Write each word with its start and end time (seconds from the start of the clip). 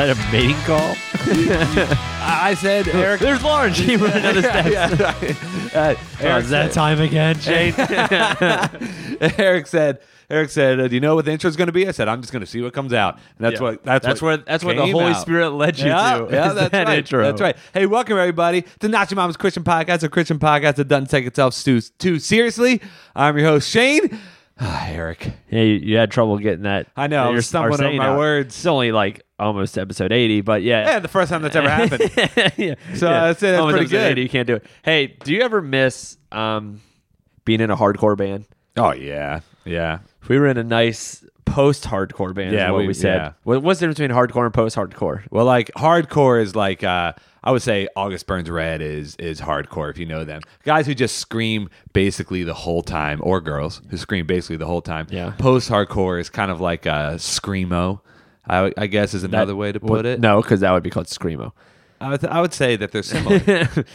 That 0.00 0.16
a 0.16 0.32
mating 0.32 0.56
call? 0.62 0.96
I 2.26 2.54
said, 2.54 2.88
Eric. 2.88 3.20
There's 3.20 3.42
Lauren. 3.44 3.74
She 3.74 3.96
ran 3.96 4.22
down 4.22 4.34
the 4.34 4.42
steps. 4.42 5.74
Uh, 5.76 5.94
Oh, 5.94 6.24
Eric 6.24 6.44
is 6.44 6.50
that 6.50 6.72
said- 6.72 6.72
time 6.72 7.00
again, 7.02 7.38
Shane? 7.38 7.74
Eric 9.38 9.66
said. 9.66 10.00
Eric 10.30 10.48
said, 10.48 10.80
uh, 10.80 10.88
"Do 10.88 10.94
you 10.94 11.00
know 11.02 11.16
what 11.16 11.26
the 11.26 11.32
intro 11.32 11.48
is 11.48 11.56
going 11.56 11.66
to 11.66 11.72
be?" 11.72 11.86
I 11.86 11.90
said, 11.90 12.08
"I'm 12.08 12.22
just 12.22 12.32
going 12.32 12.40
to 12.40 12.46
see 12.46 12.62
what 12.62 12.72
comes 12.72 12.94
out." 12.94 13.16
And 13.16 13.22
that's 13.40 13.56
Yeah. 13.56 13.60
what 13.60 13.84
that's, 13.84 14.06
That's 14.06 14.22
what 14.22 14.28
where 14.28 14.36
that's 14.38 14.64
where 14.64 14.74
the 14.74 14.84
came 14.84 14.94
Holy 14.94 15.12
out. 15.12 15.20
Spirit 15.20 15.50
led 15.50 15.78
you 15.78 15.88
yeah, 15.88 16.18
to. 16.18 16.28
Yeah, 16.30 16.48
is 16.48 16.54
that's 16.54 16.70
that 16.70 16.86
right. 16.86 16.98
intro. 16.98 17.22
That's 17.24 17.40
right. 17.42 17.56
Hey, 17.74 17.84
welcome 17.84 18.16
everybody 18.16 18.64
to 18.78 18.88
Not 18.88 19.10
Your 19.10 19.16
Mama's 19.16 19.36
Christian 19.36 19.64
Podcast, 19.64 20.02
a 20.02 20.08
Christian 20.08 20.38
podcast 20.38 20.76
that 20.76 20.88
doesn't 20.88 21.10
take 21.10 21.26
itself 21.26 21.62
too, 21.62 21.80
too 21.98 22.18
seriously. 22.18 22.80
I'm 23.14 23.36
your 23.36 23.48
host 23.48 23.68
Shane. 23.68 24.18
Ah, 24.60 24.86
Eric. 24.90 25.32
Yeah, 25.50 25.62
you, 25.62 25.74
you 25.74 25.96
had 25.96 26.10
trouble 26.10 26.36
getting 26.38 26.62
that. 26.62 26.86
I 26.96 27.06
know, 27.06 27.32
You're 27.32 27.42
stumbling 27.42 27.80
over 27.82 27.96
my 27.96 28.08
out. 28.08 28.18
words. 28.18 28.54
It's 28.54 28.66
only 28.66 28.92
like 28.92 29.22
almost 29.38 29.78
episode 29.78 30.12
80, 30.12 30.42
but 30.42 30.62
yeah. 30.62 30.86
Yeah, 30.86 30.98
the 30.98 31.08
first 31.08 31.30
time 31.30 31.42
that's 31.42 31.56
ever 31.56 31.68
happened. 31.70 32.10
yeah. 32.58 32.74
So, 32.94 33.10
I'd 33.10 33.38
say 33.38 33.50
that's 33.52 33.60
Almost 33.60 33.76
pretty 33.76 33.90
good. 33.90 34.12
80, 34.12 34.22
you 34.22 34.28
can't 34.28 34.46
do 34.46 34.56
it. 34.56 34.66
Hey, 34.82 35.16
do 35.24 35.32
you 35.32 35.40
ever 35.42 35.62
miss 35.62 36.18
um, 36.32 36.80
being 37.44 37.60
in 37.60 37.70
a 37.70 37.76
hardcore 37.76 38.16
band? 38.16 38.44
oh 38.76 38.92
yeah, 38.92 39.40
yeah. 39.64 39.98
If 40.22 40.28
we 40.28 40.38
were 40.38 40.46
in 40.46 40.56
a 40.56 40.62
nice 40.62 41.24
post-hardcore 41.44 42.32
band, 42.34 42.52
Yeah, 42.54 42.66
is 42.66 42.72
what 42.72 42.78
we- 42.82 42.86
we, 42.88 42.94
said. 42.94 43.16
yeah. 43.16 43.32
What's 43.42 43.80
the 43.80 43.86
difference 43.88 43.98
between 43.98 44.16
hardcore 44.16 44.44
and 44.44 44.54
post-hardcore? 44.54 45.24
Well, 45.30 45.44
like 45.44 45.70
hardcore 45.76 46.40
is 46.40 46.54
like 46.54 46.84
uh, 46.84 47.14
I 47.42 47.52
would 47.52 47.62
say 47.62 47.88
August 47.96 48.26
Burns 48.26 48.50
Red 48.50 48.82
is 48.82 49.16
is 49.16 49.40
hardcore 49.40 49.90
if 49.90 49.98
you 49.98 50.06
know 50.06 50.24
them. 50.24 50.42
Guys 50.64 50.86
who 50.86 50.94
just 50.94 51.16
scream 51.18 51.70
basically 51.92 52.44
the 52.44 52.54
whole 52.54 52.82
time, 52.82 53.20
or 53.22 53.40
girls 53.40 53.80
who 53.90 53.96
scream 53.96 54.26
basically 54.26 54.56
the 54.56 54.66
whole 54.66 54.82
time. 54.82 55.06
Yeah. 55.10 55.32
Post 55.38 55.70
hardcore 55.70 56.20
is 56.20 56.28
kind 56.30 56.50
of 56.50 56.60
like 56.60 56.84
a 56.86 57.14
screamo. 57.16 58.00
I, 58.48 58.72
I 58.76 58.86
guess 58.88 59.14
is 59.14 59.22
another 59.24 59.54
way 59.54 59.70
to 59.72 59.80
put 59.80 59.90
Well, 59.90 60.06
it. 60.06 60.20
No, 60.20 60.42
because 60.42 60.60
that 60.60 60.72
would 60.72 60.82
be 60.82 60.90
called 60.90 61.06
screamo. 61.06 61.52
I 62.00 62.10
would, 62.10 62.24
I 62.24 62.40
would 62.40 62.54
say 62.54 62.76
that 62.76 62.92
they're 62.92 63.02
similar. 63.02 63.40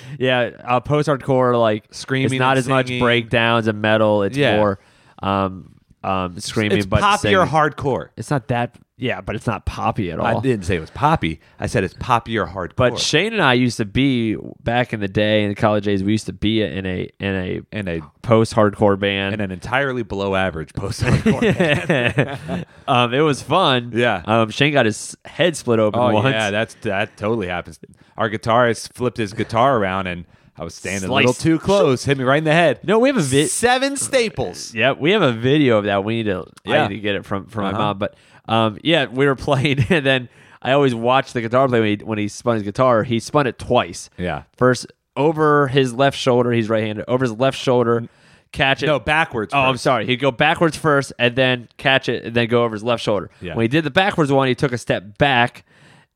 yeah, 0.20 0.52
uh, 0.64 0.80
post-hardcore 0.80 1.60
like 1.60 1.86
Screaming 1.92 2.34
It's 2.34 2.40
not 2.40 2.58
as 2.58 2.68
much 2.68 2.88
breakdowns 3.00 3.68
and 3.68 3.82
metal. 3.82 4.22
It's 4.24 4.38
Yeah. 4.38 4.58
more 4.58 4.80
um, 5.24 5.76
um, 6.04 6.40
screaming, 6.40 6.78
it's 6.78 6.86
but 6.86 7.02
poppier 7.02 7.18
singing. 7.20 7.38
hardcore. 7.48 8.10
It's 8.16 8.30
not 8.30 8.48
that. 8.50 8.78
Yeah, 8.98 9.20
but 9.20 9.36
it's 9.36 9.46
not 9.46 9.66
poppy 9.66 10.10
at 10.10 10.20
all. 10.20 10.26
I 10.26 10.40
didn't 10.40 10.64
say 10.66 10.78
it 10.78 10.80
was 10.80 10.90
poppy. 10.90 11.42
I 11.60 11.68
said 11.68 11.84
it's 11.84 11.94
poppy 11.96 12.38
or 12.38 12.46
hardcore. 12.48 12.76
But 12.78 12.98
Shane 12.98 13.34
and 13.34 13.42
I 13.42 13.54
used 13.54 13.76
to 13.78 13.86
be 13.86 14.38
back 14.64 14.94
in 14.94 15.02
the 15.02 15.10
day 15.10 15.44
in 15.44 15.50
the 15.50 15.56
college 15.56 15.84
days. 15.84 16.02
We 16.02 16.14
used 16.14 16.28
to 16.28 16.34
be 16.34 16.62
in 16.62 16.86
a 16.86 17.10
in 17.20 17.36
a 17.36 17.62
and 17.74 17.90
a 17.90 18.00
post-hardcore 18.22 18.98
band. 18.98 19.34
and 19.34 19.42
an 19.42 19.52
entirely 19.52 20.04
below 20.04 20.34
average 20.34 20.74
post 20.74 21.02
hardcore. 21.02 21.42
Band. 22.48 22.66
um, 22.88 23.14
it 23.14 23.20
was 23.20 23.42
fun. 23.42 23.92
Yeah. 23.94 24.24
Um, 24.26 24.50
Shane 24.50 24.72
got 24.72 24.86
his 24.86 25.18
head 25.26 25.58
split 25.58 25.80
open 25.80 26.00
oh 26.00 26.14
once. 26.14 26.34
yeah, 26.34 26.52
that's 26.52 26.76
that 26.82 27.18
totally 27.18 27.48
happens. 27.48 27.80
Our 28.18 28.30
guitarist 28.30 28.94
flipped 28.94 29.18
his 29.18 29.34
guitar 29.34 29.78
around 29.78 30.08
and 30.08 30.26
I 30.58 30.64
was 30.64 30.74
standing 30.74 31.10
a 31.10 31.14
little 31.14 31.34
too 31.34 31.60
close, 31.60 32.06
hit 32.06 32.18
me 32.18 32.24
right 32.24 32.38
in 32.38 32.46
the 32.46 32.54
head. 32.54 32.80
no, 32.86 32.98
we 33.00 33.10
have 33.10 33.18
a 33.18 33.22
vid. 33.22 33.50
Seven 33.50 33.98
staples. 33.98 34.74
Yeah, 34.74 34.94
we 34.94 35.12
have 35.12 35.22
a 35.22 35.34
video 35.34 35.78
of 35.80 35.84
that. 35.84 36.06
We 36.06 36.16
need 36.24 36.28
to. 36.28 36.46
I 36.66 36.88
need 36.88 36.96
to 36.96 37.02
get 37.02 37.16
it 37.16 37.26
from 37.26 37.48
from 37.48 37.66
Uh-huh. 37.66 37.74
my 37.74 37.78
mom. 37.78 37.98
But 38.00 38.16
um, 38.48 38.78
yeah, 38.84 39.06
we 39.06 39.26
were 39.26 39.36
playing, 39.48 39.86
and 39.90 40.06
then 40.06 40.30
I 40.62 40.72
always 40.72 40.96
watch 40.96 41.34
the 41.34 41.42
guitar 41.42 41.68
player 41.68 41.82
when 41.82 42.00
he, 42.00 42.06
when 42.06 42.18
he 42.18 42.28
spun 42.28 42.56
his 42.56 42.64
guitar. 42.64 43.04
He 43.04 43.20
spun 43.20 43.48
it 43.48 43.60
twice. 43.60 44.10
Yeah. 44.18 44.44
First 44.58 44.88
over 45.16 45.68
his 45.68 45.94
left 45.94 46.18
shoulder. 46.18 46.52
He's 46.52 46.70
right-handed. 46.70 47.06
Over 47.08 47.24
his 47.26 47.32
left 47.34 47.58
shoulder, 47.58 48.08
catch 48.52 48.84
it. 48.84 48.88
No, 48.88 49.00
backwards. 49.00 49.54
Oh, 49.54 49.60
I'm 49.60 49.78
sorry. 49.78 50.06
He'd 50.06 50.18
go 50.18 50.32
backwards 50.32 50.76
first, 50.78 51.14
and 51.20 51.36
then 51.36 51.68
catch 51.78 52.10
it, 52.10 52.26
and 52.26 52.36
then 52.36 52.48
go 52.48 52.64
over 52.64 52.74
his 52.76 52.84
left 52.84 53.04
shoulder. 53.04 53.30
Yeah. 53.42 53.56
When 53.56 53.64
he 53.64 53.68
did 53.68 53.84
the 53.84 53.92
backwards 53.92 54.32
one, 54.32 54.48
he 54.48 54.56
took 54.56 54.72
a 54.72 54.78
step 54.78 55.18
back, 55.18 55.66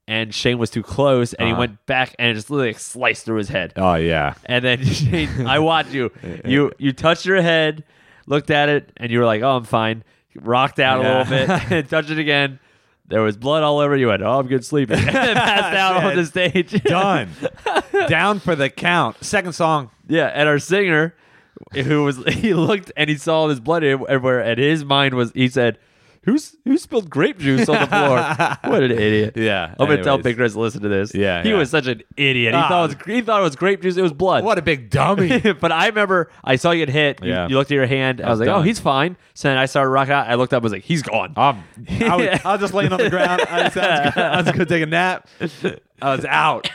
and 0.08 0.34
Shane 0.34 0.58
was 0.58 0.70
too 0.72 0.82
close, 0.84 1.34
and 1.34 1.48
he 1.48 1.52
Uh-huh. 1.54 1.60
went 1.60 1.86
back, 1.86 2.16
and 2.18 2.32
it 2.32 2.34
just 2.34 2.50
literally 2.50 2.70
like, 2.72 2.80
sliced 2.80 3.26
through 3.26 3.38
his 3.38 3.50
head. 3.50 3.74
Oh 3.76 3.96
yeah. 3.96 4.34
And 4.46 4.66
then 4.66 4.84
Shane, 4.84 5.46
I 5.48 5.60
watched 5.60 5.94
you. 5.94 6.12
You 6.46 6.72
you 6.80 6.92
touched 6.94 7.26
your 7.26 7.42
head, 7.42 7.84
looked 8.26 8.50
at 8.50 8.70
it, 8.70 8.92
and 8.98 9.12
you 9.12 9.20
were 9.20 9.26
like, 9.26 9.42
"Oh, 9.44 9.56
I'm 9.58 9.64
fine." 9.66 10.04
Rocked 10.42 10.80
out 10.80 11.02
Yeah. 11.02 11.08
a 11.08 11.24
little 11.24 11.58
bit, 11.58 11.72
and 11.72 11.90
touched 11.90 12.10
it 12.10 12.20
again. 12.20 12.60
There 13.08 13.22
was 13.22 13.38
blood 13.38 13.64
all 13.64 13.80
over. 13.80 13.96
You 13.98 14.08
went, 14.08 14.22
"Oh, 14.22 14.40
I'm 14.40 14.48
good 14.48 14.64
sleeping." 14.64 14.98
passed 15.06 15.76
out 15.76 16.04
on 16.04 16.16
the 16.16 16.26
stage. 16.26 16.72
Done. 16.84 17.30
Down 18.08 18.40
for 18.40 18.56
the 18.56 18.70
count. 18.70 19.24
Second 19.24 19.54
song. 19.54 19.90
yeah, 20.08 20.28
and 20.28 20.48
our 20.48 20.60
singer, 20.60 21.16
who 21.74 22.04
was 22.04 22.18
he 22.26 22.54
looked 22.54 22.92
and 22.96 23.10
he 23.10 23.16
saw 23.18 23.48
this 23.48 23.60
blood 23.60 23.84
everywhere, 23.84 24.42
and 24.42 24.60
his 24.60 24.86
mind 24.86 25.16
was 25.16 25.32
he 25.34 25.48
said. 25.48 25.80
Who's 26.24 26.56
who 26.66 26.78
spilled 26.78 27.10
grape 27.10 27.40
juice 27.40 27.70
on 27.70 27.80
the 27.80 27.88
floor? 27.88 28.18
what 28.72 28.84
an 28.84 28.92
idiot! 28.92 29.38
Yeah, 29.38 29.74
I'm 29.80 29.88
gonna 29.88 30.04
tell 30.04 30.16
anyways. 30.16 30.24
Big 30.24 30.36
Chris 30.36 30.54
to 30.54 30.60
listen 30.60 30.82
to 30.82 30.90
this. 30.90 31.16
Yeah, 31.16 31.44
he 31.44 31.50
yeah. 31.52 31.56
was 31.58 31.70
such 31.70 31.88
an 31.88 32.04
idiot. 32.18 32.54
He 32.54 32.60
Ah. 32.60 32.68
thought 32.68 32.92
it 32.92 32.98
was 32.98 33.06
he 33.16 33.22
thought 33.22 33.40
it 33.40 33.44
was 33.44 33.56
grape 33.56 33.82
juice. 33.82 33.96
It 33.96 34.02
was 34.02 34.12
blood. 34.12 34.44
What 34.44 34.58
a 34.58 34.62
big 34.62 34.90
dummy. 34.90 35.40
but 35.60 35.72
I 35.72 35.88
remember 35.88 36.30
I 36.44 36.58
saw 36.58 36.72
you 36.72 36.86
get 36.86 36.94
hit. 36.94 37.24
You, 37.24 37.30
Yeah. 37.30 37.48
you 37.48 37.56
looked 37.56 37.72
at 37.72 37.76
your 37.76 37.86
hand. 37.88 38.20
I 38.22 38.30
was, 38.30 38.40
like, 38.40 38.50
oh, 38.50 38.58
done. 38.58 38.66
he's 38.66 38.80
fine. 38.80 39.16
So 39.34 39.48
then 39.48 39.58
I 39.58 39.66
started 39.66 39.90
rocking 39.92 40.14
out. 40.14 40.28
I 40.28 40.36
looked 40.36 40.54
up. 40.54 40.62
I 40.62 40.64
was 40.64 40.74
like, 40.74 40.84
he's 40.84 41.02
gone. 41.04 41.34
Um, 41.38 41.64
I, 42.02 42.16
was, 42.18 42.40
I 42.46 42.52
was 42.52 42.62
just 42.62 42.74
laying 42.74 42.92
on 42.92 43.00
the 43.00 43.10
ground. 43.10 43.42
I 43.50 43.64
was, 43.64 43.78
I 43.78 44.06
was, 44.06 44.18
I 44.18 44.36
was 44.38 44.46
going 44.48 44.60
to 44.60 44.66
take 44.66 44.84
a 44.84 44.88
nap. 44.88 45.28
I 46.02 46.16
was 46.16 46.26
out. 46.26 46.70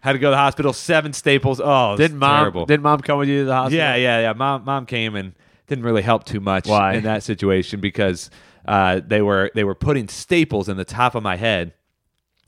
Had 0.00 0.12
to 0.12 0.18
go 0.18 0.26
to 0.26 0.30
the 0.32 0.36
hospital. 0.36 0.74
Seven 0.74 1.14
staples. 1.14 1.58
Oh, 1.58 1.64
it 1.64 1.90
was 1.92 1.98
did 2.00 2.12
mom? 2.12 2.38
terrible. 2.40 2.66
Did 2.66 2.82
mom 2.82 3.00
come 3.00 3.18
with 3.18 3.28
you 3.30 3.40
to 3.40 3.44
the 3.46 3.54
hospital? 3.54 3.78
Yeah, 3.78 3.96
yeah, 3.96 4.20
yeah. 4.20 4.32
Mom, 4.34 4.64
mom 4.66 4.84
came 4.84 5.14
and 5.16 5.32
didn't 5.68 5.84
really 5.84 6.02
help 6.02 6.24
too 6.24 6.40
much 6.40 6.66
Why? 6.68 6.92
in 6.94 7.04
that 7.04 7.22
situation 7.22 7.80
because 7.80 8.28
uh, 8.64 9.00
they 9.06 9.22
were 9.22 9.50
they 9.54 9.64
were 9.64 9.74
putting 9.74 10.08
staples 10.08 10.68
in 10.68 10.76
the 10.76 10.84
top 10.84 11.14
of 11.14 11.22
my 11.22 11.36
head, 11.36 11.74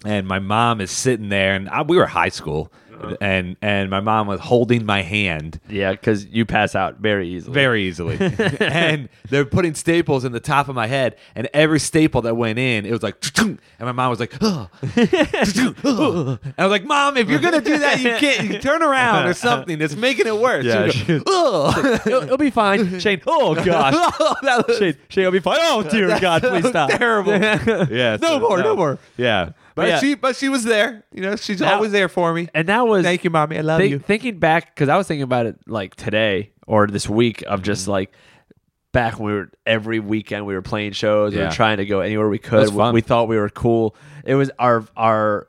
and 0.04 0.26
my 0.26 0.38
mom 0.38 0.80
is 0.80 0.90
sitting 0.90 1.28
there, 1.28 1.54
and 1.54 1.68
I, 1.68 1.82
we 1.82 1.96
were 1.96 2.06
high 2.06 2.28
school, 2.30 2.72
Uh-huh. 3.00 3.16
and 3.20 3.56
and 3.62 3.90
my 3.90 4.00
mom 4.00 4.26
was 4.26 4.40
holding 4.40 4.84
my 4.86 5.02
hand 5.02 5.60
yeah, 5.68 5.92
because 5.92 6.26
you 6.26 6.44
pass 6.44 6.74
out 6.74 6.98
very 6.98 7.28
easily. 7.28 7.54
very 7.54 7.82
easily, 7.84 8.16
and 8.60 9.08
they're 9.28 9.44
putting 9.44 9.74
staples 9.74 10.24
in 10.24 10.32
the 10.32 10.40
top 10.40 10.68
of 10.68 10.74
my 10.74 10.86
head, 10.86 11.16
and 11.34 11.48
every 11.52 11.80
staple 11.80 12.22
that 12.22 12.34
went 12.36 12.58
in, 12.58 12.86
it 12.86 12.92
was 12.92 13.02
like, 13.02 13.16
and 13.38 13.58
my 13.80 13.92
mom 13.92 14.10
was 14.10 14.20
like, 14.20 14.34
oh. 14.40 14.68
and 14.96 16.54
I 16.58 16.64
was 16.64 16.70
like, 16.70 16.84
Mom, 16.84 17.16
if 17.16 17.28
you're 17.28 17.40
gonna 17.40 17.60
do 17.60 17.78
that, 17.78 18.00
you 18.00 18.16
can't 18.16 18.48
you 18.48 18.58
turn 18.58 18.82
around 18.82 19.26
or 19.26 19.34
something. 19.34 19.80
It's 19.80 19.96
making 19.96 20.26
it 20.26 20.36
worse. 20.36 20.64
Yeah, 20.64 20.88
She 20.88 21.12
would 21.14 21.24
go, 21.26 21.72
it'll, 21.76 22.22
it'll 22.22 22.36
be 22.38 22.50
fine. 22.50 22.98
Shane. 23.00 23.20
Oh 23.26 23.54
gosh. 23.54 23.94
that 24.42 24.64
was 24.66 24.78
Shane. 24.78 24.96
Shane, 25.08 25.22
it'll 25.22 25.32
be 25.32 25.40
fine. 25.40 25.58
Oh 25.60 25.82
dear 25.82 26.18
God, 26.20 26.42
please 26.42 26.68
stop. 26.68 26.90
Terrible. 26.90 27.32
yeah. 27.32 28.16
No 28.20 28.40
more, 28.40 28.58
no 28.58 28.76
more. 28.76 28.98
Yeah. 29.16 29.50
But 29.76 29.88
yeah. 29.88 29.98
she 30.00 30.14
but 30.14 30.34
she 30.34 30.48
was 30.48 30.64
there. 30.64 31.04
You 31.12 31.20
know, 31.22 31.36
she's 31.36 31.60
Now- 31.60 31.74
always 31.74 31.92
there 31.92 32.08
for 32.08 32.32
me. 32.34 32.48
And 32.54 32.66
that 32.68 32.88
was 32.88 33.04
Thank 33.04 33.22
you, 33.22 33.30
mommy. 33.30 33.58
I 33.58 33.60
love 33.60 33.78
Think- 33.80 33.90
you. 33.92 33.98
Thinking 34.00 34.38
back, 34.40 34.74
because 34.74 34.88
I 34.88 34.96
was 34.96 35.06
thinking 35.06 35.22
about 35.22 35.46
it 35.46 35.56
like 35.68 35.94
today 35.94 36.50
or 36.66 36.88
this 36.88 37.08
week 37.08 37.42
of 37.42 37.60
Mm-hmm. 37.60 37.64
just 37.64 37.86
like 37.86 38.10
back 38.92 39.20
when 39.20 39.26
we 39.26 39.38
were 39.38 39.50
every 39.66 40.00
weekend 40.00 40.46
we 40.46 40.54
were 40.54 40.62
playing 40.62 40.92
shows. 40.92 41.32
We 41.34 41.38
Yeah. 41.38 41.46
were 41.48 41.52
trying 41.54 41.76
to 41.76 41.84
go 41.86 42.00
anywhere 42.00 42.28
we 42.28 42.38
could. 42.38 42.70
We, 42.72 42.90
we 42.90 43.00
thought 43.02 43.28
we 43.28 43.36
were 43.36 43.50
cool. 43.50 43.94
It 44.24 44.34
was 44.34 44.50
our 44.58 44.84
our 44.96 45.48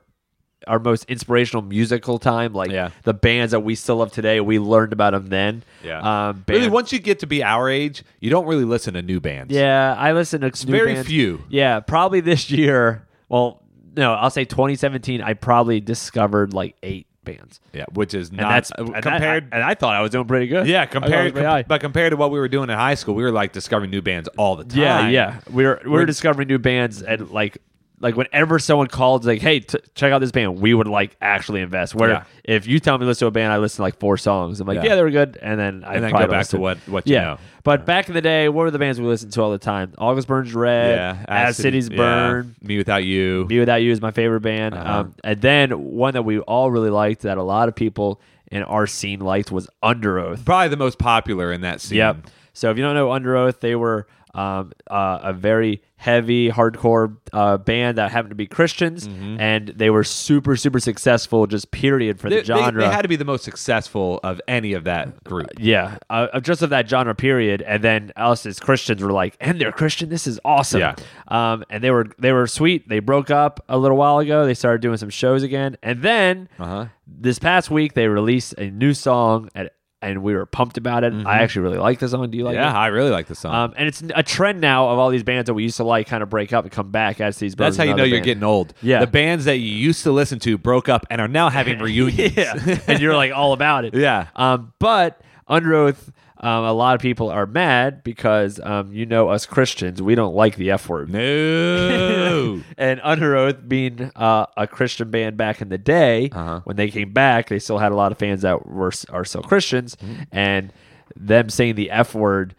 our 0.66 0.78
most 0.78 1.04
inspirational 1.08 1.62
musical 1.62 2.18
time. 2.18 2.52
Like 2.52 2.70
Yeah. 2.70 2.90
the 3.04 3.14
bands 3.14 3.52
that 3.52 3.60
we 3.60 3.74
still 3.74 3.96
love 3.96 4.12
today, 4.12 4.40
we 4.40 4.58
learned 4.58 4.92
about 4.92 5.14
them 5.14 5.28
then. 5.28 5.62
Yeah. 5.82 6.28
Um, 6.28 6.44
really, 6.46 6.68
once 6.68 6.92
you 6.92 6.98
get 6.98 7.20
to 7.20 7.26
be 7.26 7.42
our 7.42 7.70
age, 7.70 8.02
you 8.20 8.28
don't 8.28 8.44
really 8.46 8.66
listen 8.66 8.92
to 8.92 9.00
new 9.00 9.20
bands. 9.20 9.54
Yeah, 9.54 9.94
I 9.96 10.12
listen 10.12 10.42
to 10.42 10.50
very 10.66 10.92
bands. 10.94 11.08
few. 11.08 11.42
Yeah, 11.48 11.80
probably 11.80 12.20
this 12.20 12.50
year. 12.50 13.06
Well, 13.30 13.62
no, 13.98 14.14
I'll 14.14 14.30
say 14.30 14.44
2017. 14.44 15.20
I 15.22 15.34
probably 15.34 15.80
discovered 15.80 16.54
like 16.54 16.76
eight 16.82 17.06
bands, 17.24 17.60
Yeah. 17.74 17.84
Which 17.92 18.14
is 18.14 18.30
and 18.30 18.38
not 18.38 18.48
that's 18.48 18.72
uh, 18.72 18.84
and 18.84 18.94
that- 18.94 19.02
compared. 19.02 19.48
and 19.52 19.62
I 19.62 19.74
thought 19.74 19.94
I 19.94 20.00
was 20.00 20.10
doing 20.10 20.26
pretty 20.26 20.46
good. 20.46 20.66
yeah, 20.66 20.78
I 20.78 20.82
I 20.84 20.86
compared, 20.86 21.36
high. 21.36 21.62
but 21.62 21.82
compared 21.82 22.12
to 22.12 22.16
what 22.16 22.30
we 22.30 22.38
were 22.38 22.48
doing 22.48 22.70
in 22.70 22.76
high 22.78 22.94
school, 22.94 23.14
we 23.14 23.22
were 23.22 23.30
like 23.32 23.52
discovering 23.52 23.90
new 23.90 24.00
bands 24.00 24.28
all 24.38 24.56
the 24.56 24.64
time. 24.64 24.78
Yeah, 24.80 25.08
yeah. 25.08 25.40
We 25.52 25.64
were 25.66 25.78
we 25.84 25.90
were 25.90 25.96
We're- 25.96 26.06
discovering 26.06 26.48
new 26.48 26.58
bands 26.58 27.02
and 27.02 27.28
like 27.30 27.58
like 28.00 28.16
whenever 28.16 28.58
someone 28.58 28.86
called 28.86 29.24
like, 29.24 29.40
"Hey, 29.40 29.60
t- 29.60 29.78
check 29.94 30.12
out 30.12 30.20
this 30.20 30.30
band," 30.30 30.60
we 30.60 30.72
would 30.74 30.86
like 30.86 31.16
actually 31.20 31.60
invest. 31.60 31.94
Where 31.94 32.10
Yeah. 32.10 32.22
if 32.44 32.66
you 32.66 32.78
tell 32.80 32.96
me 32.98 33.02
to 33.02 33.06
listen 33.08 33.20
to 33.20 33.26
a 33.26 33.30
band, 33.30 33.52
I 33.52 33.58
listen 33.58 33.76
to 33.78 33.82
like 33.82 33.98
four 33.98 34.16
songs. 34.16 34.60
I'm 34.60 34.66
like, 34.68 34.76
Yeah. 34.76 34.84
yeah, 34.90 34.94
they 34.96 35.02
were 35.02 35.10
good, 35.10 35.38
and 35.42 35.58
then 35.58 35.84
I 35.84 35.94
And 35.94 36.04
then 36.04 36.12
go 36.12 36.26
back 36.26 36.46
to 36.48 36.58
what- 36.58 36.78
what 36.86 37.06
you 37.08 37.14
yeah. 37.14 37.22
know. 37.22 37.38
But 37.64 37.84
back 37.86 38.08
in 38.08 38.14
the 38.14 38.20
day, 38.22 38.48
what 38.48 38.62
were 38.62 38.70
the 38.70 38.78
bands 38.78 39.00
we 39.00 39.06
listened 39.06 39.32
to 39.32 39.42
all 39.42 39.50
the 39.50 39.58
time? 39.58 39.92
August 39.98 40.28
Burns 40.28 40.54
Red, 40.54 40.96
Yeah. 40.96 41.16
As 41.28 41.56
Cities 41.56 41.88
yeah. 41.90 41.96
Burn. 41.96 42.54
Me 42.62 42.78
Without 42.78 43.04
You. 43.04 43.46
Me 43.50 43.58
Without 43.58 43.82
You 43.82 43.90
is 43.92 44.00
my 44.00 44.10
favorite 44.10 44.40
band. 44.40 44.74
Uh-huh. 44.74 45.00
Um, 45.00 45.14
and 45.24 45.40
then 45.40 45.70
one 45.72 46.14
that 46.14 46.22
we 46.24 46.38
all 46.40 46.70
really 46.70 46.90
liked 46.90 47.22
that 47.22 47.36
a 47.36 47.42
lot 47.42 47.68
of 47.68 47.74
people 47.74 48.20
in 48.50 48.62
our 48.62 48.86
scene 48.86 49.20
liked 49.20 49.52
was 49.52 49.68
Underoath. 49.82 50.44
Probably 50.44 50.68
the 50.68 50.76
most 50.78 50.98
popular 50.98 51.52
in 51.52 51.60
that 51.60 51.80
scene. 51.80 51.98
Yep. 51.98 52.16
So 52.54 52.70
if 52.70 52.76
you 52.78 52.82
don't 52.82 52.94
know 52.94 53.08
Underoath, 53.08 53.60
they 53.60 53.74
were 53.74 54.06
um, 54.34 54.72
uh, 54.90 55.18
a 55.22 55.32
very 55.32 55.82
heavy 55.96 56.48
hardcore 56.48 57.16
uh, 57.32 57.56
band 57.56 57.98
that 57.98 58.12
happened 58.12 58.30
to 58.30 58.36
be 58.36 58.46
Christians, 58.46 59.06
and 59.08 59.68
they 59.68 59.90
were 59.90 60.04
super 60.04 60.54
super 60.56 60.78
successful. 60.80 61.46
Just 61.46 61.70
period 61.70 62.20
for 62.20 62.28
Mm-hmm. 62.28 62.34
They, 62.36 62.40
the 62.40 62.46
genre. 62.46 62.80
they, 62.82 62.88
they 62.88 62.94
had 62.94 63.02
to 63.02 63.08
be 63.08 63.16
the 63.16 63.24
most 63.24 63.42
successful 63.44 64.20
of 64.22 64.40
any 64.46 64.74
of 64.74 64.84
that 64.84 65.24
group. 65.24 65.48
yeah, 65.58 65.96
uh, 66.10 66.38
just 66.40 66.62
of 66.62 66.70
that 66.70 66.88
genre 66.88 67.14
period, 67.14 67.62
and 67.62 67.82
then 67.82 68.12
us 68.16 68.46
as 68.46 68.60
Christians 68.60 69.02
were 69.02 69.12
like, 69.12 69.36
and 69.40 69.60
they're 69.60 69.72
Christian. 69.72 70.08
This 70.08 70.26
is 70.26 70.38
awesome. 70.44 70.80
Yeah. 70.80 70.94
Um, 71.28 71.64
and 71.70 71.82
they 71.82 71.90
were 71.90 72.06
they 72.18 72.32
were 72.32 72.46
sweet. 72.46 72.88
They 72.88 73.00
broke 73.00 73.30
up 73.30 73.64
a 73.68 73.76
little 73.78 73.96
while 73.96 74.18
ago. 74.20 74.46
They 74.46 74.54
started 74.54 74.80
doing 74.82 74.98
some 74.98 75.10
shows 75.10 75.42
again, 75.42 75.76
and 75.82 76.02
then 76.02 76.48
Uh-huh. 76.58 76.86
this 77.06 77.38
past 77.38 77.70
week 77.70 77.94
they 77.94 78.06
released 78.08 78.54
a 78.58 78.70
new 78.70 78.94
song, 78.94 79.48
and 79.54 79.68
and 80.00 80.22
we 80.22 80.34
were 80.34 80.46
pumped 80.46 80.76
about 80.78 81.02
it. 81.04 81.12
I 81.26 81.38
actually 81.40 81.62
really 81.62 81.78
like 81.78 81.98
the 81.98 82.08
song. 82.08 82.30
Do 82.30 82.38
you 82.38 82.44
like 82.44 82.54
Mm-hmm. 82.56 82.62
yeah. 82.62 82.78
I 82.78 82.86
really 82.86 83.10
like 83.10 83.26
the 83.26 83.34
song. 83.34 83.54
Um, 83.54 83.74
and 83.76 83.88
it's 83.88 84.02
a 84.14 84.22
trend 84.22 84.60
now 84.60 84.88
of 84.90 84.98
all 84.98 85.10
these 85.10 85.24
bands 85.24 85.46
that 85.48 85.54
we 85.54 85.64
used 85.64 85.76
to 85.78 85.84
like 85.84 86.06
kind 86.06 86.22
of 86.22 86.28
break 86.30 86.52
up 86.52 86.64
and 86.64 86.72
come 86.72 86.90
back 86.90 87.20
as 87.20 87.36
these. 87.38 87.54
That's 87.56 87.76
how 87.76 87.82
you 87.82 87.90
know 87.94 88.02
other 88.02 88.06
you're 88.06 88.20
getting 88.20 88.44
old. 88.44 88.74
Yeah. 88.80 89.00
The 89.00 89.06
bands 89.08 89.44
that 89.46 89.56
you 89.58 89.70
used 89.74 90.04
to 90.04 90.12
listen 90.12 90.38
to 90.40 90.56
broke 90.56 90.88
up 90.88 91.04
and 91.10 91.20
are 91.20 91.26
now 91.28 91.48
having 91.50 91.78
reunions. 91.80 92.36
yeah, 92.36 92.78
and 92.86 93.00
you're 93.00 93.16
like 93.16 93.32
all 93.32 93.52
about 93.52 93.84
it. 93.84 93.94
Yeah. 93.98 94.28
Um, 94.36 94.72
but 94.78 95.20
Underoath, 95.50 96.12
um, 96.40 96.64
a 96.64 96.72
lot 96.72 96.94
of 96.94 97.00
people 97.00 97.30
are 97.30 97.46
mad 97.46 98.02
because 98.04 98.60
um, 98.62 98.92
you 98.92 99.06
know 99.06 99.28
us 99.28 99.46
Christians, 99.46 100.00
we 100.00 100.14
don't 100.14 100.34
like 100.34 100.56
the 100.56 100.70
F 100.70 100.88
word. 100.88 101.10
No. 101.10 102.60
And 102.78 103.00
Underoath 103.00 103.68
being 103.68 104.10
uh, 104.14 104.46
a 104.56 104.66
Christian 104.66 105.10
band 105.10 105.36
back 105.36 105.60
in 105.60 105.68
the 105.68 105.78
day, 105.78 106.30
Uh-huh. 106.32 106.60
when 106.64 106.76
they 106.76 106.88
came 106.90 107.12
back, 107.12 107.48
they 107.48 107.58
still 107.58 107.78
had 107.78 107.92
a 107.92 107.96
lot 107.96 108.12
of 108.12 108.18
fans 108.18 108.42
that 108.42 108.66
were 108.66 108.92
are 109.10 109.24
still 109.24 109.42
Christians, 109.42 109.96
Mm-hmm. 109.96 110.22
and 110.32 110.72
them 111.16 111.48
saying 111.48 111.74
the 111.74 111.90
F 111.90 112.14
word, 112.14 112.54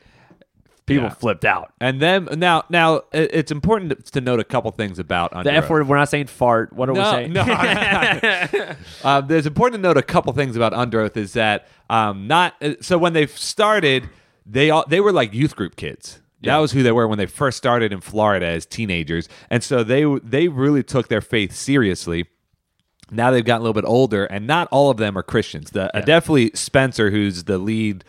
people 0.90 1.04
Yeah. 1.06 1.10
flipped 1.14 1.46
out. 1.46 1.72
and 1.80 2.02
then 2.02 2.28
now 2.38 2.64
now 2.70 3.04
it's 3.14 3.52
important 3.52 4.06
to- 4.06 4.22
note 4.22 4.40
a 4.40 4.44
couple 4.44 4.70
things 4.72 5.00
about 5.00 5.32
Under 5.34 5.50
The 5.50 5.56
F 5.56 5.70
word, 5.70 5.88
we're 5.88 5.98
not 5.98 6.10
saying 6.10 6.28
fart. 6.28 6.74
What 6.74 6.90
are 6.90 6.94
we 6.94 7.04
saying? 7.06 7.32
no. 7.34 7.42
um, 9.04 9.28
there's 9.28 9.46
important 9.46 9.82
to 9.82 9.88
note 9.88 9.98
a 9.98 10.04
couple 10.04 10.34
things 10.34 10.56
about 10.56 10.74
Underoath 10.74 11.16
is 11.18 11.34
that 11.34 11.68
um, 11.90 12.28
not 12.28 12.56
uh, 12.62 12.74
so 12.82 12.98
when 12.98 13.14
they 13.14 13.28
started, 13.28 14.10
they 14.46 14.70
all 14.70 14.86
they 14.88 15.00
were 15.00 15.12
like 15.14 15.34
youth 15.34 15.56
group 15.56 15.76
kids. 15.76 16.20
That 16.44 16.58
was 16.58 16.72
who 16.72 16.84
they 16.84 16.94
were 16.94 17.06
when 17.08 17.18
they 17.18 17.26
first 17.26 17.58
started 17.58 17.92
in 17.92 18.00
Florida 18.00 18.46
as 18.46 18.66
teenagers, 18.66 19.28
and 19.50 19.62
so 19.64 19.84
they 19.84 20.06
they 20.24 20.48
really 20.48 20.84
took 20.84 21.10
their 21.10 21.22
faith 21.22 21.54
seriously. 21.54 22.28
Now 23.12 23.32
they've 23.32 23.44
gotten 23.44 23.62
a 23.62 23.64
little 23.64 23.82
bit 23.82 23.88
older, 23.88 24.26
and 24.26 24.48
not 24.48 24.68
all 24.72 24.90
of 24.90 24.98
them 24.98 25.18
are 25.18 25.24
Christians. 25.24 25.72
The, 25.72 25.96
uh, 25.96 26.02
definitely 26.02 26.52
Spencer, 26.54 27.10
who's 27.12 27.44
the 27.46 27.58
lead 27.58 28.04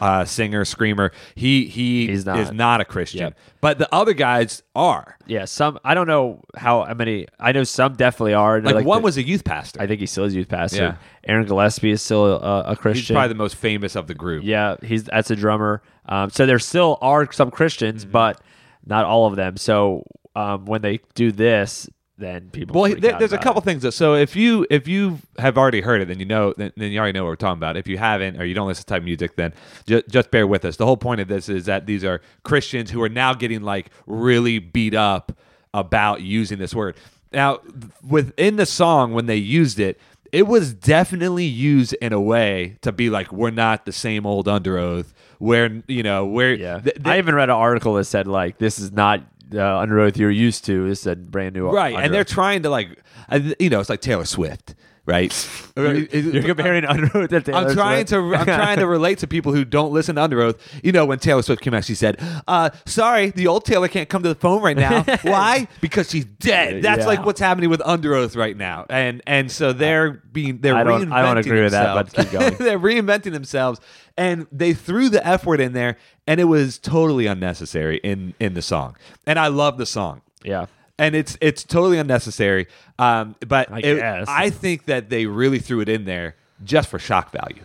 uh, 0.00 0.24
singer 0.24 0.64
screamer, 0.64 1.12
he 1.34 1.66
he 1.66 2.06
He's 2.06 2.24
not. 2.24 2.38
is 2.38 2.50
not 2.52 2.80
a 2.80 2.84
Christian, 2.84 3.20
Yep. 3.20 3.38
but 3.60 3.78
the 3.78 3.88
other 3.94 4.14
guys 4.14 4.62
are. 4.74 5.16
yeah, 5.26 5.44
some 5.44 5.78
I 5.84 5.94
don't 5.94 6.06
know 6.06 6.40
how 6.56 6.84
many. 6.94 7.26
I 7.38 7.52
know 7.52 7.64
some 7.64 7.94
definitely 7.94 8.34
are. 8.34 8.60
Like, 8.60 8.84
one 8.86 9.02
the- 9.02 9.04
was 9.04 9.16
a 9.18 9.22
youth 9.22 9.44
pastor. 9.44 9.82
I 9.82 9.86
think 9.86 10.00
he 10.00 10.06
still 10.06 10.24
is 10.24 10.34
a 10.34 10.38
youth 10.38 10.48
pastor. 10.48 10.76
Yeah. 10.82 10.96
Aaron 11.26 11.46
Gillespie 11.46 11.90
is 11.90 12.00
still 12.02 12.24
a, 12.26 12.60
a 12.62 12.68
He's 12.70 12.78
Christian. 12.78 13.14
probably 13.14 13.28
the 13.28 13.34
most 13.34 13.56
famous 13.56 13.94
of 13.96 14.06
the 14.06 14.14
group. 14.14 14.44
yeah, 14.44 14.76
he's 14.82 15.04
that's 15.04 15.30
a 15.30 15.36
drummer. 15.36 15.82
Um, 16.06 16.30
so 16.30 16.46
there 16.46 16.58
still 16.58 16.98
are 17.02 17.30
some 17.32 17.50
Christians, 17.50 18.04
Mm-hmm. 18.04 18.12
but 18.12 18.40
not 18.86 19.04
all 19.04 19.26
of 19.26 19.36
them. 19.36 19.56
So 19.56 20.04
um, 20.34 20.64
when 20.64 20.82
they 20.82 21.00
do 21.14 21.30
this, 21.32 21.88
then 22.22 22.50
people. 22.50 22.80
Well, 22.80 22.94
there, 22.94 23.18
there's 23.18 23.32
a 23.32 23.38
couple 23.38 23.60
it. 23.60 23.64
things. 23.64 23.82
That, 23.82 23.92
so 23.92 24.14
if 24.14 24.36
you 24.36 24.66
if 24.70 24.86
you 24.86 25.18
have 25.38 25.58
already 25.58 25.80
heard 25.80 26.00
it, 26.00 26.08
then 26.08 26.18
you 26.18 26.26
know 26.26 26.54
then, 26.56 26.72
then 26.76 26.92
you 26.92 26.98
already 26.98 27.18
know 27.18 27.24
what 27.24 27.30
we're 27.30 27.36
talking 27.36 27.58
about. 27.58 27.76
If 27.76 27.88
you 27.88 27.98
haven't 27.98 28.40
or 28.40 28.44
you 28.44 28.54
don't 28.54 28.68
listen 28.68 28.84
to 28.84 28.86
type 28.86 29.02
music, 29.02 29.36
then 29.36 29.52
just, 29.86 30.08
just 30.08 30.30
bear 30.30 30.46
with 30.46 30.64
us. 30.64 30.76
The 30.76 30.86
whole 30.86 30.96
point 30.96 31.20
of 31.20 31.28
this 31.28 31.48
is 31.48 31.66
that 31.66 31.86
these 31.86 32.04
are 32.04 32.20
Christians 32.42 32.90
who 32.90 33.02
are 33.02 33.08
now 33.08 33.34
getting 33.34 33.62
like 33.62 33.90
really 34.06 34.58
beat 34.58 34.94
up 34.94 35.32
about 35.74 36.22
using 36.22 36.58
this 36.58 36.74
word. 36.74 36.96
Now, 37.32 37.60
within 38.06 38.56
the 38.56 38.66
song, 38.66 39.14
when 39.14 39.26
they 39.26 39.36
used 39.36 39.80
it, 39.80 39.98
it 40.32 40.46
was 40.46 40.74
definitely 40.74 41.44
used 41.44 41.94
in 41.94 42.12
a 42.12 42.20
way 42.20 42.76
to 42.82 42.92
be 42.92 43.10
like, 43.10 43.32
we're 43.32 43.50
not 43.50 43.84
the 43.84 43.92
same 43.92 44.26
old 44.26 44.46
Underoath. 44.46 45.12
Where 45.38 45.82
you 45.88 46.04
know 46.04 46.24
where 46.24 46.54
Yeah, 46.54 46.78
th- 46.78 46.94
th- 46.94 47.06
I 47.06 47.18
even 47.18 47.34
read 47.34 47.50
an 47.50 47.56
article 47.56 47.94
that 47.94 48.04
said 48.04 48.28
like 48.28 48.58
this 48.58 48.78
is 48.78 48.92
not 48.92 49.22
uh, 49.54 49.84
Underoath 49.84 50.16
you're 50.16 50.30
used 50.30 50.64
to. 50.66 50.88
This 50.88 51.00
is 51.00 51.06
a 51.06 51.16
brand 51.16 51.54
new 51.54 51.68
right, 51.68 51.92
Under 51.94 52.04
and 52.04 52.14
they're 52.14 52.20
Oath. 52.22 52.28
trying 52.28 52.62
to 52.62 52.70
like, 52.70 53.02
uh, 53.28 53.40
you 53.58 53.70
know, 53.70 53.80
it's 53.80 53.88
like 53.90 54.00
Taylor 54.00 54.24
Swift, 54.24 54.74
right? 55.06 55.48
You're 55.76 56.42
comparing 56.42 56.84
under 56.84 57.06
oath 57.16 57.30
to 57.30 57.40
Taylor 57.40 57.58
I'm 57.68 57.74
trying 57.74 58.06
Swift? 58.06 58.32
to 58.32 58.36
I'm 58.36 58.44
trying 58.60 58.78
to 58.78 58.86
relate 58.86 59.18
to 59.18 59.26
people 59.26 59.52
who 59.52 59.64
don't 59.64 59.92
listen 59.92 60.16
to 60.16 60.20
Underoath. 60.22 60.58
You 60.82 60.92
know, 60.92 61.04
when 61.06 61.18
Taylor 61.18 61.42
Swift 61.42 61.62
came 61.62 61.74
out, 61.74 61.84
she 61.84 61.94
said, 61.94 62.20
uh, 62.46 62.70
"Sorry, 62.86 63.30
the 63.30 63.46
old 63.46 63.64
Taylor 63.64 63.88
can't 63.88 64.08
come 64.08 64.22
to 64.22 64.28
the 64.28 64.34
phone 64.34 64.62
right 64.62 64.76
now. 64.76 65.02
Why? 65.22 65.66
Because 65.80 66.10
she's 66.10 66.24
dead. 66.24 66.82
That's 66.82 67.00
Yeah. 67.00 67.06
like 67.06 67.24
what's 67.26 67.40
happening 67.40 67.70
with 67.70 67.80
Underoath 67.80 68.36
right 68.36 68.56
now. 68.56 68.86
And 68.90 69.22
and 69.26 69.50
so 69.50 69.72
they're 69.72 70.12
being 70.12 70.58
they're 70.58 70.74
I 70.76 70.84
don't- 70.84 71.02
reinventing 71.08 71.12
I 71.12 71.22
don't 71.22 71.38
agree 71.38 71.62
with 71.62 71.72
that, 71.72 71.94
but 71.94 72.10
themselves. 72.10 72.30
keep 72.30 72.40
going. 72.40 72.54
they're 72.58 72.78
reinventing 72.78 73.32
themselves, 73.32 73.80
and 74.16 74.46
they 74.52 74.72
threw 74.74 75.08
the 75.08 75.26
F 75.26 75.44
word 75.46 75.60
in 75.60 75.72
there, 75.72 75.96
and 76.26 76.40
it 76.40 76.44
was 76.44 76.78
totally 76.78 77.26
unnecessary 77.26 77.96
in 78.04 78.34
in 78.38 78.54
the 78.54 78.62
song. 78.62 78.96
And 79.26 79.38
I 79.38 79.48
love 79.48 79.78
the 79.78 79.86
song 79.86 80.22
yeah. 80.44 80.66
And 80.98 81.14
it's 81.14 81.36
it's 81.40 81.64
totally 81.64 81.98
unnecessary. 81.98 82.66
Um, 82.98 83.34
but 83.46 83.70
I 83.72 83.78
it- 83.80 83.96
guess. 83.96 84.26
I 84.28 84.50
think 84.50 84.86
that 84.86 85.08
they 85.10 85.26
really 85.26 85.58
threw 85.58 85.80
it 85.80 85.88
in 85.88 86.04
there 86.04 86.36
just 86.64 86.88
for 86.88 86.98
shock 86.98 87.32
value. 87.32 87.62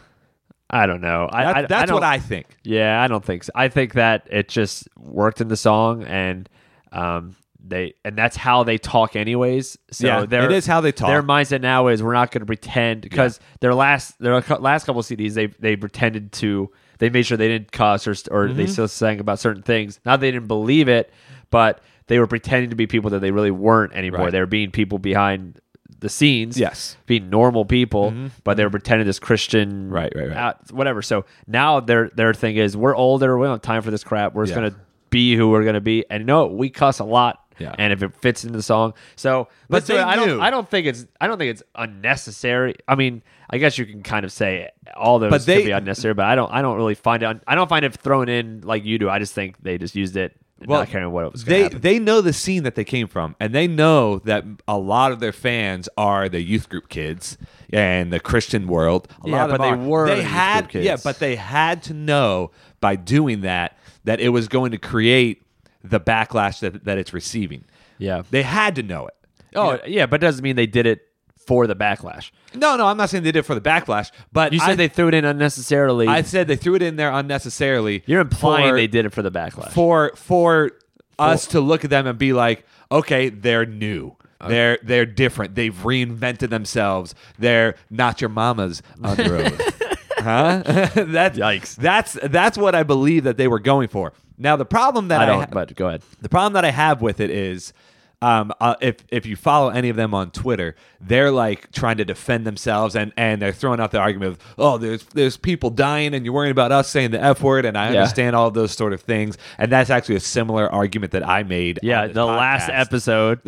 I 0.69 0.85
don't 0.85 0.99
know. 1.01 1.29
I, 1.31 1.43
That- 1.45 1.55
I, 1.57 1.61
that's 1.67 1.91
I 1.91 1.93
what 1.93 2.03
I 2.03 2.19
think. 2.19 2.47
Yeah, 2.63 3.01
I 3.01 3.07
don't 3.07 3.23
think 3.23 3.43
so. 3.45 3.51
I 3.55 3.69
think 3.69 3.93
that 3.93 4.27
it 4.29 4.49
just 4.49 4.87
worked 4.97 5.39
in 5.39 5.47
the 5.47 5.55
song, 5.55 6.03
and 6.03 6.49
um, 6.91 7.35
they 7.65 7.93
and 8.03 8.17
that's 8.17 8.35
how 8.35 8.63
they 8.63 8.77
talk, 8.77 9.15
anyways. 9.15 9.77
So 9.91 10.07
Yeah, 10.07 10.25
their, 10.25 10.43
it 10.45 10.51
is 10.51 10.65
how 10.65 10.81
they 10.81 10.91
talk. 10.91 11.07
Their 11.07 11.23
mindset 11.23 11.61
now 11.61 11.87
is 11.87 12.03
we're 12.03 12.13
not 12.13 12.31
going 12.31 12.41
to 12.41 12.45
pretend 12.45 13.01
because 13.01 13.39
their 13.61 13.73
last 13.73 14.19
their 14.19 14.41
last 14.41 14.85
couple 14.85 15.01
CDs 15.03 15.33
they 15.35 15.47
they 15.47 15.75
pretended 15.77 16.31
to 16.33 16.69
they 16.99 17.09
made 17.09 17.23
sure 17.23 17.37
they 17.37 17.47
didn't 17.47 17.71
cuss 17.71 18.05
or 18.07 18.11
or 18.31 18.47
Mm-hmm. 18.47 18.57
they 18.57 18.65
still 18.67 18.87
sang 18.89 19.19
about 19.21 19.39
certain 19.39 19.63
things. 19.63 19.99
Not 20.05 20.19
they 20.19 20.31
didn't 20.31 20.47
believe 20.47 20.89
it, 20.89 21.13
but 21.49 21.79
they 22.07 22.19
were 22.19 22.27
pretending 22.27 22.69
to 22.71 22.75
be 22.75 22.87
people 22.87 23.09
that 23.11 23.19
they 23.19 23.31
really 23.31 23.51
weren't 23.51 23.93
anymore. 23.93 24.21
Right. 24.21 24.31
They 24.31 24.39
were 24.39 24.45
being 24.45 24.71
people 24.71 24.99
behind 24.99 25.59
the 25.99 26.09
scenes, 26.09 26.59
Yes. 26.59 26.91
Mm-hmm. 26.93 27.01
being 27.07 27.29
normal 27.29 27.65
people, 27.65 28.13
but 28.43 28.55
they 28.57 28.63
were 28.63 28.69
pretending 28.69 29.07
this 29.07 29.17
Christian, 29.19 29.89
Right, 29.89 30.11
right, 30.15 30.27
right. 30.27 30.37
out- 30.37 30.71
whatever. 30.71 31.01
So 31.01 31.25
now 31.47 31.79
their 31.79 32.09
their 32.09 32.33
thing 32.33 32.55
is 32.57 32.77
we're 32.77 32.95
older, 32.95 33.37
we 33.37 33.45
don't 33.45 33.53
have 33.55 33.61
time 33.61 33.81
for 33.81 33.89
this 33.91 34.03
crap. 34.03 34.33
We're 34.35 34.45
just 34.45 34.55
Yeah. 34.57 34.69
gonna 34.69 34.79
be 35.09 35.35
who 35.35 35.49
we're 35.49 35.63
gonna 35.63 35.81
be, 35.81 36.05
and 36.09 36.25
no, 36.25 36.45
we 36.47 36.69
cuss 36.69 36.99
a 36.99 37.03
lot. 37.05 37.43
Yeah. 37.57 37.73
And 37.79 37.91
if 37.91 38.03
it 38.03 38.13
fits 38.13 38.43
into 38.43 38.55
the 38.57 38.61
song, 38.61 38.93
so 39.15 39.47
But 39.67 39.87
they. 39.87 39.97
I 39.97 40.15
don't. 40.15 40.39
I 40.39 40.51
don't 40.51 40.69
think 40.69 40.85
it's. 40.85 41.07
I 41.19 41.25
don't 41.25 41.39
think 41.39 41.49
it's 41.49 41.63
unnecessary. 41.73 42.75
I 42.87 42.93
mean, 42.93 43.23
I 43.49 43.57
guess 43.57 43.79
you 43.79 43.85
can 43.87 44.03
kind 44.03 44.23
of 44.25 44.31
say 44.31 44.69
all 44.95 45.17
those 45.17 45.31
But 45.31 45.45
they- 45.47 45.57
could 45.57 45.65
be 45.65 45.71
unnecessary, 45.71 46.13
but 46.13 46.25
I 46.25 46.35
don't. 46.35 46.51
I 46.53 46.61
don't 46.61 46.77
really 46.77 46.93
find 46.93 47.23
it. 47.23 47.25
un- 47.25 47.41
I 47.47 47.55
don't 47.55 47.67
find 47.67 47.83
it 47.83 47.93
thrown 47.95 48.29
in 48.29 48.61
like 48.61 48.85
you 48.85 48.99
do. 48.99 49.09
I 49.09 49.17
just 49.17 49.33
think 49.33 49.55
they 49.63 49.79
just 49.79 49.95
used 49.95 50.15
it, 50.17 50.35
not 50.61 50.87
caring 50.87 51.11
what 51.11 51.25
it 51.25 51.31
was. 51.31 51.43
They 51.45 51.63
happen. 51.63 51.81
they 51.81 51.99
know 51.99 52.21
the 52.21 52.33
scene 52.33 52.63
that 52.63 52.75
they 52.75 52.83
came 52.83 53.07
from, 53.07 53.35
and 53.39 53.53
they 53.53 53.67
know 53.67 54.19
that 54.19 54.43
a 54.67 54.77
lot 54.77 55.11
of 55.11 55.19
their 55.19 55.31
fans 55.31 55.87
are 55.97 56.27
the 56.29 56.41
youth 56.41 56.69
group 56.69 56.89
kids 56.89 57.37
and 57.71 58.11
the 58.11 58.19
Christian 58.19 58.67
world. 58.67 59.07
A 59.23 59.29
Yeah, 59.29 59.35
lot 59.45 59.49
but 59.51 59.61
they 59.61 59.69
are. 59.69 59.77
were 59.77 60.07
They 60.07 60.23
had 60.23 60.73
yeah, 60.73 60.97
but 61.03 61.19
they 61.19 61.35
had 61.35 61.83
to 61.83 61.93
know 61.93 62.51
by 62.79 62.95
doing 62.95 63.41
that 63.41 63.77
that 64.03 64.19
it 64.19 64.29
was 64.29 64.47
going 64.47 64.71
to 64.71 64.77
create 64.77 65.43
the 65.83 65.99
backlash 65.99 66.59
that 66.61 66.85
that 66.85 66.97
it's 66.97 67.13
receiving. 67.13 67.63
yeah. 67.97 68.23
They 68.29 68.43
had 68.43 68.75
to 68.75 68.83
know 68.83 69.07
it. 69.07 69.13
Oh 69.55 69.79
yeah, 69.87 70.05
but 70.05 70.21
it 70.21 70.25
doesn't 70.25 70.43
mean 70.43 70.55
they 70.55 70.67
did 70.67 70.85
it 70.85 71.06
for 71.47 71.65
the 71.65 71.75
backlash. 71.75 72.29
No, 72.53 72.75
no, 72.75 72.85
I'm 72.87 72.97
not 72.97 73.09
saying 73.09 73.23
they 73.23 73.31
did 73.31 73.39
it 73.39 73.43
for 73.45 73.55
the 73.55 73.61
backlash, 73.61 74.11
but 74.31 74.53
You 74.53 74.59
said 74.59 74.71
I, 74.71 74.75
they 74.75 74.87
threw 74.89 75.07
it 75.07 75.13
in 75.13 75.25
unnecessarily. 75.25 76.07
I 76.07 76.21
said 76.21 76.47
they 76.47 76.57
threw 76.57 76.75
it 76.75 76.81
in 76.81 76.97
there 76.97 77.09
unnecessarily. 77.11 78.03
You're 78.05 78.21
implying 78.21 78.69
for- 78.69 78.75
they 78.75 78.87
did 78.87 79.05
it 79.05 79.13
for 79.13 79.21
the 79.23 79.31
backlash. 79.31 79.71
for 79.71 80.11
for 80.15 80.71
us 81.17 81.47
to 81.47 81.59
look 81.61 81.83
at 81.83 81.89
them 81.89 82.05
and 82.05 82.19
be 82.19 82.33
like, 82.33 82.65
okay, 82.91 83.29
they're 83.29 83.65
new. 83.65 84.15
They're 84.45 84.77
they're 84.83 85.07
different. 85.07 85.55
They've 85.55 85.73
reinvented 85.73 86.49
themselves. 86.51 87.15
They're 87.39 87.73
not 87.89 88.21
your 88.21 88.29
mama's 88.29 88.83
Underoath. 89.01 89.97
huh? 90.17 90.61
that's 90.65 91.39
Yikes. 91.39 91.75
That's 91.75 92.13
that's 92.23 92.55
what 92.57 92.75
I 92.75 92.83
believe 92.83 93.23
that 93.23 93.37
they 93.37 93.47
were 93.47 93.57
going 93.59 93.87
for. 93.87 94.13
Now 94.37 94.55
the 94.55 94.65
problem 94.65 95.07
that 95.07 95.21
I 95.21 95.23
I, 95.23 95.25
don't. 95.25 95.39
ha- 95.39 95.47
but 95.51 95.75
go 95.75 95.87
ahead. 95.87 96.03
the 96.21 96.29
problem 96.29 96.53
that 96.53 96.65
I 96.65 96.69
have 96.71 97.01
with 97.01 97.19
it 97.19 97.31
is 97.31 97.73
um, 98.21 98.51
uh, 98.59 98.75
if 98.81 98.97
if 99.09 99.25
you 99.27 99.35
follow 99.35 99.69
any 99.69 99.89
of 99.89 99.95
them 99.95 100.13
on 100.13 100.31
Twitter, 100.31 100.75
they're 100.99 101.29
like 101.29 101.71
trying 101.71 101.97
to 101.97 102.05
defend 102.05 102.47
themselves 102.47 102.95
and 102.95 103.13
and 103.15 103.39
they're 103.41 103.53
throwing 103.53 103.79
out 103.79 103.91
the 103.91 103.99
argument 103.99 104.31
of 104.31 104.39
oh 104.57 104.77
there's 104.79 105.03
there's 105.13 105.37
people 105.37 105.69
dying 105.69 106.15
and 106.15 106.25
you're 106.25 106.33
worrying 106.33 106.51
about 106.51 106.71
us 106.71 106.89
saying 106.89 107.11
the 107.11 107.21
f 107.21 107.43
word 107.43 107.63
and 107.65 107.77
I 107.77 107.91
Yeah. 107.91 107.99
understand 107.99 108.35
all 108.35 108.47
of 108.47 108.55
those 108.55 108.71
sort 108.71 108.93
of 108.93 109.01
things 109.01 109.37
and 109.59 109.71
that's 109.71 109.91
actually 109.91 110.15
a 110.15 110.19
similar 110.19 110.67
argument 110.71 111.11
that 111.11 111.27
I 111.27 111.43
made. 111.43 111.79
Yeah, 111.83 112.07
the 112.07 112.25
last 112.25 112.69
episode. 112.69 113.39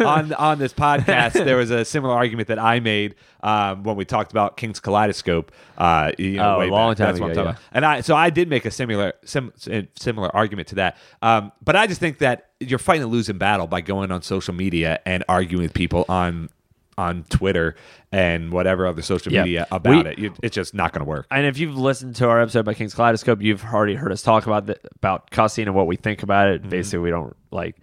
on 0.00 0.32
on 0.34 0.58
this 0.58 0.72
podcast, 0.72 1.32
there 1.32 1.56
was 1.56 1.70
a 1.70 1.84
similar 1.84 2.14
argument 2.14 2.48
that 2.48 2.58
I 2.58 2.80
made 2.80 3.16
um, 3.42 3.82
when 3.82 3.96
we 3.96 4.04
talked 4.04 4.30
about 4.30 4.56
King's 4.56 4.80
Kaleidoscope. 4.80 5.52
Uh, 5.76 6.12
you 6.18 6.36
know, 6.36 6.56
Oh, 6.60 6.62
a 6.62 6.70
long 6.70 6.90
back. 6.92 6.98
time 6.98 7.06
That's 7.08 7.20
what 7.20 7.26
I'm 7.26 7.32
ago, 7.32 7.42
about. 7.42 7.56
And 7.72 7.84
I 7.84 8.00
so 8.02 8.14
I 8.14 8.30
did 8.30 8.48
make 8.48 8.64
a 8.64 8.70
similar 8.70 9.14
sim, 9.24 9.52
similar 9.96 10.34
argument 10.34 10.68
to 10.68 10.74
that. 10.76 10.96
Um, 11.22 11.50
but 11.64 11.74
I 11.74 11.86
just 11.88 11.98
think 12.00 12.18
that 12.18 12.50
you're 12.60 12.78
fighting 12.78 13.02
a 13.02 13.06
losing 13.06 13.38
battle 13.38 13.66
by 13.66 13.80
going 13.80 14.10
on 14.12 14.22
social 14.22 14.54
media 14.54 15.00
and 15.06 15.24
arguing 15.28 15.62
with 15.64 15.74
people 15.74 16.04
on 16.08 16.48
on 16.96 17.24
Twitter 17.28 17.74
and 18.12 18.52
whatever 18.52 18.86
other 18.86 19.02
social 19.02 19.32
Yeah. 19.32 19.42
media 19.42 19.66
about 19.72 20.04
We- 20.04 20.10
it. 20.12 20.18
You, 20.20 20.34
it's 20.44 20.54
just 20.54 20.74
not 20.74 20.92
going 20.92 21.04
to 21.04 21.08
work. 21.08 21.26
and 21.32 21.44
if 21.44 21.58
you've 21.58 21.76
listened 21.76 22.14
to 22.16 22.28
our 22.28 22.40
episode 22.40 22.60
about 22.60 22.76
King's 22.76 22.94
Kaleidoscope, 22.94 23.42
you've 23.42 23.64
already 23.64 23.96
heard 23.96 24.12
us 24.12 24.22
talk 24.22 24.46
about 24.46 24.66
the, 24.66 24.78
about 24.96 25.28
cussing 25.32 25.66
and 25.66 25.74
what 25.74 25.88
we 25.88 25.96
think 25.96 26.22
about 26.22 26.46
Mm-hmm. 26.46 26.66
it. 26.66 26.70
Basically, 26.70 27.00
we 27.00 27.10
don't 27.10 27.34
like 27.50 27.74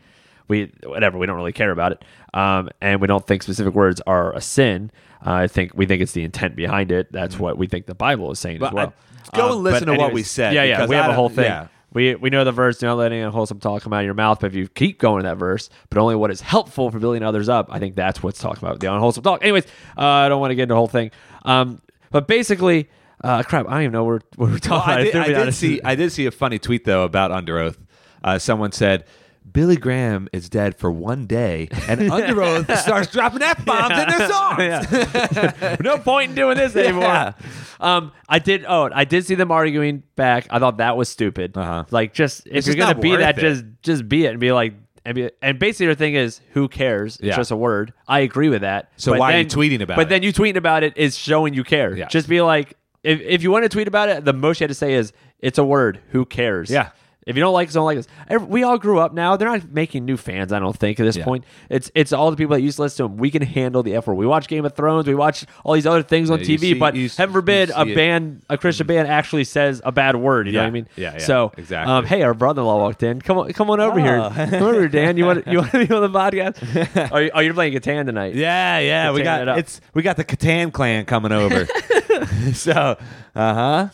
we 0.48 0.72
whatever 0.86 1.18
we 1.18 1.26
don't 1.28 1.36
really 1.36 1.52
care 1.52 1.72
about 1.72 1.92
it, 1.92 2.06
um, 2.34 2.70
and 2.80 3.02
we 3.02 3.08
don't 3.08 3.26
think 3.28 3.44
specific 3.44 3.74
words 3.74 4.00
are 4.08 4.34
a 4.34 4.40
sin. 4.42 4.92
Uh, 5.26 5.32
I 5.34 5.48
think 5.48 5.72
we 5.76 5.86
think 5.86 6.02
it's 6.02 6.14
the 6.14 6.24
intent 6.24 6.56
behind 6.56 6.92
it. 6.92 7.12
That's 7.12 7.38
what 7.38 7.58
we 7.58 7.68
think 7.68 7.86
the 7.88 7.96
Bible 7.96 8.32
is 8.32 8.40
saying 8.40 8.60
But 8.60 8.68
as 8.68 8.74
well. 8.74 8.94
I- 9.34 9.38
go 9.38 9.46
Um, 9.48 9.52
and 9.56 9.64
listen 9.64 9.88
to 9.88 9.96
what 9.96 10.14
we 10.14 10.24
said, 10.24 10.54
Yeah, 10.54 10.64
yeah, 10.64 10.86
we 10.88 10.96
have 10.96 11.10
a 11.12 11.14
whole 11.14 11.30
thing. 11.30 11.46
yeah. 11.46 11.68
We, 11.94 12.16
we 12.16 12.30
know 12.30 12.44
the 12.44 12.52
verse, 12.52 12.78
do 12.78 12.86
not 12.86 12.98
let 12.98 13.12
any 13.12 13.22
unwholesome 13.22 13.60
talk 13.60 13.84
come 13.84 13.92
out 13.92 14.00
of 14.00 14.06
your 14.06 14.14
mouth. 14.14 14.40
But 14.40 14.48
if 14.48 14.56
you 14.56 14.68
keep 14.68 14.98
going 15.00 15.24
to 15.24 15.30
that 15.30 15.38
verse, 15.38 15.70
but 15.90 16.00
only 16.00 16.16
what 16.16 16.32
is 16.32 16.42
helpful 16.42 16.90
for 16.90 17.00
building 17.00 17.24
others 17.24 17.50
up, 17.50 17.68
I 17.70 17.80
think 17.80 17.96
that's 17.96 18.24
what's 18.24 18.40
talking 18.40 18.64
about 18.64 18.80
the 18.80 18.92
unwholesome 18.94 19.24
talk. 19.24 19.44
Anyways, 19.44 19.66
uh, 19.98 20.02
I 20.02 20.30
don't 20.30 20.40
want 20.40 20.52
to 20.52 20.56
get 20.56 20.64
into 20.64 20.74
the 20.74 20.78
whole 20.78 20.88
thing. 20.88 21.12
Um, 21.44 21.82
but 22.12 22.28
basically, 22.28 22.90
uh, 23.24 23.44
crap, 23.44 23.68
I 23.68 23.72
don't 23.72 23.82
even 23.82 23.92
know 23.92 24.04
what 24.04 24.24
we're, 24.38 24.46
what 24.46 24.52
we're 24.52 24.60
talking 24.60 24.90
Well, 24.90 25.00
I 25.00 25.04
did, 25.04 25.16
I 25.38 25.46
did 25.46 25.54
see 25.54 25.82
I 25.84 25.96
did 25.96 26.12
see 26.12 26.26
a 26.26 26.32
funny 26.32 26.60
tweet 26.60 26.86
though 26.86 27.04
about 27.04 27.32
Underoath. 27.32 27.78
Uh, 28.24 28.40
someone 28.40 28.72
said 28.72 29.06
Billy 29.50 29.76
Graham 29.76 30.30
is 30.32 30.50
dead 30.50 30.78
for 30.78 30.92
one 30.92 31.26
day, 31.26 31.68
and 31.88 32.00
Underoath 32.12 32.74
starts 32.78 33.12
dropping 33.12 33.42
f 33.42 33.66
bombs 33.66 33.98
in 33.98 34.08
their 34.10 34.30
songs. 34.30 34.58
Yeah. 34.60 35.76
no 35.82 35.98
point 35.98 36.30
in 36.30 36.36
doing 36.36 36.58
this 36.58 36.76
anymore. 36.76 37.04
Yeah. 37.04 37.34
Um, 37.80 38.12
I 38.30 38.40
did. 38.40 38.66
Oh, 38.68 38.90
I 38.94 39.06
did 39.06 39.26
see 39.26 39.36
them 39.36 39.52
arguing 39.52 40.04
back. 40.16 40.48
I 40.50 40.60
thought 40.60 40.78
that 40.78 40.96
was 40.96 41.10
stupid. 41.10 41.58
Uh-huh. 41.58 41.86
Like, 41.92 42.14
just 42.14 42.46
if 42.48 42.54
It's 42.58 42.68
you're 42.68 42.76
just 42.76 42.88
gonna 42.88 43.00
be 43.02 43.16
that, 43.16 43.38
it. 43.38 43.42
just 43.42 43.66
just 43.82 44.08
be 44.10 44.26
it 44.26 44.32
and 44.32 44.40
be 44.40 44.52
like. 44.52 44.74
And, 45.04 45.16
be, 45.16 45.32
and 45.42 45.58
basically, 45.58 45.88
their 45.88 45.96
thing 45.96 46.14
is, 46.14 46.42
who 46.52 46.68
cares? 46.68 47.16
It's 47.16 47.24
Yeah. 47.24 47.36
just 47.36 47.50
a 47.50 47.56
word. 47.56 47.92
I 48.08 48.20
agree 48.20 48.50
with 48.50 48.62
that. 48.62 48.92
So 48.98 49.12
But 49.14 49.20
why 49.20 49.34
are 49.34 49.38
you 49.40 49.46
then- 49.46 49.58
tweeting 49.58 49.82
about 49.82 49.96
But 49.96 50.04
it? 50.06 50.10
then 50.10 50.22
you 50.22 50.32
tweeting 50.32 50.58
about 50.58 50.84
it 50.84 50.96
is 50.96 51.18
showing 51.18 51.56
you 51.56 51.64
care. 51.64 51.96
Just 52.06 52.30
be 52.30 52.40
like, 52.42 52.76
if, 53.04 53.20
if 53.22 53.42
you 53.42 53.50
want 53.50 53.64
to 53.64 53.70
tweet 53.70 53.88
about 53.88 54.10
it, 54.10 54.26
the 54.26 54.34
most 54.34 54.60
you 54.62 54.66
have 54.66 54.70
to 54.70 54.76
say 54.76 54.94
is, 54.94 55.12
it's 55.40 55.58
a 55.58 55.64
word. 55.64 56.02
Who 56.12 56.24
cares? 56.24 56.70
Yeah. 56.70 56.90
If 57.28 57.36
you 57.36 57.42
don't 57.42 57.54
like 57.54 57.68
us, 57.68 57.76
don't 57.76 57.86
like 57.86 58.00
us. 58.00 58.08
Every- 58.30 58.48
We 58.48 58.64
all 58.64 58.80
grew 58.80 58.98
up 59.00 59.14
now. 59.14 59.38
They're 59.38 59.48
not 59.48 59.72
making 59.72 60.06
new 60.06 60.18
fans, 60.18 60.52
I 60.52 60.58
don't 60.60 60.76
think, 60.76 61.00
at 61.00 61.04
this 61.06 61.18
Yeah. 61.18 61.24
point. 61.24 61.44
It's 61.70 61.92
it's 61.94 62.12
all 62.14 62.32
the 62.32 62.36
people 62.38 62.56
that 62.56 62.62
used 62.62 62.78
to 62.78 62.82
listen 62.82 62.98
to 63.06 63.10
them. 63.12 63.18
We 63.18 63.30
can 63.30 63.44
handle 63.44 63.84
the 63.84 63.94
F 63.96 64.08
word. 64.08 64.16
We 64.16 64.26
watch 64.26 64.48
Game 64.48 64.66
of 64.66 64.74
Thrones. 64.76 65.06
We 65.08 65.14
watch 65.14 65.46
all 65.64 65.74
these 65.76 65.86
other 65.86 66.02
things 66.02 66.32
on 66.32 66.40
Yeah, 66.40 66.46
TV. 66.46 66.60
see- 66.60 66.74
but 66.74 66.96
you- 66.96 67.10
heaven 67.16 67.32
forbid 67.34 67.70
a 67.70 67.84
see 67.86 67.92
it. 67.92 67.96
band, 67.96 68.42
a 68.50 68.58
Christian 68.58 68.88
band, 68.88 69.08
actually 69.08 69.44
says 69.44 69.82
a 69.86 69.92
bad 69.92 70.16
word. 70.16 70.48
You 70.48 70.54
know 70.54 70.60
what 70.62 70.68
I 70.68 70.72
mean? 70.72 70.88
Yeah, 70.96 71.12
yeah, 71.14 71.18
So 71.20 71.52
exactly. 71.58 71.94
Um, 71.94 72.06
hey, 72.06 72.24
our 72.24 72.34
brother-in-law 72.34 72.80
walked 72.80 73.04
in. 73.04 73.22
Come 73.22 73.38
on, 73.38 73.54
come 73.54 73.70
on 73.70 73.80
over 73.80 74.00
here. 74.00 74.18
Oh. 74.18 74.30
Come 74.36 74.64
over 74.64 74.74
here, 74.80 74.88
Dan. 74.88 75.18
You 75.18 75.26
want 75.26 75.46
you 75.48 75.60
want 75.60 75.72
to 75.74 75.86
be 75.86 75.94
on 75.94 76.02
the 76.02 76.10
podcast? 76.20 77.10
oh, 77.12 77.20
you- 77.20 77.32
oh, 77.36 77.40
you're 77.40 77.54
playing 77.54 77.74
Catan 77.74 78.06
tonight. 78.08 78.34
Yeah, 78.34 78.80
yeah, 78.80 79.12
we 79.12 79.22
got 79.22 79.48
it 79.48 79.58
it's 79.60 79.80
we 79.94 80.02
got 80.02 80.18
the 80.18 80.26
Catan 80.26 80.74
clan 80.74 81.06
coming 81.06 81.32
over. 81.32 81.68
so, 82.54 82.98
uh 83.36 83.54
huh. 83.54 83.88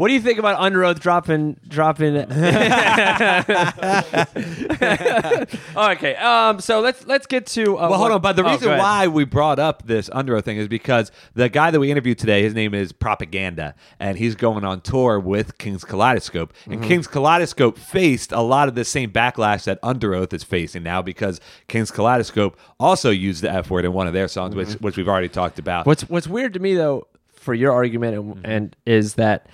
What 0.00 0.08
do 0.08 0.14
you 0.14 0.20
think 0.22 0.38
about 0.38 0.58
Underoath 0.58 0.98
dropping 0.98 1.60
dropping? 1.68 2.16
okay, 5.76 6.16
um, 6.16 6.58
so 6.60 6.80
let's 6.80 7.06
let's 7.06 7.26
get 7.26 7.44
to. 7.48 7.76
Uh, 7.76 7.90
Well, 7.90 7.98
hold 7.98 8.00
what- 8.00 8.12
on. 8.12 8.20
But 8.22 8.36
the 8.36 8.46
oh, 8.46 8.50
reason 8.50 8.78
why 8.78 9.08
we 9.08 9.24
brought 9.24 9.58
up 9.58 9.86
this 9.86 10.08
Underoath 10.08 10.44
thing 10.44 10.56
is 10.56 10.68
because 10.68 11.12
the 11.34 11.50
guy 11.50 11.70
that 11.70 11.78
we 11.78 11.90
interviewed 11.90 12.18
today, 12.18 12.42
his 12.42 12.54
name 12.54 12.72
is 12.72 12.92
Propaganda, 12.92 13.74
and 13.98 14.16
he's 14.16 14.34
going 14.34 14.64
on 14.64 14.80
tour 14.80 15.20
with 15.20 15.58
King's 15.58 15.84
Kaleidoscope. 15.84 16.54
Mm-hmm. 16.62 16.72
And 16.72 16.82
King's 16.82 17.06
Kaleidoscope 17.06 17.76
faced 17.76 18.32
a 18.32 18.40
lot 18.40 18.68
of 18.68 18.76
the 18.76 18.86
same 18.86 19.10
backlash 19.10 19.64
that 19.64 19.82
Underoath 19.82 20.32
is 20.32 20.42
facing 20.42 20.82
now 20.82 21.02
because 21.02 21.42
King's 21.68 21.90
Kaleidoscope 21.90 22.58
also 22.78 23.10
used 23.10 23.42
the 23.42 23.52
F 23.52 23.70
word 23.70 23.84
in 23.84 23.92
one 23.92 24.06
of 24.06 24.14
their 24.14 24.28
songs, 24.28 24.54
which 24.54 24.70
which 24.80 24.96
we've 24.96 25.08
already 25.08 25.28
talked 25.28 25.58
about. 25.58 25.84
What's 25.84 26.08
What's 26.08 26.26
weird 26.26 26.54
to 26.54 26.58
me 26.58 26.74
though, 26.74 27.06
for 27.34 27.52
your 27.52 27.72
argument, 27.72 28.16
and, 28.16 28.34
Mm-hmm. 28.36 28.46
and 28.46 28.76
is 28.86 29.14
that 29.16 29.46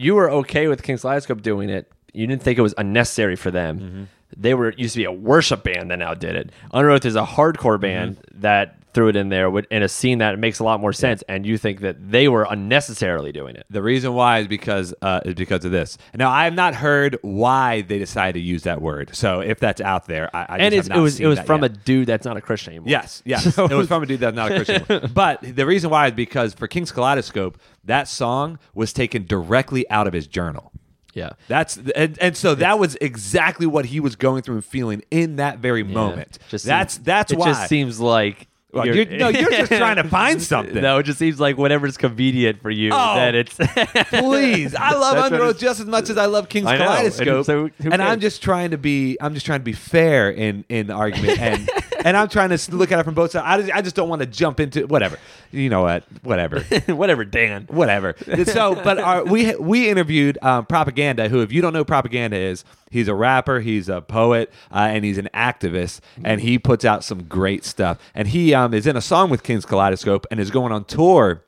you 0.00 0.14
were 0.14 0.30
okay 0.30 0.66
with 0.68 0.82
King's 0.82 1.02
Kaleidoscope 1.02 1.42
doing 1.42 1.68
it. 1.68 1.90
You 2.12 2.26
didn't 2.26 2.42
think 2.42 2.58
it 2.58 2.62
was 2.62 2.74
unnecessary 2.78 3.36
for 3.36 3.50
them. 3.50 3.78
Mm-hmm. 3.80 4.02
They 4.36 4.54
were 4.54 4.72
used 4.76 4.94
to 4.94 4.98
be 4.98 5.04
a 5.04 5.12
worship 5.12 5.62
band 5.64 5.90
that 5.90 5.98
now 5.98 6.14
did 6.14 6.34
it. 6.36 6.50
Underoath 6.72 7.04
is 7.04 7.16
a 7.16 7.22
hardcore 7.24 7.74
Mm-hmm. 7.74 7.80
band 7.82 8.16
that 8.36 8.79
threw 8.92 9.08
it 9.08 9.16
in 9.16 9.28
there 9.28 9.56
in 9.70 9.82
a 9.82 9.88
scene 9.88 10.18
that 10.18 10.38
makes 10.38 10.58
a 10.58 10.64
lot 10.64 10.80
more 10.80 10.92
sense. 10.92 11.22
And 11.28 11.46
you 11.46 11.58
think 11.58 11.80
that 11.80 12.10
they 12.10 12.28
were 12.28 12.46
unnecessarily 12.48 13.32
doing 13.32 13.56
it. 13.56 13.66
The 13.70 13.82
reason 13.82 14.14
why 14.14 14.40
is 14.40 14.48
because 14.48 14.94
uh, 15.02 15.20
is 15.24 15.34
because 15.34 15.64
of 15.64 15.70
this. 15.72 15.98
Now, 16.14 16.30
I 16.30 16.44
have 16.44 16.54
not 16.54 16.74
heard 16.74 17.18
why 17.22 17.82
they 17.82 17.98
decided 17.98 18.34
to 18.34 18.40
use 18.40 18.64
that 18.64 18.80
word. 18.80 19.14
So 19.14 19.40
if 19.40 19.60
that's 19.60 19.80
out 19.80 20.06
there, 20.06 20.34
I, 20.34 20.46
I 20.48 20.56
and 20.58 20.74
just 20.74 20.86
it's, 20.86 20.88
have 20.88 20.98
it 20.98 21.00
was 21.00 21.20
it 21.20 21.26
was 21.26 21.40
from 21.40 21.62
yet. 21.62 21.72
a 21.72 21.74
dude 21.74 22.06
that's 22.06 22.24
not 22.24 22.36
a 22.36 22.40
Christian 22.40 22.72
anymore. 22.72 22.90
Yes, 22.90 23.22
yes. 23.24 23.46
it 23.58 23.70
was 23.70 23.88
from 23.88 24.02
a 24.02 24.06
dude 24.06 24.20
that's 24.20 24.36
not 24.36 24.50
a 24.52 24.64
Christian. 24.64 25.10
but 25.14 25.40
the 25.42 25.66
reason 25.66 25.90
why 25.90 26.08
is 26.08 26.12
because 26.12 26.54
for 26.54 26.66
King's 26.66 26.92
Kaleidoscope, 26.92 27.58
that 27.84 28.08
song 28.08 28.58
was 28.74 28.92
taken 28.92 29.24
directly 29.26 29.88
out 29.90 30.06
of 30.06 30.12
his 30.12 30.26
journal. 30.26 30.72
yeah. 31.14 31.30
That's 31.48 31.78
and, 31.94 32.18
and 32.20 32.36
so 32.36 32.54
that 32.56 32.78
was 32.78 32.96
exactly 33.00 33.66
what 33.66 33.86
he 33.86 34.00
was 34.00 34.16
going 34.16 34.42
through 34.42 34.56
and 34.56 34.64
feeling 34.64 35.02
in 35.10 35.36
that 35.36 35.58
very 35.58 35.82
moment. 35.82 36.38
Just 36.48 36.64
that's 36.64 36.94
seems- 36.94 37.04
that's 37.04 37.32
it 37.32 37.38
why. 37.38 37.46
just 37.46 37.68
seems 37.68 38.00
like 38.00 38.48
Well, 38.72 38.86
you're- 38.86 39.16
no, 39.18 39.28
you're 39.28 39.50
just 39.50 39.72
trying 39.72 39.96
to 39.96 40.04
find 40.04 40.40
something. 40.54 40.80
No, 40.80 40.98
it 40.98 41.02
just 41.02 41.18
seems 41.18 41.40
like 41.40 41.58
whatever's 41.58 41.96
convenient 41.96 42.62
for 42.62 42.70
you. 42.70 42.90
Oh, 42.92 43.14
that 43.16 43.34
it's 43.34 43.54
Please, 44.10 44.74
I 44.74 44.92
love 44.92 45.16
That's 45.16 45.24
Under 45.26 45.38
what 45.38 45.44
Oath 45.46 45.56
it's- 45.56 45.60
just 45.60 45.80
as 45.80 45.86
much 45.86 46.08
as 46.10 46.16
I 46.16 46.26
love 46.26 46.48
King's 46.48 46.66
I 46.66 46.76
know, 46.78 46.84
and 46.88 47.12
Kaleidoscope. 47.14 47.46
so 47.46 47.70
and 47.90 48.00
I'm 48.02 48.20
just 48.20 48.42
trying 48.42 48.70
to 48.70 48.78
be, 48.78 49.16
I'm 49.20 49.34
just 49.34 49.44
trying 49.46 49.60
to 49.60 49.64
be 49.64 49.72
fair 49.72 50.30
in 50.30 50.64
in 50.68 50.86
the 50.86 50.94
argument, 50.94 51.38
and 51.40 51.68
and 52.04 52.16
I'm 52.16 52.28
trying 52.28 52.56
to 52.56 52.76
look 52.76 52.92
at 52.92 52.98
it 52.98 53.04
from 53.04 53.14
both 53.14 53.32
sides. 53.32 53.44
I 53.46 53.58
just, 53.58 53.72
I 53.78 53.82
just 53.82 53.96
don't 53.96 54.08
want 54.08 54.20
to 54.20 54.26
jump 54.26 54.60
into 54.60 54.86
whatever. 54.86 55.18
You 55.50 55.68
know 55.68 55.82
what? 55.82 56.04
Whatever. 56.22 56.60
whatever, 56.86 57.24
Dan. 57.24 57.66
whatever. 57.68 58.14
So, 58.44 58.74
but 58.74 58.98
our, 58.98 59.24
we 59.24 59.54
we 59.56 59.88
interviewed 59.88 60.38
um, 60.42 60.66
Propaganda, 60.66 61.28
who, 61.28 61.40
if 61.40 61.52
you 61.52 61.62
don't 61.62 61.72
know, 61.72 61.80
who 61.80 61.84
Propaganda 61.84 62.36
is 62.36 62.64
he's 62.90 63.08
a 63.08 63.14
rapper, 63.14 63.60
he's 63.60 63.88
a 63.88 64.00
poet, 64.00 64.52
uh, 64.70 64.88
and 64.90 65.04
he's 65.04 65.16
an 65.16 65.28
activist, 65.32 66.00
and 66.24 66.40
he 66.40 66.58
puts 66.58 66.84
out 66.84 67.04
some 67.04 67.24
great 67.24 67.64
stuff. 67.64 67.98
And 68.14 68.28
he 68.28 68.52
um, 68.52 68.74
is 68.74 68.86
in 68.86 68.96
a 68.96 69.00
song 69.00 69.30
with 69.30 69.42
King's 69.42 69.64
Kaleidoscope 69.64 70.26
and 70.30 70.38
is 70.38 70.50
going 70.50 70.72
on 70.72 70.84
tour 70.84 71.42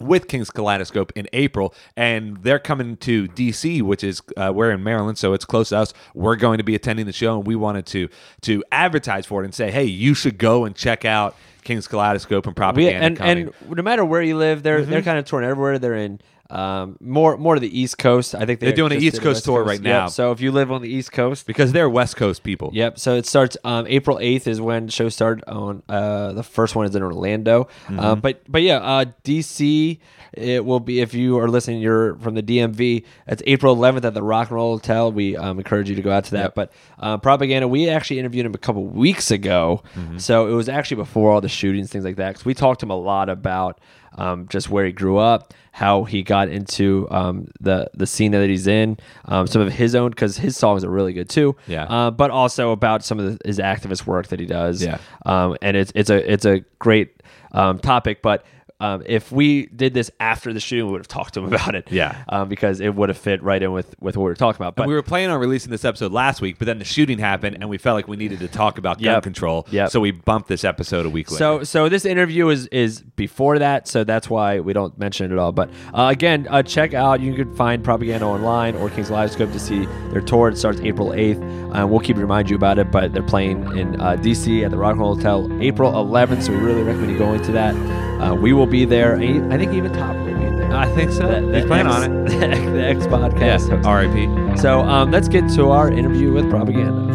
with 0.00 0.28
King's 0.28 0.50
Kaleidoscope 0.50 1.12
in 1.16 1.26
April, 1.32 1.74
and 1.96 2.36
they're 2.38 2.58
coming 2.58 2.96
to 2.98 3.26
DC, 3.28 3.82
which 3.82 4.04
is 4.04 4.22
uh, 4.36 4.52
we're 4.54 4.70
in 4.70 4.82
Maryland, 4.84 5.18
so 5.18 5.32
it's 5.32 5.44
close 5.44 5.70
to 5.70 5.78
us. 5.78 5.92
We're 6.14 6.36
going 6.36 6.58
to 6.58 6.64
be 6.64 6.74
attending 6.74 7.06
the 7.06 7.12
show, 7.12 7.36
and 7.38 7.46
we 7.46 7.56
wanted 7.56 7.86
to 7.86 8.08
to 8.42 8.62
advertise 8.72 9.26
for 9.26 9.42
it 9.42 9.44
and 9.46 9.54
say, 9.54 9.70
hey, 9.70 9.84
you 9.84 10.14
should 10.14 10.38
go 10.38 10.64
and 10.64 10.74
check 10.76 11.04
out 11.04 11.34
King's 11.64 11.88
Kaleidoscope 11.88 12.46
and 12.46 12.52
We, 12.54 12.58
Propaganda. 12.60 13.22
and 13.24 13.48
and 13.66 13.76
no 13.76 13.82
matter 13.82 14.04
where 14.04 14.22
you 14.22 14.36
live, 14.36 14.62
they're 14.62 14.80
Mm-hmm. 14.82 14.90
they're 14.90 15.02
kind 15.02 15.18
of 15.18 15.24
touring 15.24 15.48
everywhere. 15.48 15.78
They're 15.78 15.94
in 15.96 16.20
um, 16.50 16.96
more 17.00 17.36
more 17.36 17.54
to 17.54 17.60
the 17.60 17.78
East 17.80 17.98
Coast. 17.98 18.34
I 18.34 18.46
think 18.46 18.60
They're 18.60 18.72
doing 18.72 18.92
an 18.92 19.02
East 19.02 19.20
Coast 19.20 19.44
tour 19.44 19.62
right 19.64 19.80
Yep, 19.80 19.82
now. 19.82 20.06
So 20.08 20.32
if 20.32 20.40
you 20.40 20.50
live 20.52 20.72
on 20.72 20.80
the 20.82 20.88
East 20.88 21.12
Coast, 21.12 21.46
because 21.46 21.72
they're 21.72 21.90
West 21.90 22.16
Coast 22.16 22.42
people. 22.42 22.70
Yep. 22.72 22.98
So 22.98 23.16
it 23.16 23.26
starts 23.26 23.56
um, 23.64 23.86
April 23.88 24.18
eighth 24.20 24.46
is 24.46 24.60
when 24.60 24.86
the 24.86 24.92
show 24.92 25.08
started. 25.08 25.44
On 25.48 25.82
uh, 25.88 26.32
the 26.32 26.42
first 26.42 26.74
one 26.74 26.86
is 26.86 26.94
in 26.96 27.02
Orlando, 27.02 27.68
Mm-hmm. 27.86 28.00
uh, 28.00 28.14
but 28.16 28.42
but 28.48 28.62
yeah, 28.62 28.78
uh, 28.78 29.04
DC. 29.24 29.98
It 30.34 30.62
will 30.64 30.78
be 30.80 31.00
if 31.00 31.14
you 31.14 31.38
are 31.38 31.48
listening. 31.48 31.80
You're 31.80 32.14
from 32.16 32.34
the 32.34 32.42
DMV. 32.42 33.04
It's 33.26 33.42
April 33.46 33.74
11th 33.74 34.04
at 34.04 34.12
the 34.14 34.22
Rock 34.22 34.48
and 34.48 34.56
Roll 34.56 34.76
Hotel. 34.76 35.10
We 35.10 35.36
um, 35.38 35.58
encourage 35.58 35.88
you 35.88 35.96
to 35.96 36.02
go 36.02 36.12
out 36.12 36.24
to 36.24 36.30
that. 36.32 36.54
But 36.54 36.70
uh, 36.98 37.16
propaganda. 37.16 37.66
We 37.66 37.88
actually 37.88 38.18
interviewed 38.18 38.44
him 38.44 38.54
a 38.54 38.58
couple 38.58 38.84
weeks 38.86 39.30
ago, 39.30 39.82
Mm-hmm. 39.96 40.18
so 40.18 40.46
it 40.46 40.52
was 40.52 40.68
actually 40.68 40.96
before 40.98 41.32
all 41.32 41.40
the 41.40 41.48
shootings, 41.48 41.90
things 41.90 42.04
like 42.04 42.16
that. 42.16 42.28
Because 42.30 42.44
we 42.44 42.52
talked 42.54 42.80
to 42.80 42.86
him 42.86 42.90
a 42.90 42.96
lot 42.96 43.28
about 43.30 43.80
um, 44.16 44.48
just 44.48 44.70
where 44.70 44.84
he 44.84 44.92
grew 44.92 45.16
up, 45.16 45.54
how 45.72 46.04
he 46.04 46.22
got 46.22 46.48
into 46.48 47.06
um, 47.10 47.48
the 47.60 47.90
the 47.94 48.06
scene 48.06 48.32
that 48.32 48.48
he's 48.48 48.66
in, 48.66 48.98
um, 49.26 49.46
some 49.46 49.62
of 49.62 49.72
his 49.72 49.94
own 49.94 50.10
because 50.10 50.36
his 50.36 50.56
songs 50.56 50.84
are 50.84 50.90
really 50.90 51.12
good 51.12 51.28
too. 51.28 51.56
Yeah. 51.66 51.84
Uh, 51.84 52.10
but 52.10 52.30
also 52.30 52.72
about 52.72 53.04
some 53.04 53.18
of 53.20 53.38
the, 53.38 53.46
his 53.46 53.58
activist 53.58 54.06
work 54.06 54.28
that 54.28 54.40
he 54.40 54.46
does. 54.46 54.82
Yeah. 54.82 54.98
Um, 55.24 55.56
and 55.62 55.76
it's 55.76 55.92
it's 55.94 56.10
a 56.10 56.32
it's 56.32 56.44
a 56.44 56.60
great 56.78 57.22
um, 57.52 57.78
topic. 57.78 58.22
But 58.22 58.44
um, 58.80 59.02
if 59.06 59.32
we 59.32 59.66
did 59.66 59.92
this 59.92 60.10
after 60.20 60.52
the 60.52 60.60
shooting, 60.60 60.86
we 60.86 60.92
would 60.92 61.00
have 61.00 61.08
talked 61.08 61.34
to 61.34 61.40
him 61.40 61.46
about 61.52 61.74
it. 61.74 61.90
Yeah. 61.90 62.22
um, 62.28 62.48
because 62.48 62.80
it 62.80 62.94
would 62.94 63.08
have 63.08 63.18
fit 63.18 63.42
right 63.42 63.62
in 63.62 63.72
with 63.72 63.94
with 64.00 64.16
what 64.16 64.24
we 64.24 64.30
were 64.30 64.34
talking 64.36 64.60
about. 64.60 64.76
But 64.76 64.86
we 64.86 64.94
were 64.94 65.02
planning 65.02 65.30
on 65.30 65.40
releasing 65.40 65.70
this 65.70 65.84
episode 65.84 66.12
last 66.12 66.40
week, 66.40 66.58
but 66.58 66.66
then 66.66 66.78
the 66.78 66.84
shooting 66.84 67.18
happened, 67.18 67.56
and 67.60 67.68
we 67.68 67.78
felt 67.78 67.96
like 67.96 68.06
we 68.08 68.16
needed 68.16 68.38
to 68.40 68.48
talk 68.48 68.78
about 68.78 68.98
gun 69.02 69.14
Yep. 69.14 69.22
control. 69.22 69.66
Yep. 69.70 69.90
So 69.90 70.00
we 70.00 70.10
bumped 70.12 70.48
this 70.48 70.64
episode 70.64 71.06
a 71.06 71.10
week 71.10 71.30
later. 71.30 71.38
So, 71.38 71.64
so 71.64 71.88
this 71.88 72.04
interview 72.04 72.48
is 72.48 72.66
is 72.68 73.02
before 73.02 73.58
that, 73.58 73.88
so 73.88 74.04
that's 74.04 74.30
why 74.30 74.60
we 74.60 74.72
don't 74.72 74.96
mention 74.98 75.26
it 75.26 75.32
at 75.32 75.38
all. 75.38 75.52
But 75.52 75.70
uh, 75.92 76.08
again, 76.12 76.46
uh, 76.50 76.62
check 76.62 76.94
out. 76.94 77.20
You 77.20 77.34
can 77.34 77.54
find 77.56 77.82
Propaganda 77.82 78.26
online 78.26 78.76
or 78.76 78.90
King's 78.90 79.08
Kaleidoscope 79.08 79.52
to 79.52 79.58
see 79.60 79.86
their 80.12 80.20
tour. 80.20 80.48
It 80.50 80.58
starts 80.58 80.80
April 80.80 81.12
eighth. 81.14 81.38
Um, 81.72 81.90
we'll 81.90 82.00
keep 82.00 82.16
remind 82.16 82.48
you 82.48 82.56
about 82.56 82.78
it. 82.78 82.90
But 82.92 83.12
they're 83.12 83.22
playing 83.22 83.76
in 83.76 84.00
uh, 84.00 84.16
DC 84.16 84.64
at 84.64 84.70
the 84.70 84.78
Rock 84.78 84.92
and 84.92 85.00
Roll 85.00 85.14
Hotel 85.16 85.48
April 85.62 85.92
11th. 85.92 86.42
So 86.44 86.52
we 86.52 86.58
really 86.58 86.82
recommend 86.82 87.10
you 87.12 87.18
going 87.18 87.42
to 87.42 87.52
that. 87.52 88.07
Uh, 88.20 88.34
we 88.34 88.52
will 88.52 88.66
be 88.66 88.84
there. 88.84 89.14
I 89.16 89.56
think 89.58 89.72
even 89.72 89.92
Top 89.92 90.14
will 90.16 90.26
be 90.26 90.32
there. 90.34 90.72
I 90.72 90.86
think 90.94 91.10
so. 91.12 91.26
The- 91.28 91.46
the 91.46 91.56
He's 91.58 91.66
planning 91.66 91.92
on 91.92 92.02
it. 92.04 92.28
The 92.78 92.84
X 92.84 93.06
podcast. 93.06 93.68
Yeah. 93.70 93.82
R.I.P. 93.88 94.56
So 94.58 94.80
um, 94.80 95.10
let's 95.10 95.28
get 95.28 95.48
to 95.56 95.70
our 95.70 95.90
interview 95.90 96.32
with 96.32 96.48
Propaganda. 96.50 97.12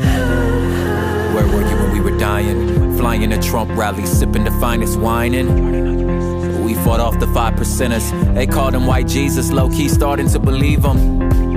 Where 1.34 1.48
were 1.48 1.62
you 1.70 1.76
when 1.78 1.92
we 1.94 2.00
were 2.02 2.18
dying? 2.18 2.98
Flying 2.98 3.22
in 3.24 3.32
a 3.32 3.42
Trump 3.42 3.72
rally, 3.78 4.06
sipping 4.06 4.44
the 4.44 4.52
finest 4.60 5.00
wine 5.00 5.34
and 5.34 6.64
we 6.64 6.74
fought 6.76 7.00
off 7.00 7.20
the 7.20 7.28
five 7.28 7.56
percenters. 7.56 8.10
They 8.34 8.48
called 8.48 8.74
him 8.76 8.86
White 8.86 9.08
Jesus, 9.08 9.52
low 9.52 9.70
key 9.70 9.90
starting 9.90 10.30
to 10.30 10.40
believe 10.40 10.84
him. 10.86 11.53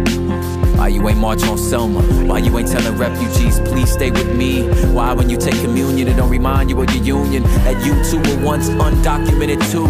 Why 0.77 0.89
you 0.89 1.09
ain't 1.09 1.19
march 1.19 1.43
on 1.45 1.59
Selma? 1.59 2.03
Why 2.27 2.39
you 2.39 2.57
ain't 2.59 2.69
telling 2.71 2.97
refugees, 2.99 3.59
please 3.61 3.91
stay 3.91 4.11
with 4.11 4.37
me? 4.37 4.69
Why 4.93 5.13
when 5.13 5.29
you 5.31 5.37
take 5.37 5.55
communion, 5.63 6.09
it 6.09 6.17
don't 6.17 6.31
remind 6.31 6.71
you 6.71 6.81
of 6.83 6.91
your 6.95 7.05
union? 7.25 7.43
That 7.65 7.85
you 7.85 7.95
two 8.05 8.19
were 8.19 8.45
once 8.45 8.69
undocumented 8.69 9.71
too. 9.73 9.87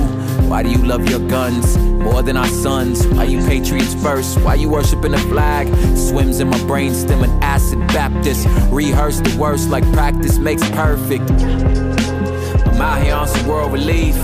Why 0.48 0.62
do 0.62 0.70
you 0.70 0.78
love 0.78 1.08
your 1.10 1.18
guns 1.28 1.76
more 1.78 2.22
than 2.22 2.36
our 2.36 2.46
sons? 2.46 3.06
Why 3.08 3.24
you 3.24 3.44
patriots 3.46 3.94
first? 4.00 4.40
Why 4.42 4.54
you 4.54 4.68
worshiping 4.70 5.12
the 5.12 5.18
flag? 5.18 5.66
Swims 5.96 6.38
in 6.40 6.48
my 6.48 6.58
brain, 6.66 6.94
stem 6.94 7.24
an 7.24 7.30
acid 7.42 7.80
Baptist. 7.88 8.46
Rehearse 8.70 9.20
the 9.20 9.36
worst 9.38 9.68
like 9.70 9.84
practice 9.92 10.38
makes 10.38 10.62
perfect. 10.70 11.28
I'm 11.30 12.80
out 12.80 13.02
here 13.02 13.14
on 13.14 13.26
some 13.26 13.46
world 13.48 13.72
relief. 13.72 14.14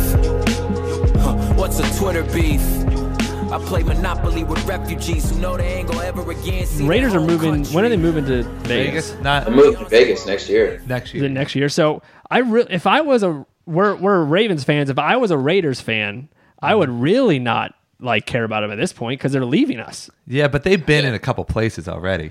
Huh, 1.20 1.34
What's 1.54 1.80
a 1.80 1.98
Twitter 1.98 2.22
beef? 2.22 2.81
I 3.52 3.58
play 3.66 3.82
Monopoly 3.82 4.44
with 4.44 4.64
refugees 4.66 5.30
who 5.30 5.38
know 5.38 5.58
they 5.58 5.74
ain't 5.74 5.88
gonna 5.88 6.04
ever 6.06 6.30
again 6.30 6.64
see 6.64 6.86
Raiders 6.86 7.14
are 7.14 7.20
moving. 7.20 7.52
country. 7.52 7.74
When 7.74 7.84
are 7.84 7.88
they 7.90 7.98
moving 7.98 8.24
to 8.24 8.42
Vegas? 8.42 9.10
Vegas, 9.10 9.22
not 9.22 9.46
I'm 9.46 9.54
moving 9.54 9.78
to 9.84 9.88
Vegas 9.90 10.24
next 10.26 10.48
year. 10.48 10.80
next 10.86 11.12
year. 11.12 11.20
the 11.22 11.28
year. 11.28 11.34
next 11.34 11.54
year. 11.54 11.68
So 11.68 12.00
I 12.30 12.38
re- 12.38 12.66
if 12.70 12.86
I 12.86 13.02
was 13.02 13.22
a 13.22 13.44
we're 13.66 13.94
we're 13.96 14.24
Ravens 14.24 14.64
fans. 14.64 14.88
If 14.88 14.98
I 14.98 15.16
was 15.16 15.30
a 15.30 15.36
Raiders 15.36 15.80
fan, 15.82 16.30
I 16.62 16.74
would 16.74 16.88
really 16.88 17.38
not 17.38 17.74
like 18.00 18.24
care 18.24 18.44
about 18.44 18.62
them 18.62 18.70
at 18.70 18.76
this 18.78 18.92
point 18.92 19.20
because 19.20 19.32
they're 19.32 19.44
leaving 19.44 19.78
us. 19.80 20.08
Yeah, 20.26 20.48
but 20.48 20.64
they've 20.64 20.84
been 20.84 21.04
in 21.04 21.12
a 21.12 21.18
couple 21.18 21.44
places 21.44 21.88
already. 21.88 22.30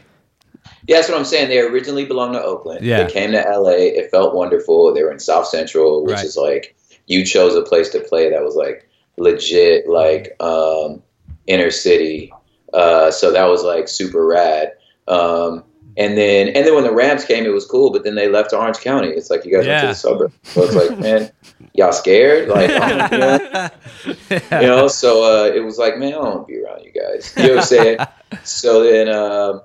Yeah, 0.87 0.97
that's 0.97 1.07
what 1.09 1.17
I'm 1.19 1.25
saying. 1.25 1.49
They 1.49 1.59
originally 1.59 2.05
belonged 2.05 2.33
to 2.33 2.41
Oakland. 2.43 2.83
Yeah. 2.83 3.03
They 3.03 3.11
came 3.13 3.31
to 3.31 3.37
LA. 3.41 3.71
It 3.77 4.09
felt 4.11 4.33
wonderful. 4.35 4.91
They 4.93 5.03
were 5.03 5.11
in 5.11 5.19
South 5.19 5.47
Central, 5.47 6.03
which 6.03 6.15
Right. 6.15 6.25
is 6.25 6.35
like 6.35 6.75
you 7.05 7.23
chose 7.25 7.55
a 7.55 7.61
place 7.61 7.89
to 7.89 7.99
play 7.99 8.29
that 8.31 8.43
was 8.43 8.55
like 8.55 8.87
legit, 9.17 9.87
like 9.87 10.35
um, 10.41 11.01
inner 11.47 11.71
city. 11.71 12.31
Uh, 12.73 13.11
so 13.11 13.31
that 13.31 13.45
was 13.45 13.63
like 13.63 13.87
super 13.87 14.25
rad. 14.25 14.73
Um, 15.07 15.63
and 15.97 16.17
then 16.17 16.47
and 16.47 16.65
then 16.65 16.73
when 16.73 16.85
the 16.85 16.93
Rams 16.93 17.25
came, 17.25 17.45
it 17.45 17.49
was 17.49 17.65
cool. 17.65 17.91
But 17.91 18.03
then 18.03 18.15
they 18.15 18.29
left 18.29 18.51
to 18.51 18.57
Orange 18.57 18.77
County. 18.79 19.09
It's 19.09 19.29
like 19.29 19.43
you 19.45 19.53
guys 19.53 19.67
went 19.67 19.81
to 19.81 19.87
the 19.87 19.95
suburbs. 19.95 20.33
So 20.43 20.63
it's 20.63 20.75
like, 20.75 20.99
man, 20.99 21.31
y'all 21.73 21.91
scared? 21.91 22.47
Like, 22.47 22.69
you 23.11 23.17
know? 23.17 23.69
you 24.05 24.67
know 24.67 24.87
so 24.87 25.23
uh, 25.23 25.45
it 25.53 25.59
was 25.59 25.77
like 25.77 25.97
man 25.97 26.09
i 26.09 26.11
don't 26.11 26.23
want 26.23 26.47
to 26.47 26.53
be 26.53 26.59
around 26.59 26.83
you 26.83 26.91
guys 26.91 27.33
you 27.37 27.43
know 27.43 27.49
what 27.55 27.57
i'm 27.59 27.63
saying 27.65 27.97
so 28.43 28.83
then 28.83 29.07
uh, 29.07 29.59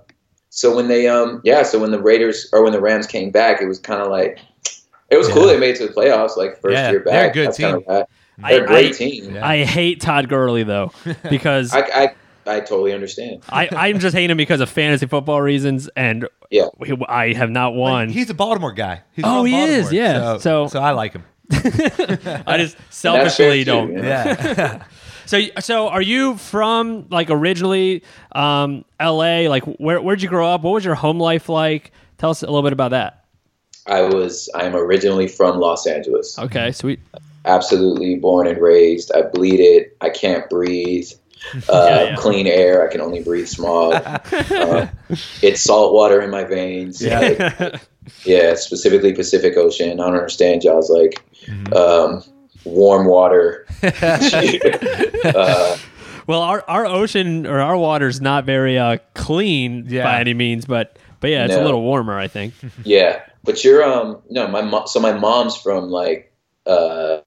so 0.51 0.75
when 0.75 0.89
they 0.89 1.09
um 1.09 1.41
yeah 1.45 1.63
so 1.63 1.79
when 1.79 1.91
the 1.91 2.01
raiders 2.01 2.49
or 2.53 2.63
when 2.63 2.73
the 2.73 2.81
rams 2.81 3.07
came 3.07 3.31
back 3.31 3.61
it 3.63 3.67
was 3.67 3.79
kind 3.79 4.01
of 4.03 4.09
like 4.09 4.39
it 5.11 5.17
was 5.17 5.29
cool 5.29 5.47
they 5.47 5.59
made 5.59 5.71
it 5.75 5.79
to 5.79 5.87
the 5.87 5.93
playoffs 5.93 6.37
like 6.37 6.61
first 6.61 6.75
Yeah, 6.75 6.91
year 6.91 7.01
back 7.01 7.13
they're 7.13 7.31
a 7.31 7.33
good 7.33 7.47
That's 7.49 7.57
team. 7.57 8.07
I- 8.43 8.53
they're 8.53 8.65
a 8.65 8.67
great 8.67 8.95
I- 8.95 8.99
team 8.99 9.35
Yeah. 9.35 9.47
I 9.47 9.65
hate 9.65 10.01
Todd 10.01 10.29
Gurley 10.29 10.63
though 10.63 10.93
because 11.31 11.73
I, 11.75 11.81
I 11.81 12.15
i 12.49 12.61
totally 12.61 12.93
understand 12.93 13.43
I 13.49 13.69
I'm 13.73 13.99
just 13.99 14.15
hating 14.15 14.31
him 14.31 14.37
because 14.37 14.61
of 14.61 14.69
fantasy 14.71 15.07
football 15.07 15.43
reasons, 15.43 15.89
and 15.97 16.29
yeah 16.51 16.69
I 17.09 17.33
have 17.33 17.51
not 17.51 17.75
won. 17.75 18.09
He's 18.09 18.31
a 18.31 18.35
Baltimore 18.35 18.73
guy. 18.73 19.03
He's 19.15 19.25
Oh, 19.27 19.39
from 19.43 19.47
he 19.47 19.61
is, 19.61 19.93
yeah. 19.93 20.35
So, 20.35 20.39
So- 20.39 20.67
so 20.69 20.81
I 20.81 20.93
like 20.93 21.13
him. 21.13 21.25
I 21.53 22.57
just 22.59 22.77
selfishly 22.91 23.65
don't. 23.65 23.93
you 23.93 23.97
know? 24.03 24.03
Yeah. 24.09 24.85
So, 25.27 25.41
so 25.61 25.89
are 25.89 26.03
you 26.03 26.37
from 26.37 27.07
like 27.11 27.31
originally 27.31 28.05
um, 28.33 28.85
L.A.? 29.01 29.49
Like, 29.49 29.65
where 29.65 30.01
where'd 30.01 30.23
you 30.23 30.29
grow 30.29 30.49
up? 30.49 30.63
What 30.63 30.73
was 30.73 30.85
your 30.85 30.95
home 30.95 31.19
life 31.19 31.49
like? 31.49 31.91
Tell 32.19 32.31
us 32.31 32.43
a 32.43 32.47
little 32.47 32.63
bit 32.63 32.73
about 32.73 32.93
that. 32.93 33.25
i 33.87 34.03
was 34.03 34.49
i'm 34.55 34.75
originally 34.75 35.29
from 35.29 35.59
los 35.59 35.87
angeles 35.87 36.39
Okay, 36.39 36.73
sweet. 36.73 36.99
Absolutely 37.47 38.17
born 38.17 38.47
and 38.47 38.61
raised. 38.61 39.11
I 39.15 39.23
bleed 39.23 39.61
it. 39.61 39.97
I 40.01 40.11
can't 40.11 40.49
breathe. 40.51 41.09
Uh, 41.69 41.87
Yeah, 41.89 42.03
yeah. 42.03 42.17
clean 42.17 42.47
air. 42.49 42.85
I 42.89 42.91
can 42.91 43.01
only 43.01 43.23
breathe 43.23 43.47
smog 43.47 43.93
uh, 44.33 44.89
it's 45.43 45.61
salt 45.61 45.93
water 45.95 46.21
in 46.21 46.29
my 46.29 46.43
veins. 46.43 47.01
Like, 47.07 47.39
yeah 48.25 48.55
specifically 48.57 49.13
pacific 49.13 49.57
ocean. 49.57 50.01
I 50.01 50.05
don't 50.07 50.15
understand 50.17 50.65
y'all's 50.65 50.91
like 50.91 51.23
Mm-hmm. 51.47 51.73
um, 51.75 52.25
warm 52.65 53.07
water. 53.07 53.65
Uh, 55.25 55.77
Well, 56.27 56.41
our, 56.43 56.65
our 56.67 56.85
ocean 56.87 57.47
or 57.47 57.61
our 57.61 57.77
water's 57.77 58.21
not 58.21 58.45
very 58.45 58.77
uh, 58.79 58.99
clean 59.15 59.85
Yeah. 59.89 60.03
by 60.05 60.19
any 60.21 60.35
means, 60.35 60.65
but 60.67 60.99
but 61.21 61.31
yeah, 61.31 61.45
it's 61.45 61.55
a 61.55 61.63
little 61.63 61.83
warmer, 61.83 62.19
I 62.19 62.27
think. 62.29 62.55
yeah 62.85 63.21
but 63.45 63.63
you're 63.63 63.85
um 63.85 64.19
no 64.31 64.49
my 64.49 64.63
mom 64.63 64.89
so 64.89 64.99
my 64.99 65.13
mom's 65.13 65.57
from 65.57 65.91
like 65.91 66.33
uh, 66.67 67.19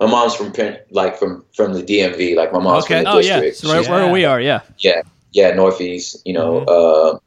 my 0.00 0.06
mom's 0.06 0.34
from 0.34 0.50
Pen- 0.52 0.78
like 0.90 1.18
from 1.18 1.44
from 1.54 1.74
the 1.74 1.82
DMV 1.82 2.34
like 2.36 2.52
my 2.52 2.58
mom's 2.58 2.84
Okay. 2.84 2.96
from 2.96 3.04
the 3.04 3.10
Oh 3.10 3.18
yeah, 3.18 3.40
district 3.40 3.56
so 3.58 3.68
right 3.72 3.84
She's- 3.84 3.90
where 3.90 4.10
we 4.10 4.24
are, 4.24 4.40
yeah. 4.40 4.60
yeah, 4.78 5.02
yeah, 5.32 5.52
northeast, 5.54 6.22
you 6.24 6.32
know, 6.32 6.60
Mm-hmm. 6.66 7.16
uh, 7.16 7.18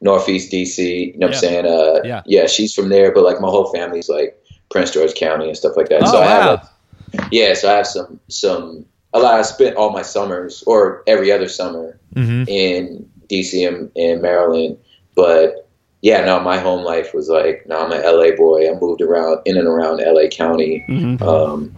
northeast 0.00 0.50
DC. 0.52 1.12
You 1.12 1.18
know 1.18 1.26
what 1.28 1.34
I'm 1.36 1.40
saying? 1.40 1.66
Uh, 1.66 2.00
Yeah. 2.04 2.22
yeah, 2.26 2.46
she's 2.46 2.74
from 2.74 2.88
there, 2.88 3.12
but 3.12 3.24
like 3.24 3.40
my 3.40 3.48
whole 3.48 3.72
family's 3.72 4.08
like 4.08 4.36
Prince 4.70 4.90
George 4.92 5.14
County 5.14 5.48
and 5.48 5.56
stuff 5.56 5.76
like 5.76 5.88
that. 5.90 6.02
Oh, 6.04 6.12
so 6.12 6.18
I 6.18 6.26
have, 6.26 6.44
wow. 6.60 6.68
like, 7.14 7.28
yeah, 7.30 7.54
so 7.54 7.72
I 7.72 7.76
have 7.76 7.86
some 7.86 8.18
some 8.28 8.84
a 9.14 9.18
lot. 9.20 9.34
I 9.34 9.42
spent 9.42 9.76
all 9.76 9.90
my 9.90 10.02
summers 10.02 10.62
or 10.66 11.02
every 11.06 11.30
other 11.30 11.48
summer 11.48 11.98
Mhm. 12.14 12.48
in 12.48 13.08
DC 13.28 13.66
and, 13.66 13.90
and 13.96 14.22
Maryland, 14.22 14.76
but 15.14 15.61
yeah, 16.02 16.24
no, 16.24 16.40
my 16.40 16.58
home 16.58 16.84
life 16.84 17.14
was 17.14 17.28
like, 17.28 17.64
no, 17.66 17.78
I'm 17.78 17.92
an 17.92 18.02
LA 18.02 18.36
boy. 18.36 18.68
I 18.68 18.78
moved 18.78 19.00
around 19.00 19.40
in 19.44 19.56
and 19.56 19.68
around 19.68 20.00
LA 20.04 20.26
County. 20.28 20.84
Mhm. 20.88 21.22
Um, 21.22 21.72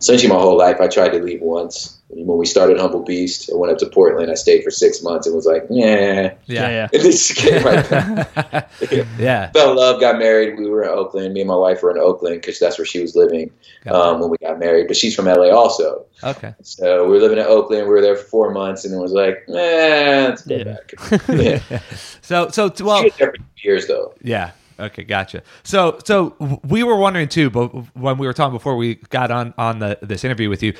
essentially, 0.00 0.32
my 0.32 0.40
whole 0.40 0.56
life. 0.56 0.80
I 0.80 0.88
tried 0.88 1.10
to 1.10 1.22
leave 1.22 1.42
once. 1.42 1.98
When 2.14 2.36
we 2.36 2.44
started 2.44 2.78
Humble 2.78 3.02
Beast, 3.04 3.48
I 3.50 3.56
went 3.56 3.72
up 3.72 3.78
to 3.78 3.86
Portland. 3.86 4.30
I 4.30 4.34
stayed 4.34 4.62
for 4.62 4.70
six 4.70 5.02
months 5.02 5.26
and 5.26 5.34
was 5.34 5.46
like. 5.46 5.64
Yeah, 5.70 6.34
Yeah. 6.46 6.68
yeah. 6.68 6.88
And 6.92 7.02
then 7.02 7.12
came 7.34 7.62
right 7.64 7.88
back. 7.90 8.70
Yeah. 9.18 9.50
Fell 9.52 9.70
in 9.70 9.76
love, 9.76 9.98
got 10.00 10.18
married. 10.18 10.58
We 10.58 10.68
were 10.68 10.82
in 10.82 10.90
Oakland. 10.90 11.32
Me 11.32 11.40
and 11.40 11.48
my 11.48 11.56
wife 11.56 11.82
were 11.82 11.90
in 11.90 11.98
Oakland 11.98 12.40
because 12.42 12.58
that's 12.58 12.76
where 12.78 12.84
she 12.84 13.00
was 13.00 13.16
living 13.16 13.50
um, 13.86 14.20
when 14.20 14.28
we 14.30 14.36
got 14.38 14.58
married. 14.58 14.88
But 14.88 14.96
she's 14.96 15.14
from 15.16 15.24
LA 15.24 15.48
also. 15.50 16.04
Okay. 16.22 16.54
So 16.62 17.04
we 17.06 17.12
were 17.12 17.18
living 17.20 17.38
in 17.38 17.44
Oakland. 17.46 17.84
We 17.86 17.92
were 17.92 18.02
there 18.02 18.16
for 18.16 18.24
four 18.24 18.50
months 18.52 18.84
and 18.84 18.92
it 18.94 18.98
was 18.98 19.12
like, 19.12 19.44
eh, 19.48 20.26
let's 20.28 20.42
go 20.42 20.56
Yeah. 20.56 20.64
back. 20.64 20.94
yeah. 21.28 21.80
So 22.20 22.50
so 22.50 22.70
well 22.84 22.98
She 23.00 23.04
was 23.06 23.16
there 23.16 23.32
for 23.32 23.42
years 23.62 23.86
though. 23.86 24.14
yeah. 24.22 24.50
Okay, 24.82 25.04
gotcha. 25.04 25.42
So, 25.62 25.98
so 26.04 26.34
we 26.66 26.82
were 26.82 26.96
wondering 26.96 27.28
too, 27.28 27.50
but 27.50 27.68
when 27.94 28.18
we 28.18 28.26
were 28.26 28.32
talking 28.32 28.52
before 28.52 28.76
we 28.76 28.96
got 29.10 29.30
on 29.30 29.54
on 29.56 29.78
the 29.78 29.98
this 30.02 30.24
interview 30.24 30.48
with 30.48 30.62
you, 30.62 30.74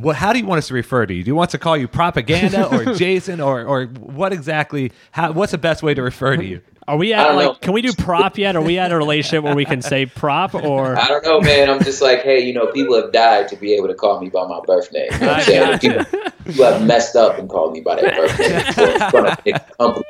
what, 0.00 0.16
how 0.16 0.32
do 0.32 0.38
you 0.38 0.46
want 0.46 0.58
us 0.58 0.68
to 0.68 0.74
refer 0.74 1.04
to 1.04 1.12
you? 1.12 1.22
Do 1.22 1.28
you 1.28 1.34
want 1.34 1.48
us 1.48 1.52
to 1.52 1.58
call 1.58 1.76
you 1.76 1.86
propaganda 1.86 2.66
or 2.74 2.94
Jason 2.96 3.40
or 3.40 3.62
or 3.64 3.86
what 3.86 4.32
exactly? 4.32 4.92
How 5.10 5.32
what's 5.32 5.52
the 5.52 5.58
best 5.58 5.82
way 5.82 5.92
to 5.92 6.02
refer 6.02 6.36
to 6.36 6.44
you? 6.44 6.62
Are 6.86 6.96
we 6.96 7.12
at 7.14 7.34
like? 7.34 7.46
know. 7.46 7.54
Can 7.54 7.72
we 7.72 7.82
do 7.82 7.92
prop 7.92 8.36
yet? 8.36 8.56
Are 8.56 8.62
we 8.62 8.78
at 8.78 8.92
a 8.92 8.96
relationship 8.96 9.42
where 9.42 9.54
we 9.54 9.64
can 9.64 9.80
say 9.80 10.06
prop 10.06 10.54
or? 10.54 10.98
I 10.98 11.08
don't 11.08 11.24
know, 11.24 11.40
man. 11.40 11.70
I'm 11.70 11.82
just 11.82 12.02
like, 12.02 12.22
hey, 12.22 12.40
you 12.40 12.52
know, 12.52 12.66
people 12.66 13.00
have 13.00 13.10
died 13.12 13.48
to 13.48 13.56
be 13.56 13.74
able 13.74 13.88
to 13.88 13.94
call 13.94 14.20
me 14.20 14.28
by 14.28 14.46
my 14.46 14.60
birth 14.66 14.92
name. 14.92 15.08
You 15.12 15.18
know 15.20 15.26
what 15.26 15.36
I 15.36 15.38
I'm 15.38 15.44
saying? 15.44 15.78
People, 15.78 16.20
people 16.44 16.64
have 16.64 16.86
messed 16.86 17.16
up 17.16 17.38
and 17.38 17.48
called 17.48 17.72
me 17.72 17.80
by 17.80 18.00
their 18.00 18.14
birth 18.14 18.38
name 18.38 18.66
before 18.66 18.88
in 18.88 19.10
front 19.10 19.28
of 19.28 19.38
a 19.46 19.60
company 19.78 20.04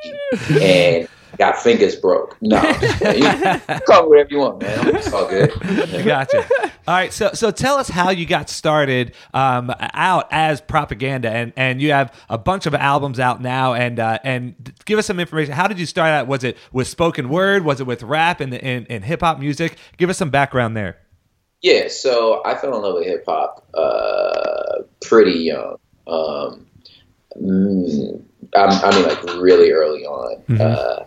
and 0.61 1.07
got 1.37 1.57
fingers 1.57 1.95
broke. 1.95 2.37
No, 2.41 2.59
call 2.61 4.03
me 4.03 4.09
whatever 4.09 4.29
you 4.29 4.39
want, 4.39 4.61
man. 4.61 4.95
It's 4.95 5.11
all 5.11 5.27
good. 5.27 5.51
Gotcha. 6.05 6.47
All 6.87 6.93
right, 6.93 7.11
so 7.11 7.31
so 7.33 7.51
tell 7.51 7.77
us 7.77 7.89
how 7.89 8.11
you 8.11 8.25
got 8.25 8.49
started 8.49 9.15
um, 9.33 9.73
out 9.79 10.27
as 10.31 10.61
propaganda, 10.61 11.29
and 11.29 11.53
and 11.55 11.81
you 11.81 11.91
have 11.91 12.13
a 12.29 12.37
bunch 12.37 12.65
of 12.65 12.75
albums 12.75 13.19
out 13.19 13.41
now, 13.41 13.73
and 13.73 13.99
uh, 13.99 14.19
and 14.23 14.73
give 14.85 14.99
us 14.99 15.07
some 15.07 15.19
information. 15.19 15.53
How 15.53 15.67
did 15.67 15.79
you 15.79 15.85
start 15.85 16.09
out? 16.09 16.27
Was 16.27 16.43
it 16.43 16.57
with 16.71 16.87
spoken 16.87 17.29
word? 17.29 17.65
Was 17.65 17.81
it 17.81 17.87
with 17.87 18.03
rap 18.03 18.39
and 18.39 18.53
and, 18.53 18.85
and 18.89 19.03
hip 19.03 19.21
hop 19.21 19.39
music? 19.39 19.77
Give 19.97 20.09
us 20.09 20.17
some 20.17 20.29
background 20.29 20.77
there. 20.77 20.97
Yeah, 21.61 21.87
so 21.87 22.43
I 22.45 22.55
fell 22.55 22.75
in 22.75 22.83
love 22.83 22.95
with 22.95 23.05
hip 23.05 23.23
hop 23.25 23.67
uh, 23.73 24.83
pretty 25.01 25.39
young. 25.39 25.77
Um, 26.05 26.67
mm, 27.35 28.21
I, 28.53 28.65
I 28.65 28.91
mean, 28.95 29.07
like 29.07 29.23
really 29.41 29.71
early 29.71 30.05
on, 30.05 30.61
uh, 30.61 31.05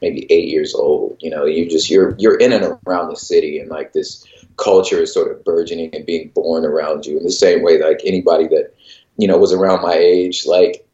maybe 0.00 0.26
eight 0.30 0.48
years 0.48 0.74
old. 0.74 1.16
You 1.20 1.30
know, 1.30 1.44
you 1.44 1.68
just 1.68 1.90
you're 1.90 2.14
you're 2.18 2.36
in 2.36 2.52
and 2.52 2.78
around 2.86 3.10
the 3.10 3.16
city, 3.16 3.58
and 3.58 3.70
like 3.70 3.92
this 3.92 4.24
culture 4.56 5.02
is 5.02 5.12
sort 5.12 5.30
of 5.30 5.44
burgeoning 5.44 5.94
and 5.94 6.06
being 6.06 6.30
born 6.34 6.64
around 6.64 7.04
you 7.06 7.16
in 7.18 7.24
the 7.24 7.30
same 7.30 7.62
way 7.62 7.80
like 7.82 8.00
anybody 8.04 8.48
that 8.48 8.72
you 9.18 9.28
know 9.28 9.36
was 9.38 9.52
around 9.52 9.82
my 9.82 9.94
age. 9.94 10.46
Like 10.46 10.86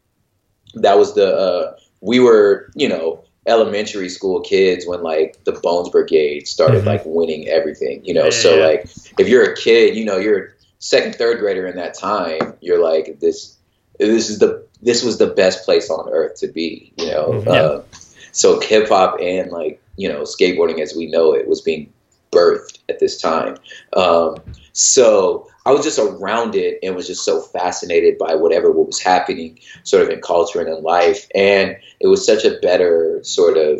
that 0.75 0.97
was 0.97 1.13
the 1.15 1.35
uh, 1.35 1.75
we 2.01 2.19
were 2.19 2.69
you 2.75 2.89
know 2.89 3.23
elementary 3.45 4.07
school 4.07 4.39
kids 4.39 4.87
when 4.87 5.03
like 5.03 5.37
the 5.43 5.51
Bones 5.51 5.89
Brigade 5.89 6.47
started 6.47 6.85
like 6.85 7.01
winning 7.05 7.47
everything. 7.47 8.03
You 8.05 8.13
know, 8.13 8.29
so 8.29 8.57
Yeah. 8.57 8.65
like 8.67 8.89
if 9.17 9.27
you're 9.27 9.43
a 9.43 9.55
kid, 9.55 9.95
you 9.97 10.05
know, 10.05 10.17
you're 10.17 10.55
second, 10.79 11.15
third 11.15 11.39
grader 11.39 11.67
in 11.67 11.75
that 11.75 11.93
time, 11.93 12.53
you're 12.61 12.81
like 12.81 13.19
this. 13.19 13.57
This 13.99 14.29
is 14.29 14.39
the 14.39 14.65
this 14.81 15.03
was 15.03 15.17
the 15.17 15.27
best 15.27 15.65
place 15.65 15.89
on 15.89 16.09
earth 16.09 16.35
to 16.39 16.47
be. 16.47 16.93
You 16.97 17.07
know, 17.07 17.43
Yeah. 17.45 17.53
uh, 17.53 17.83
so 18.33 18.59
hip 18.59 18.89
hop 18.89 19.17
and 19.21 19.51
like 19.51 19.81
you 19.95 20.09
know 20.09 20.23
skateboarding 20.23 20.79
as 20.79 20.93
we 20.95 21.07
know 21.07 21.33
it 21.33 21.47
was 21.47 21.61
being 21.61 21.91
birthed 22.31 22.79
at 22.89 22.99
this 22.99 23.21
time. 23.21 23.55
Um, 23.95 24.35
so 24.73 25.47
I 25.65 25.71
was 25.71 25.83
just 25.83 25.99
around 25.99 26.55
it 26.55 26.79
and 26.83 26.95
was 26.95 27.07
just 27.07 27.23
so 27.23 27.39
fascinated 27.41 28.17
by 28.17 28.35
whatever 28.35 28.71
what 28.71 28.87
was 28.87 28.99
happening, 28.99 29.59
sort 29.83 30.03
of 30.03 30.09
in 30.09 30.19
culture 30.19 30.59
and 30.59 30.67
in 30.67 30.83
life, 30.83 31.27
and 31.33 31.77
it 32.01 32.07
was 32.07 32.25
such 32.25 32.43
a 32.43 32.59
better 32.61 33.19
sort 33.23 33.57
of 33.57 33.79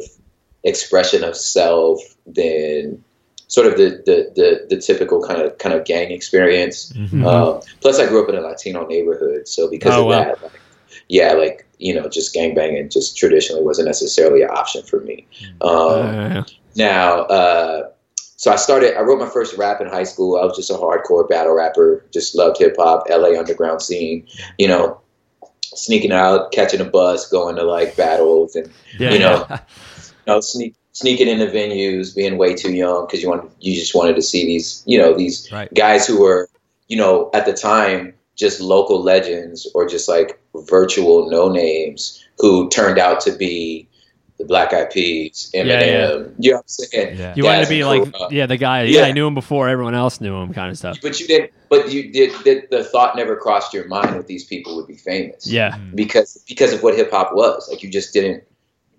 expression 0.63 1.23
of 1.25 1.35
self 1.35 1.99
than 2.25 3.03
sort 3.47 3.67
of 3.67 3.77
the 3.77 4.01
the, 4.05 4.31
the, 4.35 4.75
the 4.75 4.81
typical 4.81 5.21
kind 5.21 5.41
of 5.41 5.57
kind 5.57 5.75
of 5.75 5.83
gang 5.85 6.11
experience. 6.11 6.93
Um, 7.25 7.61
plus, 7.81 7.99
I 7.99 8.07
grew 8.07 8.23
up 8.23 8.29
in 8.29 8.35
a 8.35 8.41
Latino 8.41 8.85
neighborhood, 8.85 9.47
so 9.47 9.69
because 9.69 9.93
Oh, 9.95 10.01
of 10.01 10.07
wow. 10.07 10.23
that, 10.23 10.41
like, 10.41 10.61
yeah, 11.09 11.33
like 11.33 11.65
you 11.79 11.93
know, 11.93 12.07
just 12.07 12.33
gangbanging 12.33 12.91
just 12.91 13.17
traditionally 13.17 13.63
wasn't 13.63 13.87
necessarily 13.87 14.41
an 14.41 14.49
option 14.49 14.83
for 14.83 15.01
me. 15.01 15.27
Um, 15.61 15.69
Uh, 15.69 16.43
now, 16.75 17.21
uh, 17.23 17.89
so 18.15 18.51
I 18.51 18.55
started. 18.55 18.97
I 18.97 19.01
wrote 19.01 19.19
my 19.19 19.29
first 19.29 19.57
rap 19.57 19.79
in 19.79 19.87
high 19.87 20.03
school. 20.03 20.37
I 20.37 20.45
was 20.45 20.55
just 20.55 20.69
a 20.69 20.73
hardcore 20.73 21.27
battle 21.29 21.53
rapper. 21.53 22.05
Just 22.11 22.35
loved 22.35 22.57
hip 22.57 22.75
hop, 22.77 23.07
LA 23.09 23.37
underground 23.39 23.81
scene. 23.81 24.27
You 24.57 24.67
know, 24.67 25.01
sneaking 25.75 26.11
out, 26.11 26.51
catching 26.51 26.81
a 26.81 26.85
bus, 26.85 27.29
going 27.29 27.55
to 27.55 27.63
like 27.63 27.95
battles, 27.95 28.55
and 28.55 28.71
yeah, 28.99 29.11
you 29.11 29.19
know, 29.19 29.47
you 29.49 30.13
know, 30.27 30.39
sneak 30.41 30.75
sneaking 30.93 31.27
into 31.27 31.47
venues, 31.47 32.15
being 32.15 32.37
way 32.37 32.53
too 32.53 32.73
young 32.73 33.05
because 33.05 33.21
you 33.21 33.29
want 33.29 33.51
you 33.59 33.75
just 33.75 33.95
wanted 33.95 34.15
to 34.15 34.21
see 34.21 34.45
these, 34.45 34.83
you 34.85 34.97
know, 34.97 35.13
these 35.13 35.51
Right. 35.51 35.73
guys 35.73 36.07
who 36.07 36.21
were, 36.21 36.49
you 36.87 36.97
know, 36.97 37.29
at 37.33 37.45
the 37.45 37.53
time 37.53 38.13
just 38.35 38.59
local 38.59 39.01
legends 39.01 39.69
or 39.75 39.87
just 39.87 40.07
like 40.07 40.39
virtual 40.67 41.29
no 41.29 41.49
names 41.49 42.25
who 42.39 42.69
turned 42.69 42.97
out 42.97 43.21
to 43.21 43.31
be 43.31 43.87
the 44.37 44.45
Black 44.45 44.73
Eyed 44.73 44.89
Peas, 44.89 45.51
Eminem. 45.53 45.67
Yeah, 45.69 46.27
You 46.39 46.51
know 46.51 46.57
what 46.57 46.63
I'm 46.63 46.67
saying? 46.67 47.17
Yeah. 47.17 47.33
You 47.35 47.43
wanted 47.43 47.63
to 47.63 47.69
be 47.69 47.83
like, 47.83 48.13
up. 48.19 48.31
yeah, 48.31 48.45
the 48.45 48.57
guy. 48.57 48.83
Yeah, 48.83 49.01
Yeah. 49.01 49.05
I 49.05 49.11
knew 49.11 49.27
him 49.27 49.35
before 49.35 49.69
everyone 49.69 49.95
else 49.95 50.19
knew 50.19 50.35
him, 50.35 50.53
kind 50.53 50.71
of 50.71 50.77
stuff. 50.77 50.97
But 51.01 51.19
you 51.19 51.27
didn't. 51.27 51.51
But 51.69 51.91
you 51.91 52.11
did. 52.11 52.31
The, 52.43 52.63
the 52.69 52.83
thought 52.83 53.15
never 53.15 53.35
crossed 53.35 53.73
your 53.73 53.87
mind 53.87 54.09
that 54.09 54.27
these 54.27 54.45
people 54.45 54.75
would 54.75 54.87
be 54.87 54.97
famous. 54.97 55.47
Yeah, 55.47 55.77
because 55.95 56.43
because 56.47 56.73
of 56.73 56.83
what 56.83 56.95
hip 56.95 57.11
hop 57.11 57.33
was. 57.33 57.67
Like 57.69 57.83
you 57.83 57.89
just 57.89 58.13
didn't. 58.13 58.43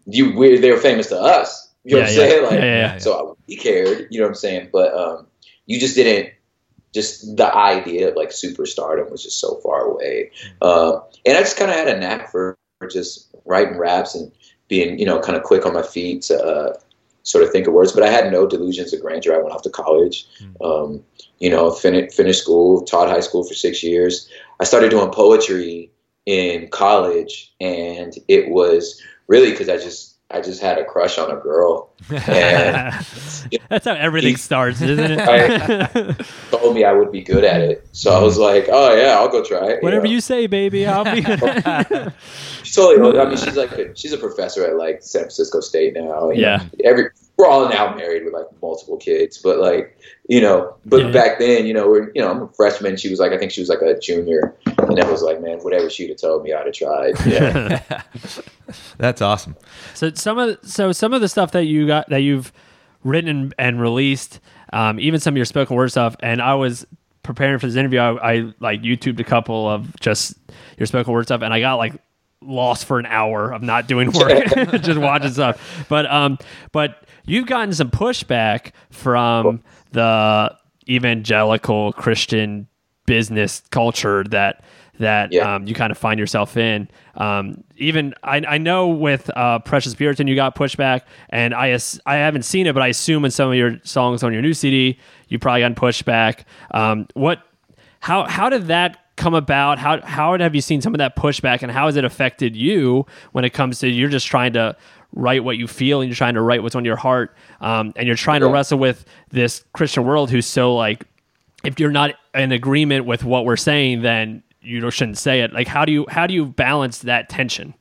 You 0.06 0.36
we 0.36 0.56
they 0.58 0.70
were 0.70 0.78
famous 0.78 1.08
to 1.08 1.20
us. 1.20 1.72
You 1.84 1.96
know 1.96 1.98
yeah, 1.98 2.04
what 2.04 2.10
I'm 2.10 2.16
yeah. 2.16 2.28
saying? 2.28 2.42
Like 2.42 2.52
yeah, 2.52 2.64
yeah, 2.64 2.92
yeah. 2.92 2.98
so 2.98 3.36
we 3.48 3.56
cared. 3.56 4.08
You 4.10 4.20
know 4.20 4.26
what 4.26 4.30
I'm 4.30 4.34
saying? 4.34 4.68
But 4.72 4.94
um, 4.94 5.26
you 5.66 5.78
just 5.78 5.94
didn't. 5.94 6.33
Just 6.94 7.36
the 7.36 7.54
idea 7.54 8.08
of 8.08 8.16
like 8.16 8.30
superstardom 8.30 9.10
was 9.10 9.22
just 9.22 9.40
so 9.40 9.56
far 9.56 9.82
away. 9.82 10.30
Um, 10.62 11.02
and 11.26 11.36
I 11.36 11.40
just 11.40 11.56
kind 11.56 11.70
of 11.70 11.76
had 11.76 11.88
a 11.88 11.98
knack 11.98 12.30
for 12.30 12.56
for 12.78 12.88
just 12.88 13.34
writing 13.44 13.76
raps 13.76 14.14
and 14.14 14.32
being 14.68 14.98
you 14.98 15.04
know 15.04 15.20
kind 15.20 15.36
of 15.36 15.42
quick 15.42 15.66
on 15.66 15.74
my 15.74 15.82
feet 15.82 16.22
to 16.22 16.42
uh, 16.42 16.78
sort 17.24 17.44
of 17.44 17.50
think 17.50 17.66
of 17.66 17.74
words. 17.74 17.92
But 17.92 18.04
I 18.04 18.10
had 18.10 18.30
no 18.30 18.46
delusions 18.46 18.92
of 18.92 19.00
grandeur. 19.00 19.34
I 19.34 19.42
went 19.42 19.54
off 19.54 19.62
to 19.62 19.70
college. 19.70 20.26
Um, 20.64 21.02
you 21.38 21.50
know, 21.50 21.70
fin- 21.70 22.10
finished 22.10 22.42
school, 22.42 22.82
taught 22.82 23.08
high 23.08 23.20
school 23.20 23.44
for 23.44 23.54
six 23.54 23.82
years. 23.82 24.30
I 24.60 24.64
started 24.64 24.90
doing 24.90 25.10
poetry 25.10 25.90
in 26.26 26.68
college, 26.68 27.52
and 27.60 28.14
it 28.28 28.48
was 28.50 29.02
really 29.28 29.50
because 29.50 29.68
I 29.68 29.76
just 29.76 30.13
I 30.30 30.40
just 30.40 30.60
had 30.62 30.78
a 30.78 30.84
crush 30.84 31.18
on 31.18 31.30
a 31.30 31.36
girl, 31.36 31.90
and 32.10 32.26
That's 33.68 33.84
how 33.84 33.92
everything 33.94 34.32
He- 34.32 34.36
starts, 34.36 34.80
isn't 34.80 34.98
it? 34.98 35.18
I- 35.20 36.16
told 36.50 36.74
me 36.74 36.84
I 36.84 36.92
would 36.92 37.12
be 37.12 37.20
good 37.22 37.44
at 37.44 37.60
it. 37.60 37.86
So 37.92 38.10
I 38.10 38.22
was 38.22 38.38
like, 38.38 38.68
oh 38.70 38.94
yeah, 38.94 39.18
I'll 39.18 39.28
go 39.28 39.44
try 39.44 39.72
it. 39.72 39.82
Whatever 39.82 40.06
know? 40.06 40.12
you 40.12 40.20
say, 40.20 40.46
baby, 40.46 40.86
I'll 40.86 41.04
be. 41.04 41.22
She's 42.62 42.74
totally. 42.74 43.18
I 43.18 43.26
mean, 43.26 43.36
she's 43.36 43.56
like 43.56 43.72
a, 43.72 43.94
she's 43.94 44.12
a 44.12 44.18
professor 44.18 44.64
at 44.66 44.76
like 44.76 45.02
San 45.02 45.22
Francisco 45.22 45.60
State 45.60 45.94
now. 45.94 46.30
Yeah. 46.30 46.56
know. 46.56 46.64
every 46.84 47.10
we're 47.36 47.46
all 47.46 47.68
now 47.68 47.94
married 47.94 48.24
with 48.24 48.32
like 48.32 48.46
multiple 48.62 48.96
kids, 48.96 49.38
but 49.38 49.58
like 49.58 49.98
you 50.28 50.40
know, 50.40 50.76
but 50.86 51.00
Yeah. 51.06 51.10
back 51.10 51.38
then, 51.38 51.66
you 51.66 51.74
know, 51.74 51.88
we're 51.88 52.10
you 52.14 52.22
know, 52.22 52.30
I'm 52.30 52.42
a 52.42 52.48
freshman. 52.48 52.96
She 52.96 53.10
was 53.10 53.18
like, 53.18 53.32
I 53.32 53.38
think 53.38 53.50
she 53.50 53.60
was 53.60 53.68
like 53.68 53.82
a 53.82 53.98
junior, 53.98 54.54
and 54.78 55.00
I 55.00 55.10
was 55.10 55.22
like, 55.22 55.40
man, 55.40 55.58
whatever 55.58 55.90
she'd 55.90 56.10
have 56.10 56.18
told 56.18 56.44
me, 56.44 56.52
I'd 56.52 56.66
have 56.66 56.74
tried. 56.74 57.14
Yeah, 57.26 57.82
That's 58.98 59.20
awesome. 59.20 59.56
So 59.94 60.12
some 60.14 60.38
of 60.38 60.58
so 60.62 60.92
some 60.92 61.12
of 61.12 61.20
the 61.20 61.28
stuff 61.28 61.52
that 61.52 61.64
you 61.64 61.86
got 61.86 62.08
that 62.10 62.20
you've 62.22 62.52
written 63.02 63.52
and 63.58 63.80
released, 63.80 64.40
um, 64.72 64.98
even 65.00 65.20
some 65.20 65.34
of 65.34 65.36
your 65.36 65.44
spoken 65.44 65.76
word 65.76 65.90
stuff, 65.90 66.16
and 66.20 66.40
I 66.40 66.54
was 66.54 66.86
preparing 67.22 67.58
for 67.58 67.66
this 67.66 67.76
interview. 67.76 67.98
I, 68.00 68.32
I 68.34 68.52
like 68.60 68.80
YouTubed 68.82 69.18
a 69.20 69.24
couple 69.24 69.68
of 69.68 69.98
just 70.00 70.36
your 70.78 70.86
spoken 70.86 71.12
word 71.12 71.24
stuff, 71.24 71.42
and 71.42 71.52
I 71.52 71.60
got 71.60 71.74
like 71.76 71.94
lost 72.40 72.84
for 72.86 72.98
an 72.98 73.06
hour 73.06 73.50
of 73.52 73.62
not 73.62 73.86
doing 73.88 74.10
work, 74.12 74.44
just 74.82 74.98
watching 74.98 75.32
stuff. 75.32 75.86
But 75.88 76.06
um, 76.10 76.38
but 76.72 77.03
you've 77.26 77.46
gotten 77.46 77.72
some 77.72 77.90
pushback 77.90 78.72
from 78.90 79.62
the 79.92 80.54
evangelical 80.88 81.92
Christian 81.92 82.66
business 83.06 83.62
culture 83.70 84.24
that 84.24 84.62
that 85.00 85.32
Yeah. 85.32 85.56
um, 85.56 85.66
you 85.66 85.74
kind 85.74 85.90
of 85.90 85.98
find 85.98 86.20
yourself 86.20 86.56
in. 86.56 86.88
Um, 87.16 87.64
even 87.76 88.14
I, 88.22 88.42
I 88.46 88.58
know 88.58 88.88
with 88.88 89.28
uh, 89.36 89.58
Precious 89.58 89.92
Puritan 89.94 90.28
you 90.28 90.36
got 90.36 90.54
pushback, 90.54 91.02
and 91.30 91.52
I 91.52 91.76
I 92.06 92.14
haven't 92.16 92.42
seen 92.44 92.66
it, 92.68 92.74
but 92.74 92.82
I 92.82 92.88
assume 92.88 93.24
in 93.24 93.30
some 93.32 93.48
of 93.50 93.56
your 93.56 93.78
songs 93.82 94.22
on 94.22 94.32
your 94.32 94.40
new 94.42 94.54
CD 94.54 94.98
you 95.28 95.38
probably 95.38 95.60
got 95.62 95.74
pushback. 95.74 96.44
Um, 96.70 97.08
what 97.14 97.42
how 98.00 98.24
how 98.24 98.48
did 98.48 98.68
that 98.68 98.98
come 99.16 99.34
about? 99.34 99.78
How 99.78 100.00
how 100.02 100.38
have 100.38 100.54
you 100.54 100.60
seen 100.60 100.80
some 100.80 100.94
of 100.94 100.98
that 100.98 101.16
pushback, 101.16 101.62
and 101.62 101.72
how 101.72 101.86
has 101.86 101.96
it 101.96 102.04
affected 102.04 102.54
you 102.54 103.04
when 103.32 103.44
it 103.44 103.50
comes 103.50 103.80
to 103.80 103.88
you're 103.88 104.08
just 104.08 104.26
trying 104.28 104.52
to 104.52 104.76
write 105.14 105.44
what 105.44 105.56
you 105.56 105.66
feel 105.66 106.00
and 106.00 106.08
you're 106.08 106.16
trying 106.16 106.34
to 106.34 106.42
write 106.42 106.62
what's 106.62 106.74
on 106.74 106.84
your 106.84 106.96
heart, 106.96 107.34
um, 107.60 107.92
and 107.96 108.06
you're 108.06 108.16
trying 108.16 108.40
to 108.40 108.48
wrestle 108.48 108.78
with 108.78 109.04
this 109.30 109.64
Christian 109.72 110.04
world 110.04 110.30
who's 110.30 110.46
so 110.46 110.74
like 110.74 111.04
if 111.64 111.80
you're 111.80 111.90
not 111.92 112.14
in 112.34 112.52
agreement 112.52 113.06
with 113.06 113.24
what 113.24 113.44
we're 113.44 113.56
saying, 113.56 114.02
then 114.02 114.42
you 114.60 114.90
shouldn't 114.90 115.18
say 115.18 115.40
it. 115.40 115.52
Like, 115.52 115.66
how 115.68 115.84
do 115.84 115.92
you 115.92 116.06
how 116.08 116.26
do 116.26 116.34
you 116.34 116.46
balance 116.46 116.98
that 117.00 117.28
tension? 117.28 117.74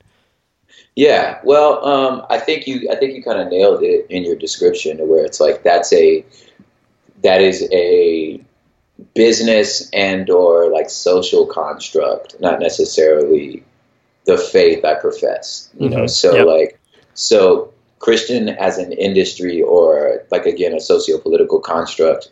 yeah. 0.96 1.40
Well, 1.44 1.84
um, 1.86 2.26
I 2.30 2.40
think 2.40 2.68
you 2.68 2.88
I 2.92 2.96
think 2.96 3.16
you 3.16 3.24
kind 3.24 3.40
of 3.40 3.48
nailed 3.50 3.84
it 3.84 4.06
in 4.10 4.24
your 4.24 4.36
description, 4.36 4.98
where 5.08 5.26
it's 5.26 5.40
like 5.40 5.64
that's 5.64 5.92
a 5.94 6.24
that 7.24 7.42
is 7.42 7.68
a 7.72 8.42
business 9.16 9.90
and 9.92 10.30
or 10.30 10.70
like 10.72 10.90
social 10.90 11.46
construct, 11.46 12.40
not 12.40 12.60
necessarily 12.60 13.64
the 14.26 14.38
faith 14.38 14.86
I 14.86 14.96
profess. 14.96 15.70
You 15.80 15.90
know, 15.90 16.04
Mhm. 16.04 16.10
so 16.10 16.36
Yep. 16.36 16.46
like 16.48 16.80
so 17.14 17.74
Christian 18.00 18.50
as 18.50 18.78
an 18.78 18.92
industry 18.92 19.62
or 19.62 20.24
like 20.32 20.46
again 20.46 20.74
a 20.74 20.80
socio-political 20.80 21.60
construct, 21.62 22.32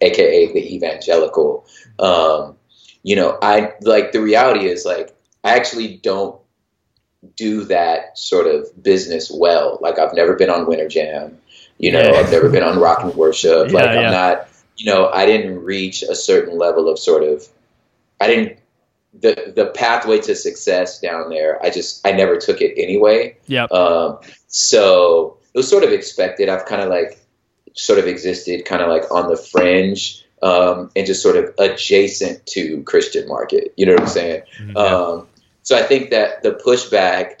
aka 0.00 0.52
the 0.52 0.74
evangelical. 0.74 1.64
Um, 1.98 2.56
you 3.02 3.14
know, 3.16 3.38
I 3.42 3.74
like 3.82 4.12
the 4.12 4.20
reality 4.20 4.66
is 4.66 4.84
like 4.84 5.14
I 5.44 5.56
actually 5.56 5.98
don't 5.98 6.40
do 7.36 7.64
that 7.64 8.18
sort 8.18 8.46
of 8.46 8.82
business 8.82 9.30
well. 9.32 9.78
Like 9.80 9.98
I've 9.98 10.14
never 10.14 10.34
been 10.34 10.50
on 10.50 10.66
Winter 10.66 10.88
Jam. 10.88 11.38
You 11.78 11.92
know, 11.92 12.00
Yeah. 12.00 12.18
I've 12.18 12.30
never 12.30 12.48
been 12.48 12.62
on 12.62 12.78
Rock 12.80 13.02
and 13.02 13.14
Worship. 13.14 13.68
Yeah, 13.68 13.74
like 13.74 13.90
yeah. 13.90 14.00
I'm 14.00 14.10
not. 14.12 14.48
You 14.76 14.86
know, 14.86 15.08
I 15.08 15.26
didn't 15.26 15.62
reach 15.64 16.02
a 16.02 16.14
certain 16.14 16.56
level 16.56 16.88
of 16.88 16.98
sort 16.98 17.22
of. 17.22 17.46
I 18.20 18.26
didn't. 18.26 18.58
The 19.14 19.52
the 19.56 19.66
pathway 19.66 20.20
to 20.20 20.34
success 20.34 21.00
down 21.00 21.30
there. 21.30 21.64
I 21.64 21.70
just 21.70 22.06
I 22.06 22.12
never 22.12 22.36
took 22.36 22.60
it 22.60 22.74
anyway. 22.76 23.36
Yeah. 23.46 23.64
Um, 23.64 24.18
so 24.48 25.38
it 25.54 25.58
was 25.58 25.68
sort 25.68 25.82
of 25.82 25.92
expected. 25.92 26.48
I've 26.48 26.66
kind 26.66 26.82
of 26.82 26.88
like 26.88 27.18
sort 27.74 27.98
of 27.98 28.06
existed 28.06 28.64
kind 28.64 28.82
of 28.82 28.88
like 28.88 29.10
on 29.10 29.28
the 29.28 29.36
fringe 29.36 30.24
um, 30.42 30.90
and 30.94 31.06
just 31.06 31.22
sort 31.22 31.36
of 31.36 31.54
adjacent 31.58 32.44
to 32.46 32.82
Christian 32.82 33.26
market. 33.28 33.72
You 33.76 33.86
know 33.86 33.92
what 33.92 34.02
I'm 34.02 34.08
saying? 34.08 34.42
Um, 34.76 35.26
so 35.62 35.76
I 35.76 35.82
think 35.82 36.10
that 36.10 36.42
the 36.42 36.52
pushback, 36.52 37.40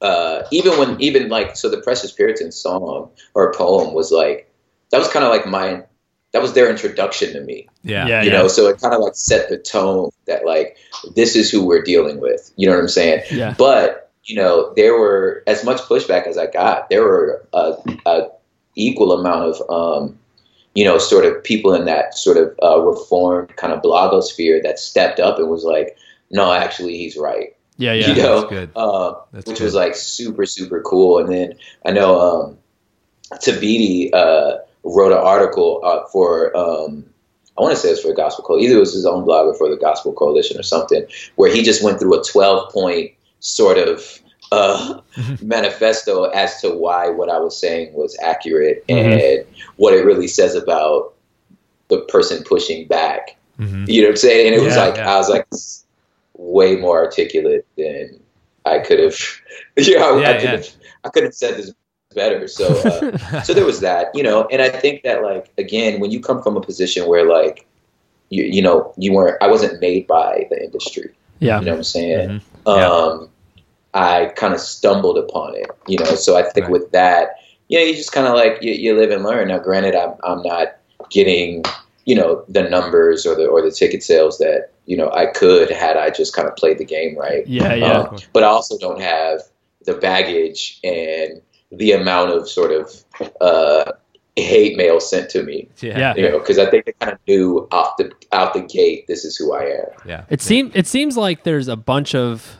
uh, 0.00 0.42
even 0.50 0.78
when 0.78 1.00
even 1.00 1.28
like 1.28 1.56
so 1.56 1.68
the 1.68 1.80
Precious 1.80 2.12
Puritan 2.12 2.52
song 2.52 3.10
or 3.34 3.52
poem 3.52 3.92
was 3.94 4.10
like 4.10 4.52
that 4.90 4.98
was 4.98 5.08
kind 5.08 5.24
of 5.24 5.30
like 5.30 5.46
my 5.46 5.84
that 6.32 6.40
was 6.42 6.52
their 6.52 6.70
introduction 6.70 7.32
to 7.32 7.40
me 7.40 7.68
Yeah. 7.82 8.06
Yeah. 8.06 8.22
you 8.22 8.30
know 8.30 8.48
so 8.48 8.68
it 8.68 8.80
kind 8.80 8.94
of 8.94 9.00
like 9.00 9.14
set 9.14 9.48
the 9.48 9.58
tone 9.58 10.10
that 10.26 10.44
like 10.46 10.76
this 11.16 11.36
is 11.36 11.50
who 11.50 11.64
we're 11.66 11.82
dealing 11.82 12.20
with 12.20 12.52
you 12.56 12.66
know 12.68 12.74
what 12.74 12.80
i'm 12.82 12.88
saying 12.88 13.22
Yeah. 13.30 13.54
but 13.58 14.10
you 14.24 14.36
know 14.36 14.72
there 14.76 14.94
were 14.98 15.42
as 15.46 15.64
much 15.64 15.80
pushback 15.82 16.26
as 16.26 16.36
i 16.38 16.46
got 16.46 16.88
there 16.90 17.02
were 17.02 17.46
a, 17.52 17.74
a 18.06 18.28
equal 18.76 19.12
amount 19.12 19.54
of 19.56 19.70
um 19.70 20.18
you 20.74 20.84
know 20.84 20.98
sort 20.98 21.24
of 21.24 21.42
people 21.42 21.74
in 21.74 21.86
that 21.86 22.14
sort 22.16 22.36
of 22.36 22.56
uh, 22.62 22.78
reformed 22.80 23.54
kind 23.56 23.72
of 23.72 23.82
blogosphere 23.82 24.62
that 24.62 24.78
stepped 24.78 25.18
up 25.18 25.38
and 25.38 25.48
was 25.50 25.64
like 25.64 25.96
no 26.30 26.52
actually 26.52 26.96
he's 26.98 27.16
right 27.16 27.56
Yeah. 27.76 27.94
you 27.94 28.04
Yeah. 28.14 28.22
know 28.22 28.40
that's 28.42 28.50
good. 28.52 28.70
uh, 28.76 29.14
That's 29.32 29.46
which 29.48 29.58
good. 29.58 29.64
was 29.64 29.74
like 29.74 29.96
super 29.96 30.46
super 30.46 30.80
cool. 30.82 31.18
And 31.18 31.28
then 31.32 31.54
I 31.84 31.90
know 31.90 32.20
um, 32.20 32.58
Thabiti 33.32 34.10
uh, 34.12 34.58
wrote 34.82 35.12
an 35.12 35.18
article 35.18 35.80
uh, 35.84 36.06
for 36.08 36.56
um, 36.56 37.04
I 37.58 37.62
want 37.62 37.74
to 37.74 37.80
say 37.80 37.90
it's 37.90 38.00
for 38.00 38.08
the 38.08 38.14
Gospel 38.14 38.44
Coalition. 38.44 38.70
Either 38.70 38.76
it 38.78 38.80
was 38.80 38.94
his 38.94 39.06
own 39.06 39.24
blog 39.24 39.46
or 39.46 39.54
for 39.54 39.68
the 39.68 39.76
Gospel 39.76 40.12
Coalition 40.12 40.58
or 40.58 40.62
something, 40.62 41.04
where 41.36 41.52
he 41.52 41.62
just 41.62 41.82
went 41.82 42.00
through 42.00 42.18
a 42.18 42.24
twelve 42.24 42.72
point 42.72 43.12
sort 43.40 43.78
of. 43.78 44.20
Uh, 44.52 45.00
manifesto 45.42 46.24
as 46.24 46.60
to 46.60 46.70
why 46.70 47.08
what 47.08 47.28
I 47.28 47.38
was 47.38 47.56
saying 47.56 47.92
was 47.94 48.18
accurate 48.20 48.84
and 48.88 49.46
what 49.76 49.94
it 49.94 50.04
really 50.04 50.26
says 50.26 50.56
about 50.56 51.14
the 51.86 51.98
person 52.00 52.42
pushing 52.42 52.88
back. 52.88 53.36
Mhm. 53.60 53.86
You 53.86 54.02
know 54.02 54.08
what 54.08 54.12
I'm 54.14 54.16
saying? 54.16 54.46
And 54.52 54.60
it 54.60 54.64
was 54.64 54.76
like 54.76 54.96
yeah. 54.96 55.08
I 55.08 55.18
was 55.18 55.28
like 55.28 55.46
way 56.36 56.74
more 56.74 57.04
articulate 57.04 57.64
than 57.76 58.18
I 58.64 58.78
could 58.80 58.98
have. 58.98 59.16
You 59.76 59.98
know, 59.98 60.18
I, 60.18 60.20
Yeah, 60.20 60.28
I 60.30 60.32
could 60.32 60.42
yeah. 60.42 60.50
have. 60.50 60.68
I 61.04 61.08
could 61.10 61.22
have 61.22 61.34
said 61.34 61.56
this 61.56 61.72
better. 62.14 62.48
So, 62.48 62.66
uh, 62.66 63.42
so 63.42 63.54
there 63.54 63.64
was 63.64 63.80
that. 63.80 64.08
You 64.14 64.22
know, 64.22 64.46
and 64.50 64.60
I 64.62 64.68
think 64.68 65.02
that 65.02 65.22
like 65.22 65.50
again, 65.58 66.00
when 66.00 66.10
you 66.10 66.20
come 66.20 66.42
from 66.42 66.56
a 66.56 66.60
position 66.60 67.06
where 67.06 67.24
like 67.28 67.66
you 68.28 68.44
you 68.44 68.62
know 68.62 68.92
you 68.96 69.12
weren't, 69.12 69.36
I 69.40 69.48
wasn't 69.48 69.80
made 69.80 70.06
by 70.06 70.46
the 70.50 70.62
industry. 70.62 71.14
Yeah. 71.38 71.58
You 71.60 71.66
know 71.66 71.72
what 71.72 71.78
I'm 71.78 71.84
saying? 71.84 72.28
Mhm. 72.28 72.42
Yeah. 72.66 72.86
Um, 72.86 73.30
I 73.94 74.26
kind 74.36 74.54
of 74.54 74.60
stumbled 74.60 75.18
upon 75.18 75.56
it. 75.56 75.70
You 75.88 75.98
know, 75.98 76.14
so 76.14 76.36
I 76.36 76.42
think 76.42 76.66
Right. 76.66 76.72
with 76.72 76.92
that, 76.92 77.36
you 77.68 77.78
know, 77.78 77.84
you 77.84 77.94
just 77.94 78.12
kind 78.12 78.26
of 78.26 78.34
like 78.34 78.62
you, 78.62 78.72
you 78.72 78.96
live 78.96 79.10
and 79.10 79.24
learn. 79.24 79.48
Now, 79.48 79.58
granted, 79.58 79.94
I'm 79.96 80.14
I'm 80.24 80.42
not 80.42 80.76
getting 81.10 81.64
you 82.04 82.14
know 82.14 82.44
the 82.48 82.62
numbers 82.62 83.26
or 83.26 83.34
the 83.34 83.46
or 83.46 83.62
the 83.62 83.70
ticket 83.70 84.02
sales 84.02 84.38
that 84.38 84.70
you 84.86 84.96
know 84.96 85.10
I 85.12 85.26
could 85.26 85.70
had 85.70 85.96
I 85.96 86.10
just 86.10 86.34
kind 86.34 86.48
of 86.48 86.56
played 86.56 86.78
the 86.78 86.84
game 86.84 87.16
right. 87.16 87.46
Yeah. 87.46 87.74
Yeah. 87.74 87.92
Um, 87.92 88.18
but 88.32 88.42
I 88.42 88.46
also 88.46 88.76
don't 88.78 89.00
have 89.00 89.40
the 89.86 89.94
baggage 89.94 90.78
and 90.84 91.40
the 91.72 91.92
amount 91.92 92.30
of 92.30 92.48
sort 92.48 92.72
of 92.72 93.04
uh, 93.40 93.92
hate 94.36 94.76
mail 94.76 95.00
sent 95.00 95.30
to 95.30 95.42
me. 95.42 95.68
Yeah. 95.80 96.14
You 96.14 96.22
know, 96.30 96.38
because 96.38 96.58
I 96.58 96.70
think 96.70 96.86
they 96.86 96.92
kind 96.92 97.12
of 97.12 97.18
knew 97.26 97.68
out 97.72 97.96
the 97.98 98.12
out 98.32 98.54
the 98.54 98.62
gate, 98.62 99.06
this 99.06 99.24
is 99.24 99.36
who 99.36 99.54
I 99.54 99.64
am. 99.64 99.86
Yeah. 100.06 100.24
It 100.28 100.40
seems 100.40 100.72
it 100.74 100.86
seems 100.86 101.16
like 101.16 101.44
there's 101.44 101.68
a 101.68 101.76
bunch 101.76 102.14
of 102.14 102.56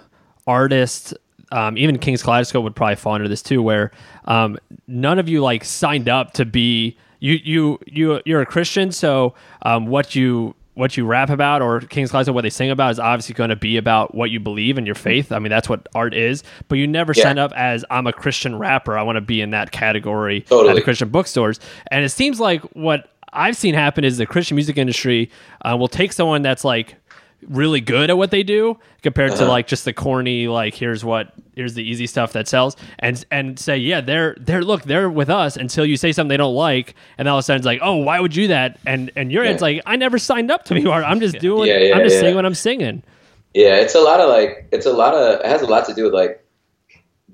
artists, 0.46 1.14
um, 1.53 1.77
even 1.77 1.99
King's 1.99 2.23
Kaleidoscope 2.23 2.62
would 2.62 2.77
probably 2.77 2.96
fall 2.96 3.14
under 3.14 3.29
this 3.29 3.42
too, 3.42 3.62
where 3.62 3.90
um, 4.27 4.59
none 4.87 5.18
of 5.18 5.29
you 5.29 5.42
like 5.42 5.64
signed 5.64 6.09
up 6.09 6.33
to 6.35 6.44
be 6.44 6.96
you 7.18 7.35
you 7.42 7.79
you 7.87 8.20
you're 8.25 8.40
a 8.40 8.46
Christian, 8.46 8.92
so 8.92 9.35
um, 9.62 9.87
what 9.87 10.14
you 10.14 10.55
what 10.81 10.97
you 10.97 11.05
rap 11.05 11.31
about 11.31 11.62
or 11.62 11.81
King's 11.81 12.11
Kaleidoscope 12.11 12.35
what 12.35 12.43
they 12.43 12.51
sing 12.51 12.71
about 12.71 12.90
is 12.90 12.99
obviously 12.99 13.35
going 13.35 13.51
to 13.51 13.57
be 13.57 13.77
about 13.77 14.14
what 14.14 14.31
you 14.31 14.40
believe 14.40 14.79
and 14.79 14.87
your 14.87 14.97
faith. 14.97 15.31
I 15.31 15.38
mean 15.38 15.51
that's 15.51 15.69
what 15.69 15.87
art 15.95 16.14
is, 16.14 16.43
but 16.69 16.79
you 16.79 16.87
never 16.88 17.12
Yeah. 17.14 17.23
sign 17.25 17.38
up 17.38 17.53
as 17.55 17.85
I'm 17.90 18.07
a 18.07 18.12
Christian 18.12 18.59
rapper. 18.59 18.99
I 18.99 19.03
want 19.03 19.16
to 19.16 19.21
be 19.21 19.40
in 19.40 19.51
that 19.51 19.71
category 19.71 20.45
at 20.71 20.75
the 20.75 20.83
Christian 20.83 21.11
bookstores, 21.11 21.61
and 21.90 22.05
it 22.05 22.09
seems 22.09 22.40
like 22.40 22.62
what 22.73 23.09
I've 23.33 23.57
seen 23.57 23.75
happen 23.75 24.03
is 24.03 24.16
the 24.19 24.27
Christian 24.27 24.57
music 24.57 24.77
industry 24.77 25.31
uh, 25.64 25.77
will 25.77 25.87
take 25.87 26.12
someone 26.12 26.43
that's 26.43 26.64
like 26.64 26.97
really 27.48 27.81
good 27.81 28.11
at 28.11 28.16
what 28.18 28.31
they 28.31 28.42
do 28.42 28.79
compared 29.03 29.31
to 29.33 29.38
Uh-huh. 29.42 29.48
like 29.48 29.66
just 29.66 29.85
the 29.85 29.92
corny 29.92 30.46
like 30.46 30.74
here's 30.74 31.05
what 31.05 31.33
here's 31.57 31.74
the 31.74 31.83
easy 31.83 32.07
stuff 32.07 32.33
that 32.35 32.46
sells 32.46 32.76
and 32.98 33.24
and 33.31 33.59
say 33.59 33.76
yeah 33.79 34.00
they're 34.00 34.37
they're 34.40 34.62
look 34.62 34.83
they're 34.83 35.09
with 35.09 35.31
us 35.31 35.57
until 35.57 35.85
you 35.87 35.96
say 35.96 36.12
something 36.12 36.29
they 36.29 36.37
don't 36.37 36.55
like 36.55 36.94
and 37.18 37.26
all 37.29 37.38
of 37.38 37.40
a 37.40 37.42
sudden 37.42 37.59
it's 37.59 37.66
like 37.66 37.81
oh 37.83 37.96
why 37.96 38.20
would 38.20 38.37
you 38.37 38.44
do 38.44 38.48
that 38.48 38.79
and 38.87 39.11
and 39.16 39.33
your 39.33 39.42
head's 39.44 39.62
Yeah. 39.62 39.68
like 39.68 39.83
I 39.87 39.96
never 39.96 40.18
signed 40.18 40.50
up 40.50 40.64
to 40.66 40.74
be 40.74 40.87
art 40.87 41.05
I'm 41.05 41.18
just 41.20 41.38
doing 41.48 41.68
Yeah, 41.68 41.79
yeah, 41.79 41.96
I'm 41.96 42.03
just 42.05 42.18
singing 42.20 42.35
what 42.37 42.44
I'm 42.44 42.55
singing 42.55 43.03
Yeah, 43.55 43.76
it's 43.76 43.94
a 43.94 44.00
lot 44.00 44.20
of 44.20 44.29
like 44.29 44.68
it's 44.70 44.87
a 44.87 44.92
lot 44.92 45.14
of 45.14 45.40
it 45.40 45.46
has 45.46 45.62
a 45.62 45.66
lot 45.66 45.87
to 45.87 45.94
do 45.94 46.05
with 46.05 46.14
like 46.14 46.44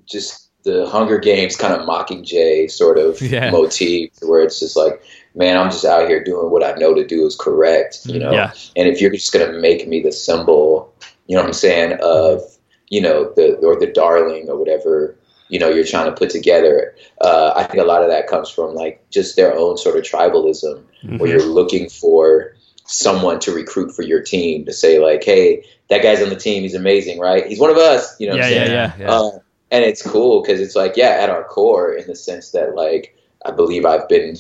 just 0.07 0.51
the 0.65 0.87
Hunger 0.89 1.19
Games 1.19 1.57
kind 1.57 1.73
of 1.75 1.87
Mockingjay 1.87 2.71
sort 2.71 2.99
of 2.99 3.21
Yeah. 3.23 3.51
motif 3.51 4.11
where 4.23 4.43
it's 4.43 4.59
just 4.61 4.77
like, 4.77 5.01
man, 5.37 5.57
I'm 5.57 5.71
just 5.71 5.85
out 5.85 6.09
here 6.09 6.25
doing 6.25 6.51
what 6.51 6.65
I 6.65 6.73
know 6.73 6.95
to 6.95 7.07
do 7.07 7.27
is 7.27 7.37
correct, 7.37 8.07
you 8.07 8.19
know. 8.19 8.33
Yeah. 8.33 8.53
And 8.75 8.89
if 8.89 9.01
you're 9.01 9.13
just 9.13 9.33
gonna 9.33 9.53
make 9.53 9.87
me 9.87 10.03
the 10.03 10.13
symbol, 10.13 10.93
you 11.27 11.37
know 11.37 11.43
what 11.43 11.49
I'm 11.49 11.53
saying, 11.55 11.99
of 12.03 12.43
you 12.89 13.01
know 13.01 13.33
the 13.37 13.55
or 13.57 13.79
the 13.79 13.87
darling 13.87 14.49
or 14.49 14.57
whatever 14.57 15.17
you 15.49 15.59
know 15.59 15.69
you're 15.69 15.85
trying 15.85 16.07
to 16.07 16.13
put 16.13 16.31
together. 16.31 16.95
Uh, 17.21 17.53
I 17.55 17.65
think 17.65 17.83
a 17.83 17.87
lot 17.87 18.03
of 18.03 18.09
that 18.09 18.27
comes 18.27 18.51
from 18.51 18.75
like 18.75 19.05
just 19.11 19.37
their 19.37 19.57
own 19.57 19.77
sort 19.77 19.97
of 19.97 20.03
tribalism, 20.03 20.83
where 21.19 21.31
you're 21.31 21.43
looking 21.47 21.89
for 21.89 22.55
someone 22.87 23.39
to 23.41 23.53
recruit 23.53 23.93
for 23.95 24.03
your 24.03 24.23
team 24.23 24.65
to 24.65 24.73
say 24.73 24.99
like, 24.99 25.25
hey, 25.25 25.65
that 25.89 26.03
guy's 26.03 26.23
on 26.23 26.31
the 26.31 26.37
team, 26.37 26.63
he's 26.63 26.75
amazing, 26.75 27.19
right? 27.19 27.47
He's 27.47 27.59
one 27.61 27.71
of 27.71 27.77
us, 27.77 28.19
you 28.21 28.29
know. 28.29 28.37
what 28.37 28.39
Yeah, 28.39 28.45
I'm 28.45 28.67
saying? 28.67 28.73
yeah, 28.73 28.93
yeah. 28.99 29.13
Uh, 29.13 29.31
and 29.71 29.85
it's 29.85 30.03
cool 30.03 30.43
because 30.43 30.61
it's 30.61 30.77
like, 30.77 30.97
yeah, 30.97 31.11
at 31.21 31.31
our 31.31 31.45
core, 31.45 31.93
in 31.93 32.07
the 32.07 32.15
sense 32.17 32.51
that 32.53 32.75
like 32.75 33.17
I 33.45 33.51
believe 33.51 33.85
I've 33.85 34.09
been 34.09 34.37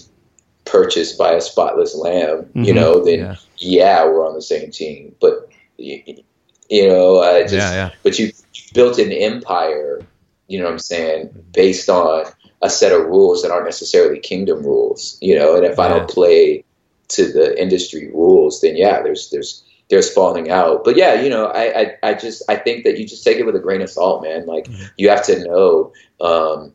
purchased 0.66 1.16
by 1.16 1.32
a 1.32 1.40
spotless 1.40 1.94
lamb, 1.94 2.50
you 2.54 2.72
Mhm. 2.72 2.74
know. 2.74 3.04
Then 3.04 3.20
Yeah. 3.20 3.36
yeah. 3.58 4.04
we're 4.04 4.26
on 4.26 4.34
the 4.34 4.42
same 4.42 4.70
team, 4.70 5.14
but 5.20 5.48
you 5.78 6.88
know, 6.88 7.20
I 7.20 7.42
just 7.42 7.54
Yeah, 7.54 7.72
yeah. 7.72 7.90
but 8.02 8.18
you 8.18 8.32
built 8.74 8.98
an 8.98 9.12
empire, 9.12 10.02
you 10.48 10.58
know 10.58 10.64
what 10.64 10.72
I'm 10.72 10.78
saying, 10.78 11.30
based 11.52 11.88
on 11.88 12.26
a 12.62 12.68
set 12.70 12.92
of 12.92 13.06
rules 13.06 13.42
that 13.42 13.50
aren't 13.50 13.66
necessarily 13.66 14.18
kingdom 14.18 14.62
rules, 14.64 15.16
you 15.20 15.38
know. 15.38 15.54
And 15.56 15.64
if 15.64 15.78
I 15.78 15.88
don't 15.88 16.08
play 16.08 16.64
to 17.08 17.30
the 17.32 17.60
industry 17.60 18.08
rules, 18.12 18.60
then 18.60 18.76
yeah, 18.76 19.02
there's 19.02 19.30
there's 19.30 19.62
there's 19.90 20.12
falling 20.12 20.50
out. 20.50 20.82
But 20.84 20.96
yeah, 20.96 21.20
you 21.22 21.30
know, 21.30 21.46
I 21.46 21.80
I, 21.80 21.92
I 22.10 22.14
just 22.14 22.42
I 22.48 22.56
think 22.56 22.82
that 22.84 22.98
you 22.98 23.06
just 23.06 23.22
take 23.22 23.36
it 23.38 23.46
with 23.46 23.54
a 23.54 23.60
grain 23.60 23.82
of 23.82 23.90
salt, 23.90 24.22
man. 24.24 24.46
Like 24.46 24.64
Mm-hmm. 24.66 24.84
you 24.96 25.08
have 25.10 25.24
to 25.26 25.44
know 25.44 25.92
um, 26.20 26.72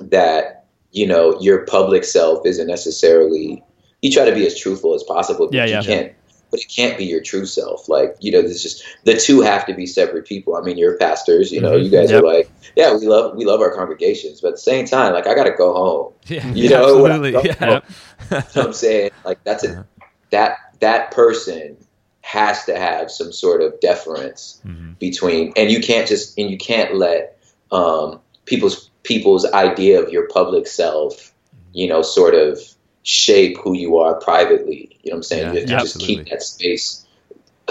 that 0.00 0.57
you 0.92 1.06
know 1.06 1.38
your 1.40 1.64
public 1.66 2.04
self 2.04 2.44
isn't 2.46 2.66
necessarily. 2.66 3.62
You 4.02 4.12
try 4.12 4.24
to 4.24 4.34
be 4.34 4.46
as 4.46 4.58
truthful 4.58 4.94
as 4.94 5.02
possible, 5.02 5.46
but 5.46 5.54
Yeah, 5.54 5.64
you 5.64 5.72
yeah. 5.72 5.82
can't. 5.82 6.12
But 6.50 6.60
it 6.60 6.66
can't 6.74 6.96
be 6.96 7.04
your 7.04 7.20
true 7.20 7.44
self. 7.44 7.88
Like 7.90 8.16
you 8.20 8.32
know, 8.32 8.40
there's 8.40 8.62
just 8.62 8.82
the 9.04 9.14
two 9.16 9.42
have 9.42 9.66
to 9.66 9.74
be 9.74 9.86
separate 9.86 10.26
people. 10.26 10.56
I 10.56 10.62
mean, 10.62 10.78
you're 10.78 10.96
pastors. 10.96 11.52
You 11.52 11.60
know, 11.60 11.72
Mhm. 11.72 11.84
you 11.84 11.90
guys 11.90 12.10
Yep. 12.10 12.22
are 12.22 12.26
like, 12.26 12.50
yeah, 12.74 12.96
we 12.96 13.06
love 13.06 13.36
we 13.36 13.44
love 13.44 13.60
our 13.60 13.74
congregations, 13.74 14.40
but 14.40 14.48
at 14.48 14.54
the 14.54 14.60
same 14.60 14.86
time, 14.86 15.12
like 15.12 15.26
I 15.26 15.34
got 15.34 15.44
to 15.44 15.50
go 15.52 15.74
home. 15.74 16.12
Yeah. 16.28 16.50
You 16.54 16.70
know, 16.70 16.84
absolutely. 16.84 17.32
go 17.32 17.42
Yeah. 17.42 17.52
home, 17.54 17.82
you 18.30 18.36
know 18.36 18.42
what 18.54 18.56
I'm 18.66 18.72
saying? 18.72 19.10
Like 19.26 19.44
that's 19.44 19.64
a 19.64 19.86
that 20.30 20.56
that 20.80 21.10
person 21.10 21.76
has 22.22 22.64
to 22.66 22.78
have 22.78 23.10
some 23.10 23.32
sort 23.32 23.60
of 23.62 23.78
deference 23.80 24.60
Mhm. 24.66 24.98
between 24.98 25.52
and 25.56 25.70
you 25.70 25.80
can't 25.80 26.06
just 26.08 26.38
and 26.38 26.50
you 26.50 26.56
can't 26.58 26.94
let 26.94 27.36
um, 27.72 28.20
people's 28.46 28.87
people's 29.02 29.44
idea 29.52 30.00
of 30.02 30.12
your 30.12 30.26
public 30.28 30.66
self 30.66 31.32
you 31.72 31.88
know 31.88 32.02
sort 32.02 32.34
of 32.34 32.58
shape 33.02 33.56
who 33.58 33.74
you 33.74 33.96
are 33.98 34.14
privately 34.20 34.98
you 35.02 35.10
know 35.10 35.14
what 35.14 35.18
i'm 35.18 35.22
saying? 35.22 35.54
Yeah, 35.54 35.60
you 35.60 35.66
have 35.68 35.78
to 35.80 35.84
just 35.86 36.00
keep 36.00 36.28
that 36.28 36.42
space 36.42 37.04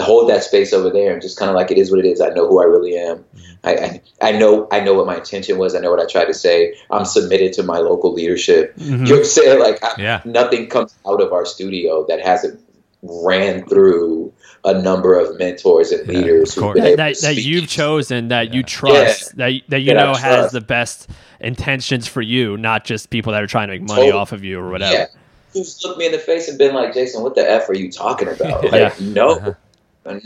hold 0.00 0.30
that 0.30 0.44
space 0.44 0.72
over 0.72 0.90
there 0.90 1.12
and 1.12 1.20
just 1.20 1.38
kind 1.38 1.48
of 1.50 1.56
like 1.56 1.72
it 1.72 1.78
is 1.78 1.90
what 1.90 1.98
it 1.98 2.06
is. 2.06 2.20
I 2.20 2.28
know 2.28 2.46
who 2.48 2.60
i 2.60 2.64
really 2.64 2.96
am. 2.96 3.24
I, 3.64 3.74
I 3.74 4.02
i 4.22 4.32
know 4.32 4.68
i 4.70 4.78
know 4.80 4.94
what 4.94 5.06
my 5.06 5.16
intention 5.16 5.58
was. 5.58 5.74
I 5.74 5.80
know 5.80 5.90
what 5.90 6.00
i 6.00 6.06
tried 6.06 6.26
to 6.26 6.34
say. 6.34 6.74
I'm 6.90 7.04
submitted 7.04 7.52
to 7.54 7.62
my 7.64 7.78
local 7.78 8.12
leadership. 8.12 8.76
Mhm. 8.76 8.84
you 8.86 8.96
know 8.96 9.10
what 9.10 9.18
i'm 9.18 9.24
saying? 9.24 9.60
Like 9.60 9.82
I, 9.84 9.94
Yeah. 9.98 10.20
nothing 10.24 10.68
comes 10.68 10.94
out 11.06 11.20
of 11.20 11.32
our 11.32 11.44
studio 11.44 12.06
that 12.08 12.20
hasn't 12.24 12.60
ran 13.02 13.66
through 13.66 14.32
a 14.64 14.74
number 14.74 15.18
of 15.18 15.38
mentors 15.38 15.92
and 15.92 16.06
Yeah, 16.06 16.18
leaders 16.18 16.54
who've 16.54 16.62
course. 16.62 16.74
been 16.74 16.84
that, 16.84 16.96
that, 16.96 17.20
that 17.22 17.34
you've 17.42 17.68
chosen 17.68 18.28
that 18.28 18.52
you 18.52 18.60
Yeah. 18.60 18.66
trust 18.66 19.36
that 19.36 19.52
that 19.68 19.80
you 19.80 19.94
That 19.94 19.94
know 19.94 20.14
has 20.14 20.52
the 20.52 20.60
best 20.60 21.08
intentions 21.40 22.06
for 22.08 22.20
you 22.22 22.56
not 22.56 22.84
just 22.84 23.10
people 23.10 23.32
that 23.32 23.42
are 23.42 23.46
trying 23.46 23.68
to 23.68 23.74
make 23.74 23.82
money 23.82 24.02
Totally. 24.02 24.12
off 24.20 24.32
of 24.32 24.42
you 24.44 24.58
or 24.60 24.70
whatever 24.70 24.92
Yeah. 24.92 25.06
Who's 25.54 25.82
looked 25.84 25.98
me 25.98 26.06
in 26.06 26.12
the 26.12 26.18
face 26.18 26.46
and 26.48 26.58
been 26.58 26.74
like, 26.74 26.92
Jason, 26.92 27.22
what 27.22 27.34
the 27.34 27.48
F 27.50 27.68
are 27.70 27.74
you 27.74 27.90
talking 27.90 28.28
about? 28.28 28.64
Like, 28.70 28.72
Yeah. 28.74 28.92
no, 29.00 29.30
Uh-huh. 29.30 29.54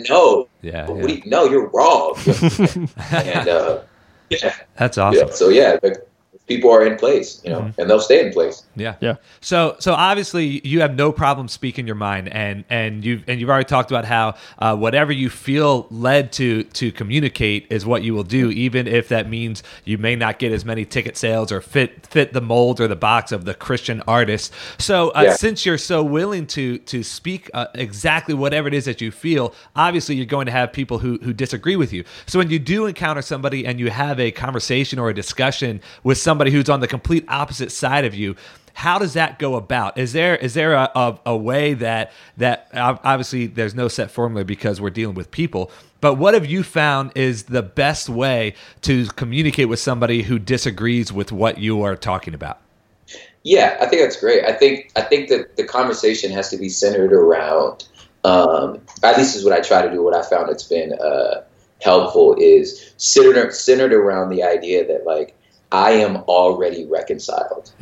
no, 0.08 0.48
Yeah. 0.62 0.86
what 0.88 0.96
yeah. 0.98 1.06
do 1.06 1.14
you- 1.14 1.22
no, 1.26 1.44
you're 1.44 1.68
wrong. 1.68 2.16
and 3.12 3.48
uh, 3.48 3.80
yeah, 4.30 4.54
That's 4.76 4.96
yeah. 4.96 5.02
awesome. 5.04 5.30
So 5.32 5.48
yeah, 5.50 5.76
the, 5.82 6.02
people 6.48 6.70
are 6.70 6.84
in 6.84 6.96
place, 6.98 7.40
you 7.44 7.50
know, 7.50 7.72
and 7.78 7.88
they'll 7.88 8.00
stay 8.00 8.26
in 8.26 8.32
place. 8.32 8.64
Yeah. 8.76 8.96
Yeah. 9.00 9.16
So 9.40 9.76
so 9.78 9.94
obviously 9.94 10.60
you 10.66 10.80
have 10.80 10.94
no 10.96 11.12
problem 11.12 11.48
speaking 11.48 11.86
your 11.86 11.94
mind 11.96 12.28
and 12.30 12.64
and 12.68 13.04
you've 13.04 13.22
and 13.28 13.40
you've 13.40 13.48
already 13.48 13.64
talked 13.64 13.90
about 13.90 14.04
how 14.04 14.34
uh, 14.58 14.76
whatever 14.76 15.12
you 15.12 15.30
feel 15.30 15.86
led 15.90 16.32
to 16.32 16.64
to 16.64 16.90
communicate 16.92 17.66
is 17.70 17.86
what 17.86 18.02
you 18.02 18.12
will 18.12 18.24
do 18.24 18.50
even 18.50 18.86
if 18.86 19.08
that 19.08 19.28
means 19.28 19.62
you 19.84 19.96
may 19.98 20.16
not 20.16 20.38
get 20.38 20.52
as 20.52 20.64
many 20.64 20.84
ticket 20.84 21.16
sales 21.16 21.52
or 21.52 21.60
fit 21.60 22.06
fit 22.06 22.32
the 22.32 22.40
mold 22.40 22.80
or 22.80 22.88
the 22.88 22.96
box 22.96 23.30
of 23.32 23.44
the 23.44 23.54
Christian 23.54 24.02
artist. 24.06 24.52
So 24.78 25.10
uh, 25.10 25.22
Yeah. 25.22 25.34
since 25.34 25.64
you're 25.64 25.78
so 25.78 26.02
willing 26.02 26.46
to 26.48 26.78
to 26.78 27.02
speak 27.02 27.50
uh, 27.54 27.66
exactly 27.74 28.34
whatever 28.34 28.68
it 28.68 28.74
is 28.74 28.84
that 28.86 29.00
you 29.00 29.10
feel, 29.12 29.54
obviously 29.76 30.16
you're 30.16 30.26
going 30.26 30.46
to 30.46 30.52
have 30.52 30.72
people 30.72 30.98
who 30.98 31.18
who 31.22 31.32
disagree 31.32 31.76
with 31.76 31.92
you. 31.92 32.04
So 32.26 32.38
when 32.38 32.50
you 32.50 32.58
do 32.58 32.86
encounter 32.86 33.22
somebody 33.22 33.64
and 33.64 33.78
you 33.78 33.90
have 33.90 34.18
a 34.18 34.32
conversation 34.32 34.98
or 34.98 35.08
a 35.08 35.14
discussion 35.14 35.80
with 36.02 36.18
somebody 36.18 36.41
who's 36.50 36.68
on 36.68 36.80
the 36.80 36.88
complete 36.88 37.24
opposite 37.28 37.70
side 37.70 38.04
of 38.04 38.14
you, 38.14 38.36
how 38.74 38.98
does 38.98 39.14
that 39.14 39.38
go 39.38 39.54
about? 39.56 39.98
Is 39.98 40.12
there 40.12 40.36
is 40.36 40.54
there 40.54 40.72
a, 40.72 40.90
a, 40.94 41.18
a 41.26 41.36
way 41.36 41.74
that 41.74 42.12
that 42.38 42.68
obviously 42.74 43.46
there's 43.46 43.74
no 43.74 43.88
set 43.88 44.10
formula 44.10 44.44
because 44.44 44.80
we're 44.80 44.90
dealing 44.90 45.14
with 45.14 45.30
people, 45.30 45.70
but 46.00 46.14
what 46.14 46.34
have 46.34 46.46
you 46.46 46.62
found 46.62 47.12
is 47.14 47.44
the 47.44 47.62
best 47.62 48.08
way 48.08 48.54
to 48.82 49.06
communicate 49.08 49.68
with 49.68 49.78
somebody 49.78 50.22
who 50.22 50.38
disagrees 50.38 51.12
with 51.12 51.32
what 51.32 51.58
you 51.58 51.82
are 51.82 51.96
talking 51.96 52.34
about? 52.34 52.60
Yeah, 53.44 53.76
I 53.80 53.86
think 53.86 54.02
that's 54.02 54.18
great. 54.18 54.44
I 54.44 54.52
think 54.52 54.90
I 54.96 55.02
think 55.02 55.28
that 55.28 55.56
the 55.56 55.64
conversation 55.64 56.30
has 56.32 56.48
to 56.50 56.56
be 56.56 56.68
centered 56.68 57.12
around. 57.12 57.86
Um, 58.24 58.80
at 59.02 59.18
least 59.18 59.34
is 59.34 59.44
what 59.44 59.52
I 59.52 59.60
try 59.60 59.82
to 59.82 59.90
do. 59.90 60.02
What 60.02 60.14
I 60.14 60.22
found 60.22 60.48
it's 60.48 60.62
been 60.62 60.92
uh, 60.94 61.42
helpful 61.80 62.36
is 62.38 62.94
centered 62.96 63.52
centered 63.52 63.92
around 63.92 64.30
the 64.30 64.42
idea 64.42 64.86
that 64.86 65.04
like 65.04 65.36
I 65.72 65.92
am 65.92 66.16
already 66.28 66.86
reconciled. 66.86 67.72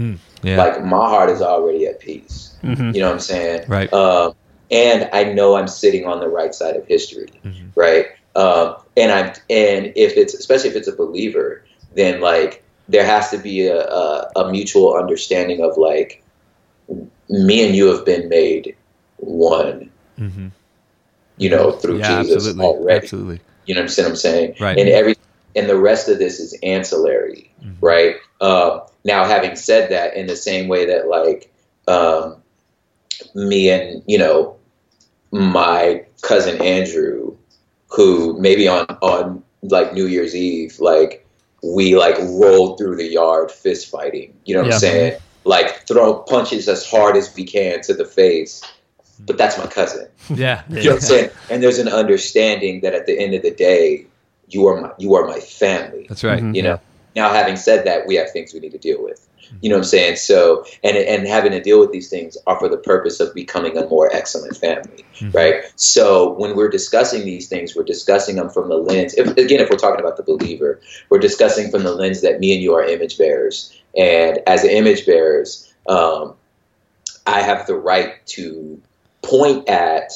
Yeah. 0.43 0.57
Like 0.57 0.85
my 0.85 1.09
heart 1.09 1.29
is 1.29 1.43
already 1.43 1.87
at 1.87 2.01
peace. 2.01 2.57
You 2.63 2.71
know 2.77 3.07
what 3.07 3.15
I'm 3.15 3.21
saying? 3.21 3.65
Right. 3.69 3.93
Um, 3.93 4.35
and 4.71 5.11
I 5.13 5.25
know 5.25 5.57
I'm 5.57 5.67
sitting 5.69 6.07
on 6.07 6.21
the 6.21 6.29
right 6.29 6.55
side 6.55 6.77
of 6.77 6.87
history, 6.87 7.29
right? 7.75 8.07
Um, 8.37 8.77
and 8.97 9.11
I'm 9.11 9.27
and 9.51 9.93
if 9.97 10.17
it's 10.17 10.35
especially 10.35 10.71
if 10.71 10.77
it's 10.77 10.89
a 10.89 10.95
believer, 10.95 11.65
then 11.97 12.21
like 12.21 12.63
there 12.89 13.05
has 13.05 13.31
to 13.31 13.39
be 13.39 13.67
a, 13.67 13.85
a, 13.89 14.31
a 14.37 14.51
mutual 14.51 14.95
understanding 14.95 15.63
of 15.63 15.77
like 15.77 16.23
me 17.29 17.67
and 17.67 17.75
you 17.75 17.87
have 17.87 18.05
been 18.05 18.29
made 18.29 18.77
one. 19.17 19.91
You 21.39 21.49
know, 21.49 21.73
through 21.73 21.99
yeah, 21.99 22.23
Jesus 22.23 22.37
absolutely. 22.37 22.65
already. 22.65 23.05
Absolutely. 23.05 23.41
You 23.65 23.75
know 23.75 23.81
what 23.81 23.85
I'm 23.85 23.89
saying? 23.89 24.09
I'm 24.11 24.17
saying, 24.17 24.55
Right. 24.61 24.79
and 24.79 24.89
every 24.89 25.17
and 25.57 25.69
the 25.69 25.79
rest 25.79 26.09
of 26.09 26.19
this 26.19 26.41
is 26.41 26.57
ancillary, 26.63 27.53
right? 27.81 28.17
Um, 28.41 28.83
now, 29.05 29.25
having 29.25 29.57
said 29.57 29.91
that, 29.91 30.17
in 30.17 30.27
the 30.27 30.37
same 30.37 30.69
way 30.69 30.87
that 30.87 31.09
like 31.09 31.53
um, 31.89 32.37
me 33.35 33.71
and 33.71 34.03
you 34.07 34.19
know 34.19 34.57
my 35.33 36.05
cousin 36.23 36.61
Andrew, 36.63 37.37
who 37.89 38.39
maybe 38.41 38.69
on 38.69 38.87
on 39.03 39.43
like 39.63 39.93
New 39.93 40.07
Year's 40.07 40.35
Eve, 40.35 40.79
like 40.81 41.27
we 41.63 41.97
like 41.97 42.17
rolled 42.19 42.79
through 42.79 42.97
the 42.97 43.07
yard 43.07 43.51
fist 43.51 43.91
fighting. 43.91 44.35
You 44.45 44.55
know 44.55 44.63
what 44.63 44.69
Yeah. 44.69 44.75
I'm 44.75 44.81
saying? 44.81 45.21
Like 45.45 45.87
throw 45.87 46.15
punches 46.23 46.69
as 46.69 46.89
hard 46.89 47.17
as 47.17 47.35
we 47.35 47.45
can 47.45 47.81
to 47.83 47.95
the 47.95 48.05
face. 48.05 48.63
But 49.27 49.37
that's 49.37 49.59
my 49.59 49.67
cousin. 49.67 50.09
Yeah. 50.31 50.63
You 50.71 50.77
know 50.77 50.81
what 50.83 50.95
I'm 50.95 51.01
saying? 51.01 51.31
And 51.51 51.63
there's 51.63 51.79
an 51.79 51.89
understanding 51.89 52.81
that 52.81 52.95
at 52.95 53.05
the 53.05 53.19
end 53.19 53.35
of 53.35 53.43
the 53.43 53.51
day, 53.51 54.07
you 54.51 54.67
are 54.67 54.81
my 54.81 54.91
you 54.99 55.15
are 55.15 55.27
my 55.27 55.41
family. 55.41 56.07
That's 56.09 56.25
right. 56.25 56.43
Mhm. 56.43 56.55
You 56.55 56.63
know. 56.63 56.81
Now, 57.17 57.33
having 57.33 57.57
said 57.57 57.85
that, 57.87 58.07
we 58.07 58.15
have 58.15 58.31
things 58.31 58.55
we 58.55 58.61
need 58.61 58.71
to 58.73 58.79
deal 58.79 59.03
with. 59.03 59.27
You 59.63 59.69
know 59.69 59.77
what 59.77 59.81
I'm 59.81 59.89
saying? 59.89 60.17
So, 60.17 60.65
and 60.85 60.97
and 60.97 61.27
having 61.27 61.51
to 61.53 61.61
deal 61.61 61.81
with 61.81 61.91
these 61.91 62.09
things 62.09 62.37
are 62.47 62.59
for 62.59 62.69
the 62.69 62.77
purpose 62.77 63.19
of 63.19 63.35
becoming 63.35 63.77
a 63.77 63.87
more 63.89 64.09
excellent 64.15 64.57
family, 64.57 65.05
right? 65.33 65.65
So, 65.75 66.35
when 66.35 66.55
we're 66.55 66.69
discussing 66.69 67.25
these 67.25 67.49
things, 67.49 67.75
we're 67.75 67.83
discussing 67.83 68.37
them 68.37 68.49
from 68.49 68.69
the 68.69 68.77
lens. 68.77 69.15
If, 69.15 69.27
again, 69.37 69.59
if 69.59 69.69
we're 69.69 69.77
talking 69.77 69.99
about 69.99 70.17
the 70.17 70.23
believer, 70.23 70.81
we're 71.09 71.19
discussing 71.19 71.71
from 71.71 71.83
the 71.83 71.93
lens 71.93 72.21
that 72.21 72.39
me 72.39 72.53
and 72.55 72.63
you 72.63 72.75
are 72.75 72.85
image 72.85 73.19
bearers, 73.19 73.77
and 73.97 74.39
as 74.47 74.63
image 74.63 75.05
bearers, 75.05 75.73
um, 75.89 76.35
I 77.27 77.43
have 77.43 77.67
the 77.67 77.75
right 77.75 78.25
to 78.27 78.81
point 79.23 79.69
at 79.69 80.13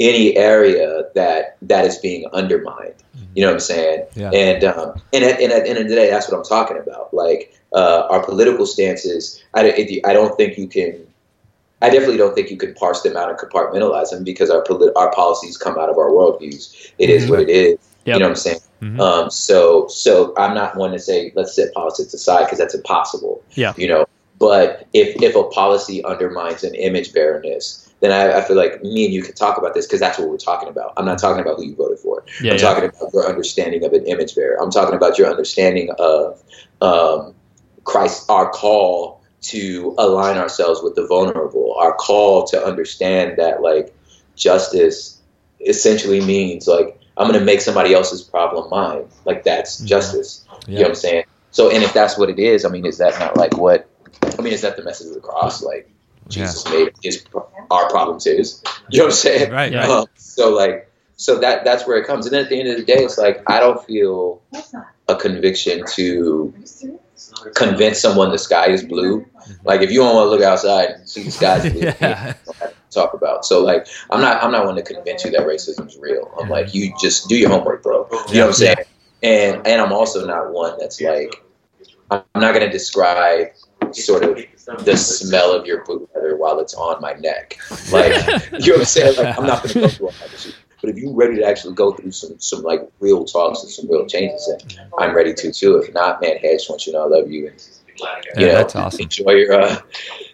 any 0.00 0.36
area 0.36 1.04
that 1.14 1.56
that 1.62 1.84
is 1.84 1.98
being 1.98 2.26
undermined. 2.32 2.94
You 3.34 3.42
know 3.42 3.48
what 3.50 3.54
I'm 3.54 3.60
saying? 3.60 4.06
Yeah. 4.16 4.30
And 4.30 4.64
um, 4.64 5.00
and 5.12 5.22
at, 5.24 5.40
and 5.40 5.52
at 5.52 5.64
the 5.64 5.68
end 5.70 5.78
of 5.78 5.88
the 5.88 5.94
day, 5.94 6.10
that's 6.10 6.28
what 6.28 6.36
I'm 6.36 6.44
talking 6.44 6.78
about. 6.78 7.14
Like 7.14 7.54
uh, 7.72 8.08
our 8.10 8.24
political 8.24 8.66
stances, 8.66 9.40
I, 9.54 9.62
don't- 9.62 10.06
I 10.06 10.12
don't 10.12 10.36
think 10.36 10.58
you 10.58 10.66
can. 10.66 11.06
I 11.82 11.88
definitely 11.88 12.18
don't 12.18 12.34
think 12.34 12.50
you 12.50 12.56
can 12.58 12.74
parse 12.74 13.02
them 13.02 13.16
out 13.16 13.30
and 13.30 13.38
compartmentalize 13.38 14.10
them 14.10 14.24
because 14.24 14.50
our 14.50 14.62
polit- 14.64 14.92
our 14.96 15.12
policies 15.12 15.56
come 15.56 15.78
out 15.78 15.88
of 15.88 15.96
our 15.96 16.10
worldviews. 16.10 16.92
It 16.98 17.08
is 17.08 17.30
what 17.30 17.40
it 17.40 17.48
is. 17.48 17.78
Yep. 18.04 18.14
You 18.16 18.20
know 18.20 18.26
what 18.26 18.30
I'm 18.30 18.36
saying? 18.36 18.60
Um, 19.00 19.30
so 19.30 19.86
so 19.88 20.34
I'm 20.36 20.54
not 20.54 20.74
one 20.76 20.92
to 20.92 20.98
say 20.98 21.32
let's 21.36 21.54
set 21.54 21.72
politics 21.74 22.12
aside 22.14 22.44
because 22.44 22.58
that's 22.58 22.74
impossible. 22.74 23.42
Yeah. 23.52 23.74
You 23.76 23.88
know, 23.88 24.06
but 24.38 24.86
if 24.92 25.20
if 25.22 25.36
a 25.36 25.44
policy 25.44 26.02
undermines 26.04 26.64
an 26.64 26.74
image 26.74 27.12
bearerness, 27.12 27.89
then 28.00 28.12
I, 28.12 28.38
I 28.38 28.42
feel 28.42 28.56
like 28.56 28.82
me 28.82 29.04
and 29.04 29.14
you 29.14 29.22
can 29.22 29.34
talk 29.34 29.58
about 29.58 29.74
this 29.74 29.86
because 29.86 30.00
that's 30.00 30.18
what 30.18 30.28
we're 30.28 30.38
talking 30.38 30.68
about. 30.68 30.94
I'm 30.96 31.04
not 31.04 31.18
talking 31.18 31.40
about 31.40 31.56
who 31.56 31.64
you 31.64 31.76
voted 31.76 31.98
for. 31.98 32.24
Yeah, 32.42 32.52
I'm 32.52 32.58
yeah. 32.58 32.62
talking 32.62 32.84
about 32.84 33.12
your 33.12 33.28
understanding 33.28 33.84
of 33.84 33.92
an 33.92 34.06
image 34.06 34.34
bearer. 34.34 34.60
I'm 34.60 34.70
talking 34.70 34.94
about 34.94 35.18
your 35.18 35.28
understanding 35.28 35.90
of 35.98 36.42
um, 36.80 37.34
Christ, 37.84 38.28
our 38.30 38.50
call 38.50 39.22
to 39.42 39.94
align 39.98 40.36
ourselves 40.36 40.82
with 40.82 40.94
the 40.94 41.06
vulnerable, 41.06 41.74
our 41.78 41.94
call 41.94 42.46
to 42.48 42.62
understand 42.62 43.38
that 43.38 43.62
like 43.62 43.94
justice 44.36 45.20
essentially 45.60 46.20
means 46.20 46.66
like 46.66 46.98
I'm 47.16 47.28
going 47.28 47.38
to 47.38 47.44
make 47.44 47.60
somebody 47.60 47.92
else's 47.92 48.22
problem 48.22 48.70
mine. 48.70 49.04
Like 49.24 49.44
that's 49.44 49.78
justice. 49.80 50.46
You 50.66 50.76
know 50.76 50.82
what 50.82 50.88
I'm 50.88 50.94
saying? 50.94 51.24
So, 51.50 51.70
and 51.70 51.82
if 51.82 51.92
that's 51.92 52.16
what 52.16 52.30
it 52.30 52.38
is, 52.38 52.64
I 52.64 52.68
mean, 52.68 52.86
is 52.86 52.98
that 52.98 53.18
not 53.18 53.36
like 53.36 53.56
what? 53.56 53.88
I 54.38 54.42
mean, 54.42 54.52
is 54.52 54.62
that 54.62 54.76
the 54.76 54.84
message 54.84 55.08
of 55.08 55.14
the 55.14 55.20
cross? 55.20 55.62
Like 55.62 55.90
Jesus 56.30 56.64
made 56.70 56.92
his 57.02 57.24
our 57.70 57.88
problems 57.90 58.24
his. 58.24 58.62
You 58.90 58.98
know 58.98 59.04
what 59.04 59.10
I'm 59.10 59.16
saying? 59.16 59.50
Right. 59.50 59.72
Right. 59.72 59.88
Um, 59.88 60.06
so 60.16 60.54
like, 60.54 60.90
so 61.16 61.38
that 61.40 61.64
that's 61.64 61.86
where 61.86 61.98
it 61.98 62.06
comes. 62.06 62.26
And 62.26 62.34
then 62.34 62.44
at 62.44 62.50
the 62.50 62.58
end 62.58 62.68
of 62.68 62.76
the 62.76 62.84
day, 62.84 63.04
it's 63.04 63.18
like 63.18 63.42
I 63.46 63.60
don't 63.60 63.84
feel 63.84 64.42
a 65.08 65.16
conviction 65.16 65.84
to 65.94 66.54
convince 67.54 68.00
someone 68.00 68.30
the 68.30 68.38
sky 68.38 68.70
is 68.70 68.84
blue. 68.84 69.26
Like 69.64 69.82
if 69.82 69.90
you 69.90 70.00
don't 70.00 70.14
want 70.14 70.26
to 70.26 70.30
look 70.30 70.42
outside 70.42 70.90
and 70.90 71.08
see 71.08 71.24
the 71.24 71.30
sky 71.30 71.58
is 71.58 71.72
blue, 71.72 71.92
Yeah. 72.00 72.34
talk 72.90 73.14
about. 73.14 73.44
So 73.44 73.62
like, 73.62 73.86
I'm 74.10 74.20
not 74.20 74.42
I'm 74.42 74.52
not 74.52 74.66
one 74.66 74.76
to 74.76 74.82
convince 74.82 75.24
you 75.24 75.30
that 75.32 75.40
racism 75.40 75.86
is 75.86 75.98
real. 75.98 76.32
I'm 76.40 76.48
like, 76.48 76.74
you 76.74 76.94
just 77.00 77.28
do 77.28 77.36
your 77.36 77.50
homework, 77.50 77.82
bro. 77.82 78.08
You 78.28 78.34
know 78.34 78.40
what 78.40 78.46
I'm 78.46 78.52
saying? 78.54 78.76
And 79.22 79.66
and 79.66 79.80
I'm 79.80 79.92
also 79.92 80.26
not 80.26 80.52
one 80.52 80.78
that's 80.78 81.00
like, 81.00 81.34
I'm 82.10 82.22
not 82.34 82.54
gonna 82.54 82.70
describe 82.70 83.48
sort 83.92 84.24
of 84.24 84.36
the 84.84 84.96
smell 84.96 85.52
of 85.52 85.66
your 85.66 85.84
boot 85.84 86.08
leather 86.14 86.36
while 86.36 86.60
it's 86.60 86.74
on 86.74 87.00
my 87.00 87.12
neck. 87.14 87.58
Like, 87.92 88.12
you 88.52 88.72
know 88.72 88.74
what 88.74 88.78
I'm 88.80 88.84
saying? 88.84 89.16
Like, 89.16 89.38
I'm 89.38 89.46
not 89.46 89.62
gonna 89.62 89.74
go 89.74 89.88
through 89.88 90.06
all 90.08 90.12
that 90.20 90.38
shit. 90.38 90.54
But 90.80 90.90
if 90.90 90.96
you're 90.96 91.14
ready 91.14 91.36
to 91.36 91.44
actually 91.44 91.74
go 91.74 91.92
through 91.92 92.12
some 92.12 92.38
some 92.40 92.62
like 92.62 92.80
real 93.00 93.24
talks 93.24 93.62
and 93.62 93.70
some 93.70 93.90
real 93.90 94.06
changes, 94.06 94.48
then 94.48 94.86
I'm 94.98 95.14
ready 95.14 95.34
to 95.34 95.52
too. 95.52 95.76
If 95.76 95.92
not, 95.92 96.22
man, 96.22 96.38
hey, 96.38 96.50
I 96.50 96.54
just 96.54 96.70
want 96.70 96.86
you 96.86 96.92
to 96.92 96.98
know 96.98 97.04
I 97.04 97.18
love 97.18 97.30
you 97.30 97.48
and 97.48 97.68
you 97.98 98.06
Yeah, 98.36 98.46
know, 98.46 98.54
that's 98.54 98.74
awesome. 98.76 99.00
enjoy 99.02 99.32
your 99.32 99.52
uh, 99.60 99.76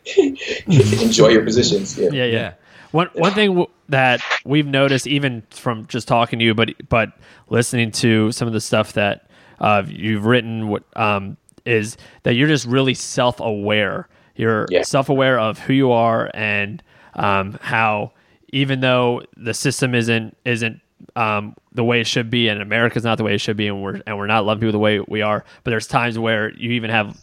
enjoy 0.16 1.28
your 1.28 1.42
positions. 1.44 1.98
Yeah. 1.98 2.10
Yeah, 2.10 2.24
yeah. 2.24 2.32
Yeah. 2.32 2.52
One 2.92 3.08
one 3.14 3.34
thing 3.34 3.50
w- 3.50 3.66
that 3.88 4.20
we've 4.44 4.66
noticed, 4.66 5.06
even 5.06 5.42
from 5.50 5.86
just 5.86 6.06
talking 6.08 6.38
to 6.38 6.44
you, 6.44 6.54
but 6.54 6.70
but 6.88 7.10
listening 7.48 7.90
to 7.92 8.30
some 8.32 8.46
of 8.48 8.54
the 8.54 8.60
stuff 8.60 8.92
that 8.94 9.28
uh, 9.60 9.82
you've 9.86 10.24
written, 10.24 10.68
what 10.68 10.84
um, 10.96 11.36
is 11.66 11.96
that 12.22 12.34
you're 12.34 12.48
just 12.48 12.66
really 12.66 12.94
self 12.94 13.40
aware. 13.40 14.08
You're 14.36 14.66
Yeah. 14.70 14.82
self 14.82 15.08
aware 15.08 15.38
of 15.38 15.58
who 15.58 15.72
you 15.72 15.90
are 15.92 16.30
and 16.34 16.82
um, 17.14 17.58
how, 17.62 18.12
even 18.52 18.80
though 18.80 19.22
the 19.36 19.54
system 19.54 19.94
isn't 19.94 20.36
isn't 20.44 20.80
um, 21.14 21.54
the 21.72 21.84
way 21.84 22.00
it 22.00 22.06
should 22.06 22.30
be, 22.30 22.48
and 22.48 22.60
America's 22.60 23.04
not 23.04 23.16
the 23.18 23.24
way 23.24 23.34
it 23.34 23.38
should 23.38 23.56
be, 23.56 23.66
and 23.68 23.82
we're 23.82 24.00
and 24.06 24.16
we're 24.18 24.26
not 24.26 24.44
loving 24.44 24.60
people 24.60 24.72
the 24.72 24.78
way 24.78 25.00
we 25.00 25.22
are. 25.22 25.44
But 25.64 25.70
there's 25.70 25.86
times 25.86 26.18
where 26.18 26.52
you 26.54 26.72
even 26.72 26.90
have 26.90 27.18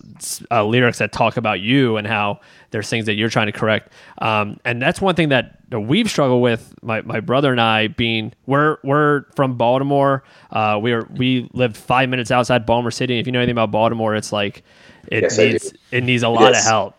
uh, 0.52 0.64
lyrics 0.66 1.00
that 1.00 1.12
talk 1.12 1.38
about 1.38 1.60
you 1.60 1.98
and 1.98 2.06
how 2.08 2.40
there's 2.72 2.90
things 2.90 3.06
that 3.08 3.16
you're 3.16 3.30
trying 3.30 3.48
to 3.48 3.52
correct. 3.52 3.92
Um, 4.20 4.60
and 4.66 4.82
that's 4.82 5.02
one 5.02 5.16
thing 5.16 5.30
that 5.30 5.58
we've 5.72 6.10
struggled 6.10 6.42
with. 6.42 6.74
My, 6.82 7.02
my 7.02 7.20
brother 7.20 7.52
and 7.52 7.62
I 7.62 7.88
being 7.88 8.34
we're 8.46 8.78
we're 8.84 9.26
from 9.36 9.58
Baltimore. 9.58 10.24
Uh, 10.52 10.80
we 10.82 10.92
are 10.94 11.08
we 11.12 11.50
lived 11.54 11.76
five 11.78 12.10
minutes 12.10 12.32
outside 12.32 12.66
Baltimore 12.66 12.92
City. 12.92 13.20
If 13.20 13.26
you 13.26 13.32
know 13.32 13.40
anything 13.40 13.54
about 13.54 13.72
Baltimore, 13.72 14.16
it's 14.16 14.32
like 14.32 14.64
it 15.08 15.24
Yes, 15.24 15.38
needs 15.38 15.74
it 15.92 16.04
needs 16.04 16.24
a 16.24 16.30
lot 16.30 16.54
Yes. 16.54 16.64
of 16.66 16.70
help. 16.72 16.96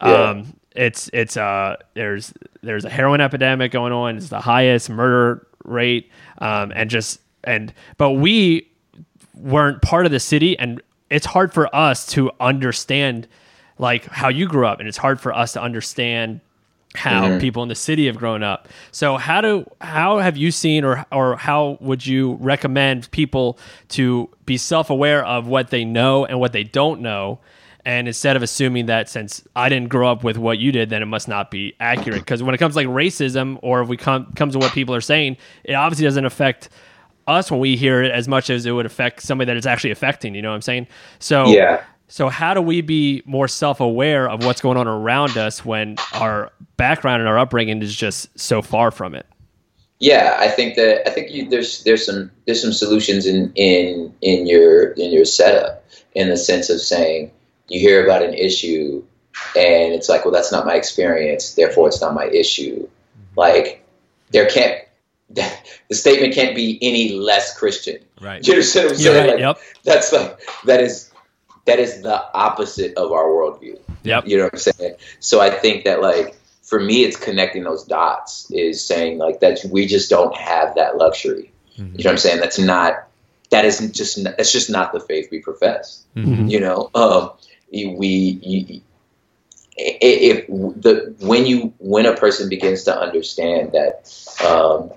Yeah. 0.00 0.30
Um, 0.30 0.54
it's 0.74 1.10
it's 1.12 1.36
uh 1.36 1.76
there's 1.94 2.32
there's 2.62 2.84
a 2.84 2.90
heroin 2.90 3.20
epidemic 3.20 3.72
going 3.72 3.92
on. 3.92 4.16
It's 4.16 4.28
the 4.28 4.40
highest 4.40 4.90
murder 4.90 5.46
rate. 5.64 6.10
Um, 6.38 6.72
and 6.74 6.90
just 6.90 7.20
and 7.44 7.72
but 7.96 8.12
we 8.12 8.68
weren't 9.34 9.82
part 9.82 10.06
of 10.06 10.12
the 10.12 10.20
city 10.20 10.58
and 10.58 10.82
it's 11.10 11.26
hard 11.26 11.52
for 11.52 11.74
us 11.74 12.06
to 12.06 12.30
understand 12.40 13.28
like 13.78 14.04
how 14.06 14.28
you 14.28 14.46
grew 14.46 14.66
up 14.66 14.78
and 14.78 14.88
it's 14.88 14.98
hard 14.98 15.20
for 15.20 15.32
us 15.32 15.52
to 15.54 15.62
understand 15.62 16.40
how 16.94 17.38
people 17.38 17.62
in 17.62 17.68
the 17.70 17.74
city 17.74 18.06
have 18.06 18.16
grown 18.16 18.42
up. 18.42 18.68
So 18.90 19.16
how 19.16 19.40
do 19.40 19.64
how 19.80 20.18
have 20.18 20.36
you 20.36 20.50
seen 20.50 20.84
or 20.84 21.06
or 21.10 21.36
how 21.36 21.78
would 21.80 22.06
you 22.06 22.34
recommend 22.34 23.10
people 23.10 23.58
to 23.90 24.28
be 24.44 24.58
self-aware 24.58 25.24
of 25.24 25.46
what 25.46 25.70
they 25.70 25.84
know 25.84 26.26
and 26.26 26.38
what 26.38 26.52
they 26.52 26.64
don't 26.64 27.00
know 27.00 27.40
and 27.84 28.06
instead 28.06 28.36
of 28.36 28.42
assuming 28.42 28.86
that 28.86 29.08
since 29.08 29.42
I 29.56 29.68
didn't 29.68 29.88
grow 29.88 30.10
up 30.10 30.22
with 30.24 30.38
what 30.38 30.58
you 30.58 30.72
did 30.72 30.90
then 30.90 31.02
it 31.02 31.06
must 31.06 31.28
not 31.28 31.50
be 31.50 31.74
accurate 31.80 32.20
because 32.20 32.42
when 32.42 32.54
it 32.54 32.58
comes 32.58 32.74
to 32.74 32.80
like 32.80 32.86
racism 32.86 33.58
or 33.62 33.82
if 33.82 33.88
we 33.88 33.96
come 33.96 34.32
comes 34.34 34.54
to 34.54 34.58
what 34.58 34.72
people 34.72 34.94
are 34.94 35.00
saying 35.00 35.36
it 35.64 35.74
obviously 35.74 36.04
doesn't 36.04 36.24
affect 36.24 36.68
us 37.26 37.50
when 37.50 37.60
we 37.60 37.76
hear 37.76 38.02
it 38.02 38.10
as 38.10 38.28
much 38.28 38.50
as 38.50 38.66
it 38.66 38.72
would 38.72 38.86
affect 38.86 39.22
somebody 39.22 39.46
that 39.46 39.56
it's 39.56 39.66
actually 39.66 39.90
affecting, 39.90 40.34
you 40.34 40.42
know 40.42 40.50
what 40.50 40.56
I'm 40.56 40.62
saying? 40.62 40.86
So 41.18 41.46
Yeah. 41.46 41.82
so 42.08 42.28
how 42.28 42.54
do 42.54 42.60
we 42.60 42.80
be 42.80 43.22
more 43.24 43.48
self-aware 43.48 44.28
of 44.28 44.44
what's 44.44 44.60
going 44.60 44.76
on 44.76 44.88
around 44.88 45.36
us 45.36 45.64
when 45.64 45.96
our 46.14 46.50
background 46.76 47.20
and 47.20 47.28
our 47.28 47.38
upbringing 47.38 47.80
is 47.82 47.94
just 47.94 48.28
so 48.38 48.62
far 48.62 48.90
from 48.90 49.14
it? 49.14 49.26
Yeah, 50.00 50.36
I 50.38 50.48
think 50.48 50.74
that 50.74 51.08
I 51.08 51.12
think 51.12 51.30
you, 51.30 51.48
there's 51.48 51.84
there's 51.84 52.04
some 52.04 52.30
there's 52.46 52.60
some 52.60 52.72
solutions 52.72 53.24
in 53.24 53.52
in 53.54 54.12
in 54.20 54.48
your 54.48 54.90
in 54.92 55.12
your 55.12 55.24
setup 55.24 55.84
in 56.14 56.28
the 56.28 56.36
sense 56.36 56.70
of 56.70 56.80
saying 56.80 57.30
you 57.68 57.80
hear 57.80 58.04
about 58.04 58.22
an 58.22 58.34
issue 58.34 59.04
and 59.56 59.92
it's 59.94 60.08
like 60.08 60.24
well 60.24 60.32
that's 60.32 60.52
not 60.52 60.66
my 60.66 60.74
experience 60.74 61.54
therefore 61.54 61.88
it's 61.88 62.00
not 62.00 62.14
my 62.14 62.26
issue 62.26 62.80
mm-hmm. 62.82 63.40
like 63.40 63.84
there 64.30 64.48
can't 64.48 64.80
the 65.30 65.94
statement 65.94 66.34
can't 66.34 66.54
be 66.54 66.78
any 66.82 67.14
less 67.14 67.56
Christian 67.56 67.98
Right. 68.20 68.46
you 68.46 68.52
understand 68.52 68.86
what 68.86 68.92
I'm 68.92 68.98
saying 68.98 69.16
right, 69.16 69.30
Like, 69.30 69.40
yep. 69.40 69.58
that's 69.84 70.12
like 70.12 70.38
that 70.64 70.80
is 70.80 71.10
that 71.64 71.78
is 71.78 72.02
the 72.02 72.22
opposite 72.34 72.96
of 72.96 73.12
our 73.12 73.24
worldview 73.24 73.78
Yep. 74.04 74.26
you 74.26 74.36
know 74.38 74.44
what 74.44 74.54
I'm 74.54 74.58
saying? 74.58 74.96
So 75.20 75.40
I 75.40 75.50
think 75.50 75.84
that 75.84 76.02
like 76.02 76.36
for 76.62 76.80
me, 76.80 77.04
it's 77.04 77.16
connecting 77.16 77.64
those 77.64 77.84
dots. 77.84 78.50
Is 78.50 78.84
saying 78.84 79.18
like 79.18 79.40
that 79.40 79.60
we 79.70 79.86
just 79.86 80.08
don't 80.08 80.34
have 80.34 80.76
that 80.76 80.96
luxury. 80.96 81.52
Mm-hmm. 81.76 81.98
You 81.98 82.04
know 82.04 82.08
what 82.08 82.12
I'm 82.12 82.18
saying? 82.18 82.40
That's 82.40 82.58
not. 82.58 83.08
That 83.50 83.64
isn't 83.66 83.94
just. 83.94 84.22
That's 84.24 84.50
just 84.50 84.70
not 84.70 84.92
the 84.92 85.00
faith 85.00 85.28
we 85.30 85.40
profess. 85.40 86.02
Mm-hmm. 86.16 86.46
You 86.46 86.60
know, 86.60 86.90
um, 86.94 87.32
we. 87.72 88.82
If 89.76 90.46
the 90.46 91.14
when 91.20 91.46
you 91.46 91.72
when 91.78 92.06
a 92.06 92.14
person 92.14 92.48
begins 92.48 92.84
to 92.84 92.96
understand 92.98 93.72
that 93.72 94.12
um, 94.46 94.90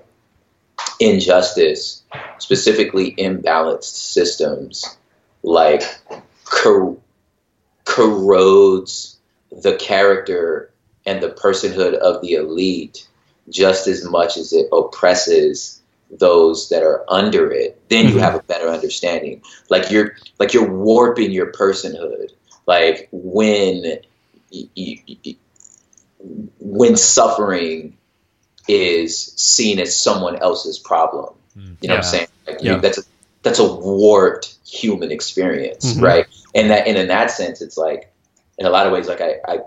injustice, 1.00 2.02
specifically 2.38 3.14
imbalanced 3.16 3.84
systems, 3.84 4.98
like 5.42 5.82
cor- 6.44 6.98
corrodes 7.84 9.18
the 9.62 9.76
character 9.76 10.70
and 11.06 11.22
the 11.22 11.30
personhood 11.30 11.94
of 11.94 12.20
the 12.20 12.34
elite 12.34 13.08
just 13.48 13.86
as 13.86 14.04
much 14.04 14.36
as 14.36 14.52
it 14.52 14.66
oppresses 14.72 15.80
those 16.10 16.68
that 16.68 16.82
are 16.82 17.04
under 17.08 17.50
it 17.50 17.80
then 17.88 18.08
you 18.08 18.18
have 18.18 18.34
a 18.34 18.42
better 18.42 18.68
understanding 18.68 19.42
like 19.70 19.90
you're 19.90 20.16
like 20.38 20.52
you're 20.52 20.70
warping 20.70 21.30
your 21.32 21.50
personhood 21.52 22.30
like 22.66 23.08
when 23.12 23.98
when 26.60 26.96
suffering 26.96 27.96
is 28.68 29.32
seen 29.36 29.78
as 29.78 29.96
someone 29.96 30.36
else's 30.36 30.78
problem 30.78 31.34
you 31.54 31.88
know 31.88 31.94
what 31.94 31.98
i'm 31.98 32.02
saying 32.02 32.26
like 32.46 32.62
you- 32.62 32.72
Yeah. 32.72 32.78
that's 32.78 32.98
a 32.98 33.02
that's 33.42 33.58
a 33.60 33.64
warped 33.74 34.56
human 34.66 35.10
experience 35.12 35.94
Mhm. 35.94 36.02
right 36.02 36.26
and 36.54 36.70
that 36.70 36.86
and 36.86 36.98
in 36.98 37.08
that 37.08 37.30
sense 37.30 37.62
it's 37.62 37.76
like 37.76 38.12
in 38.58 38.66
a 38.66 38.70
lot 38.70 38.86
of 38.86 38.92
ways 38.92 39.08
like 39.08 39.20
i 39.20 39.36
i 39.46 39.58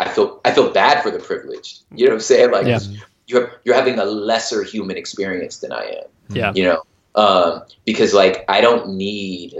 I 0.00 0.08
feel 0.08 0.40
I 0.44 0.52
feel 0.52 0.70
bad 0.70 1.02
for 1.02 1.10
the 1.10 1.18
privileged. 1.18 1.80
You 1.92 2.04
know 2.04 2.10
what 2.12 2.18
I'm 2.18 2.20
saying? 2.20 2.52
Like 2.52 2.68
Yeah. 2.68 2.78
you're 3.26 3.50
you're 3.64 3.74
having 3.74 3.98
a 3.98 4.04
lesser 4.04 4.62
human 4.62 4.96
experience 4.96 5.56
than 5.56 5.72
I 5.72 5.86
am. 5.86 6.08
Yeah. 6.30 6.52
You 6.54 6.64
know, 6.66 6.82
um, 7.16 7.62
because 7.84 8.14
like 8.14 8.44
I 8.48 8.60
don't 8.60 8.90
need 8.90 9.56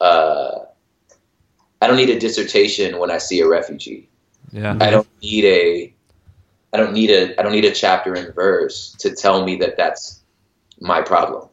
uh, 0.00 0.60
I 1.80 1.86
don't 1.86 1.96
need 1.96 2.10
a 2.10 2.18
dissertation 2.18 2.98
when 2.98 3.10
I 3.10 3.18
see 3.18 3.40
a 3.40 3.48
refugee. 3.48 4.08
Yeah. 4.52 4.76
I 4.80 4.90
don't 4.90 5.08
need 5.22 5.44
a 5.44 5.94
I 6.72 6.76
don't 6.76 6.92
need 6.92 7.10
a 7.10 7.38
I 7.38 7.42
don't 7.42 7.52
need 7.52 7.64
a 7.64 7.72
chapter 7.72 8.14
and 8.14 8.34
verse 8.34 8.94
to 9.00 9.14
tell 9.14 9.44
me 9.44 9.56
that 9.56 9.76
that's 9.76 10.20
my 10.80 11.02
problem. 11.02 11.48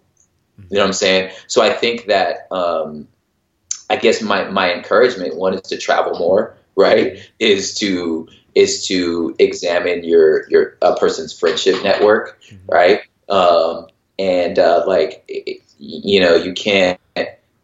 You 0.57 0.77
know 0.77 0.83
what 0.83 0.87
I'm 0.87 0.93
saying? 0.93 1.31
So 1.47 1.61
I 1.61 1.73
think 1.73 2.05
that 2.05 2.47
um, 2.51 3.07
I 3.89 3.97
guess 3.97 4.21
my 4.21 4.49
my 4.49 4.73
encouragement 4.73 5.35
one 5.35 5.53
is 5.53 5.61
to 5.63 5.77
travel 5.77 6.17
more, 6.17 6.55
right? 6.75 7.19
Is 7.39 7.75
to 7.75 8.27
is 8.55 8.87
to 8.87 9.35
examine 9.37 10.03
your 10.03 10.49
your 10.49 10.77
a 10.81 10.95
person's 10.95 11.37
friendship 11.37 11.83
network, 11.83 12.39
right? 12.67 13.01
Um, 13.27 13.87
and 14.17 14.57
uh, 14.57 14.85
like 14.87 15.29
you 15.77 16.21
know 16.21 16.35
you 16.35 16.53
can't 16.53 16.99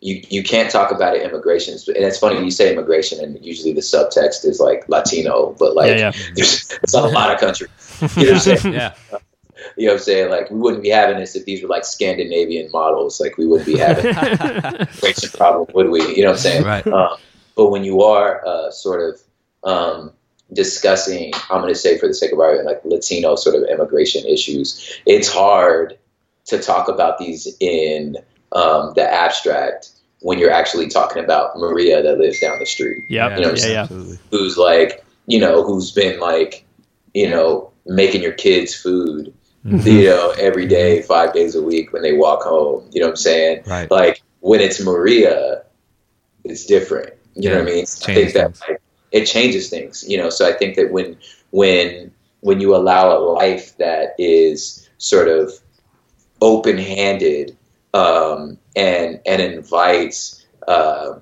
you, 0.02 0.22
you 0.30 0.44
can't 0.44 0.70
talk 0.72 0.92
about 0.92 1.16
it 1.16 1.22
immigration 1.22 1.74
and 1.74 2.04
it's 2.04 2.18
funny 2.18 2.44
you 2.44 2.52
say 2.52 2.72
immigration 2.74 3.24
and 3.24 3.44
usually 3.46 3.72
the 3.74 3.82
subtext 3.82 4.44
is 4.46 4.60
like 4.60 4.88
latino 4.90 5.56
but 5.60 5.76
like 5.76 5.90
yeah, 5.92 6.12
yeah. 6.16 6.32
there's, 6.36 6.68
there's 6.68 6.94
a 6.94 7.02
lot 7.02 7.32
of 7.34 7.40
countries 7.40 7.70
you 8.18 8.26
know 8.26 8.34
what 8.34 8.48
i'm 8.48 8.58
saying 8.58 8.74
Yeah. 8.74 8.94
you 9.78 9.86
know 9.88 9.94
what 9.94 10.00
i'm 10.00 10.04
saying 10.04 10.30
like 10.30 10.50
we 10.52 10.58
wouldn't 10.60 10.84
be 10.84 10.90
having 10.90 11.18
this 11.18 11.36
if 11.36 11.46
these 11.46 11.62
were 11.62 11.70
like 11.70 11.86
scandinavian 11.86 12.70
models 12.72 13.20
like 13.22 13.38
we 13.38 13.46
wouldn't 13.46 13.68
be 13.68 13.78
having 13.78 14.06
immigration 14.76 15.30
problem 15.38 15.70
would 15.76 15.90
we 15.90 16.02
you 16.16 16.24
know 16.24 16.30
what 16.32 16.38
i'm 16.38 16.38
saying 16.38 16.64
Right. 16.64 16.86
um, 16.88 17.18
but 17.56 17.70
when 17.70 17.84
you 17.84 18.02
are 18.02 18.46
uh, 18.46 18.72
sort 18.72 19.02
of 19.08 19.22
um, 19.70 20.12
discussing, 20.54 21.34
I'm 21.50 21.62
going 21.62 21.74
to 21.74 21.80
say 21.80 21.98
for 21.98 22.08
the 22.08 22.14
sake 22.14 22.32
of 22.32 22.40
argument, 22.40 22.68
like 22.68 22.84
Latino 22.86 23.36
sort 23.36 23.56
of 23.56 23.64
immigration 23.70 24.26
issues, 24.26 25.00
it's 25.06 25.28
hard 25.32 25.98
to 26.46 26.60
talk 26.60 26.88
about 26.88 27.18
these 27.20 27.48
in 27.60 28.18
um, 28.54 28.94
the 28.96 29.04
abstract 29.04 29.90
when 30.22 30.38
you're 30.38 30.52
actually 30.52 30.88
talking 30.88 31.24
about 31.24 31.58
Maria 31.58 32.02
that 32.04 32.20
lives 32.20 32.40
down 32.40 32.60
the 32.60 32.66
street, 32.66 33.04
Yep. 33.10 33.38
You 33.38 33.44
know, 33.44 33.54
yeah, 33.56 33.68
yeah. 33.68 33.82
Absolutely. 33.82 34.20
who's 34.30 34.58
like, 34.58 35.04
you 35.26 35.40
know, 35.40 35.64
who's 35.64 35.92
been 35.92 36.20
like, 36.20 36.66
you 37.14 37.30
know, 37.30 37.72
making 37.86 38.22
your 38.22 38.34
kids 38.34 38.76
food, 38.76 39.34
you 39.64 40.06
know, 40.06 40.34
every 40.40 40.68
day, 40.68 41.02
five 41.02 41.34
days 41.34 41.56
a 41.56 41.62
week 41.62 41.92
when 41.94 42.02
they 42.02 42.14
walk 42.14 42.44
home. 42.44 42.88
You 42.92 43.02
know 43.02 43.08
what 43.08 43.14
I'm 43.14 43.18
saying? 43.18 43.64
Right. 43.66 43.90
Like 43.90 44.22
when 44.42 44.60
it's 44.60 44.84
Maria, 44.84 45.64
it's 46.44 46.66
different. 46.66 47.14
You 47.36 47.50
know 47.50 47.60
what 47.60 47.70
I 47.70 47.72
mean? 47.72 47.84
I 47.84 48.14
think 48.14 48.34
that 48.34 48.60
like, 48.68 48.82
it 49.12 49.26
changes 49.26 49.70
things. 49.70 50.04
You 50.08 50.18
know, 50.18 50.30
so 50.30 50.48
I 50.48 50.54
think 50.54 50.76
that 50.76 50.92
when 50.92 51.18
when 51.52 52.12
when 52.42 52.60
you 52.60 52.76
allow 52.76 53.16
a 53.16 53.20
life 53.20 53.78
that 53.78 54.16
is 54.18 54.90
sort 54.98 55.28
of 55.28 55.54
open 56.42 56.78
handed 56.78 57.56
um, 57.94 58.58
and 58.76 59.20
and 59.26 59.42
invites 59.42 60.46
uh, 60.68 61.20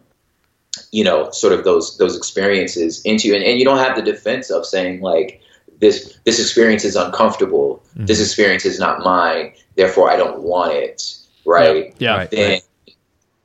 you 0.91 1.03
know 1.03 1.31
sort 1.31 1.53
of 1.53 1.63
those 1.63 1.97
those 1.97 2.15
experiences 2.17 3.01
into 3.03 3.27
you, 3.27 3.35
and, 3.35 3.43
and 3.43 3.59
you 3.59 3.65
don't 3.65 3.79
have 3.79 3.95
the 3.95 4.01
defense 4.01 4.49
of 4.49 4.65
saying 4.65 5.01
like 5.01 5.41
this 5.79 6.17
this 6.25 6.39
experience 6.39 6.83
is 6.85 6.95
uncomfortable. 6.95 7.83
This 7.95 8.21
experience 8.21 8.65
is 8.65 8.79
not 8.79 8.99
mine. 9.01 9.53
Therefore, 9.75 10.11
I 10.11 10.17
don't 10.17 10.41
want 10.41 10.73
it. 10.73 11.15
Right 11.45 11.95
Yeah. 11.99 12.17
Right. 12.17 12.31
then 12.31 12.59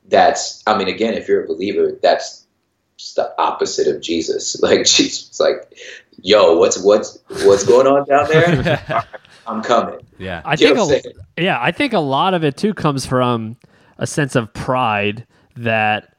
that's 0.07 0.63
I 0.67 0.77
mean 0.77 0.87
again 0.87 1.13
if 1.15 1.27
you're 1.27 1.43
a 1.43 1.47
believer 1.47 1.97
that's 2.01 2.45
just 2.97 3.15
the 3.15 3.33
opposite 3.39 3.87
of 3.87 4.01
Jesus 4.01 4.59
like 4.61 4.85
Jesus 4.85 5.39
like 5.39 5.73
yo 6.21 6.57
what's 6.57 6.77
what's 6.81 7.19
what's 7.43 7.65
going 7.65 7.87
on 7.87 8.05
down 8.05 8.27
there 8.29 9.07
I'm 9.47 9.61
coming 9.61 9.99
Yeah. 10.17 10.41
I 10.45 10.55
think 10.55 10.77
a, 10.77 10.79
what 10.81 10.95
I'm 10.95 11.01
saying? 11.01 11.15
yeah, 11.37 11.59
I 11.61 11.71
think 11.71 11.93
a 11.93 11.99
lot 11.99 12.33
of 12.33 12.43
it 12.43 12.57
too 12.57 12.73
comes 12.73 13.05
from 13.05 13.57
a 13.97 14.07
sense 14.07 14.35
of 14.35 14.53
pride 14.53 15.25
that 15.57 16.15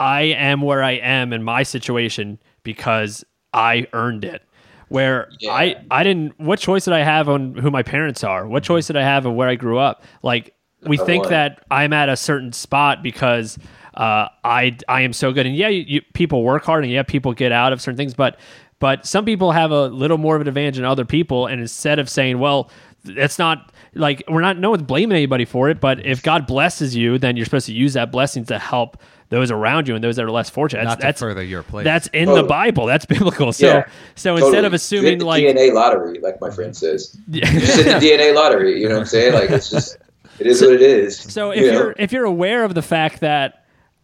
I 0.00 0.22
am 0.22 0.60
where 0.62 0.82
I 0.82 0.92
am 0.92 1.32
in 1.32 1.42
my 1.42 1.62
situation 1.62 2.38
because 2.62 3.24
I 3.52 3.86
earned 3.92 4.24
it. 4.24 4.42
Where 4.88 5.28
Yeah. 5.40 5.52
I 5.52 5.76
I 5.90 6.02
didn't 6.04 6.38
what 6.38 6.58
choice 6.58 6.84
did 6.84 6.94
I 6.94 7.02
have 7.02 7.28
on 7.28 7.54
who 7.54 7.70
my 7.70 7.82
parents 7.82 8.22
are? 8.24 8.46
What 8.46 8.62
choice 8.62 8.86
did 8.86 8.96
I 8.96 9.02
have 9.02 9.24
of 9.26 9.34
where 9.34 9.48
I 9.48 9.54
grew 9.54 9.78
up? 9.78 10.04
Like 10.22 10.54
we 10.86 10.96
Number 10.96 11.06
think 11.12 11.24
one. 11.24 11.30
that 11.32 11.64
I'm 11.70 11.92
at 11.92 12.08
a 12.08 12.16
certain 12.16 12.52
spot 12.52 13.02
because 13.02 13.56
uh, 13.94 14.28
I 14.44 14.76
I 14.88 15.02
am 15.02 15.12
so 15.12 15.32
good, 15.32 15.46
and 15.46 15.54
yeah, 15.54 15.68
you, 15.68 15.84
you, 15.86 16.00
people 16.14 16.42
work 16.42 16.64
hard, 16.64 16.82
and 16.82 16.92
yeah, 16.92 17.02
people 17.02 17.32
get 17.34 17.52
out 17.52 17.72
of 17.72 17.80
certain 17.80 17.96
things, 17.96 18.14
but 18.14 18.38
but 18.82 19.06
some 19.06 19.24
people 19.24 19.52
have 19.52 19.70
a 19.70 19.86
little 19.86 20.18
more 20.18 20.34
of 20.34 20.42
an 20.42 20.48
advantage 20.48 20.74
than 20.74 20.84
other 20.84 21.04
people, 21.04 21.46
and 21.46 21.60
instead 21.60 22.00
of 22.00 22.10
saying, 22.10 22.40
well, 22.40 22.68
it's 23.04 23.38
not 23.38 23.70
like 23.94 24.24
we're 24.26 24.40
not 24.40 24.58
no 24.58 24.70
one's 24.70 24.82
blaming 24.82 25.14
anybody 25.16 25.44
for 25.44 25.70
it, 25.70 25.80
but 25.80 26.04
if 26.04 26.20
God 26.20 26.48
blesses 26.48 26.96
you, 26.96 27.16
then 27.16 27.36
you're 27.36 27.44
supposed 27.44 27.66
to 27.66 27.72
use 27.72 27.92
that 27.92 28.10
blessing 28.10 28.44
to 28.46 28.58
help 28.58 29.00
those 29.28 29.52
around 29.52 29.86
you 29.86 29.94
and 29.94 30.02
those 30.02 30.16
that 30.16 30.24
are 30.24 30.32
less 30.32 30.50
fortunate. 30.50 30.82
Not 30.82 30.98
That's 30.98 31.00
to 31.00 31.06
that's, 31.06 31.20
further 31.20 31.44
your 31.44 31.62
place. 31.62 31.84
that's 31.84 32.08
in 32.08 32.26
the 32.26 32.42
oh. 32.42 32.46
Bible. 32.48 32.86
That's 32.86 33.04
biblical. 33.06 33.52
So 33.52 33.68
Yeah, 33.68 33.84
so 34.16 34.36
instead 34.36 34.64
of 34.64 34.72
assuming 34.72 35.12
Hit 35.12 35.18
the 35.20 35.26
like 35.26 35.44
DNA 35.44 35.72
lottery 35.72 36.18
like 36.18 36.40
my 36.40 36.50
friend 36.50 36.76
says 36.76 37.16
Yeah. 37.28 37.52
just 37.52 37.76
hit 37.84 38.00
the 38.00 38.06
DNA 38.10 38.34
lottery 38.34 38.82
you 38.82 38.88
know 38.88 38.96
what 38.96 39.02
I'm 39.02 39.06
saying 39.06 39.32
like 39.32 39.48
it's 39.50 39.70
just 39.70 39.96
it 40.40 40.48
is 40.48 40.60
what 40.60 40.72
it 40.72 40.82
is 40.82 41.16
So 41.18 41.52
if 41.52 41.60
you 41.60 41.66
know? 41.70 41.72
you're 41.78 41.94
if 41.98 42.10
you're 42.10 42.24
aware 42.24 42.64
of 42.64 42.74
the 42.74 42.82
fact 42.82 43.20
that 43.20 43.61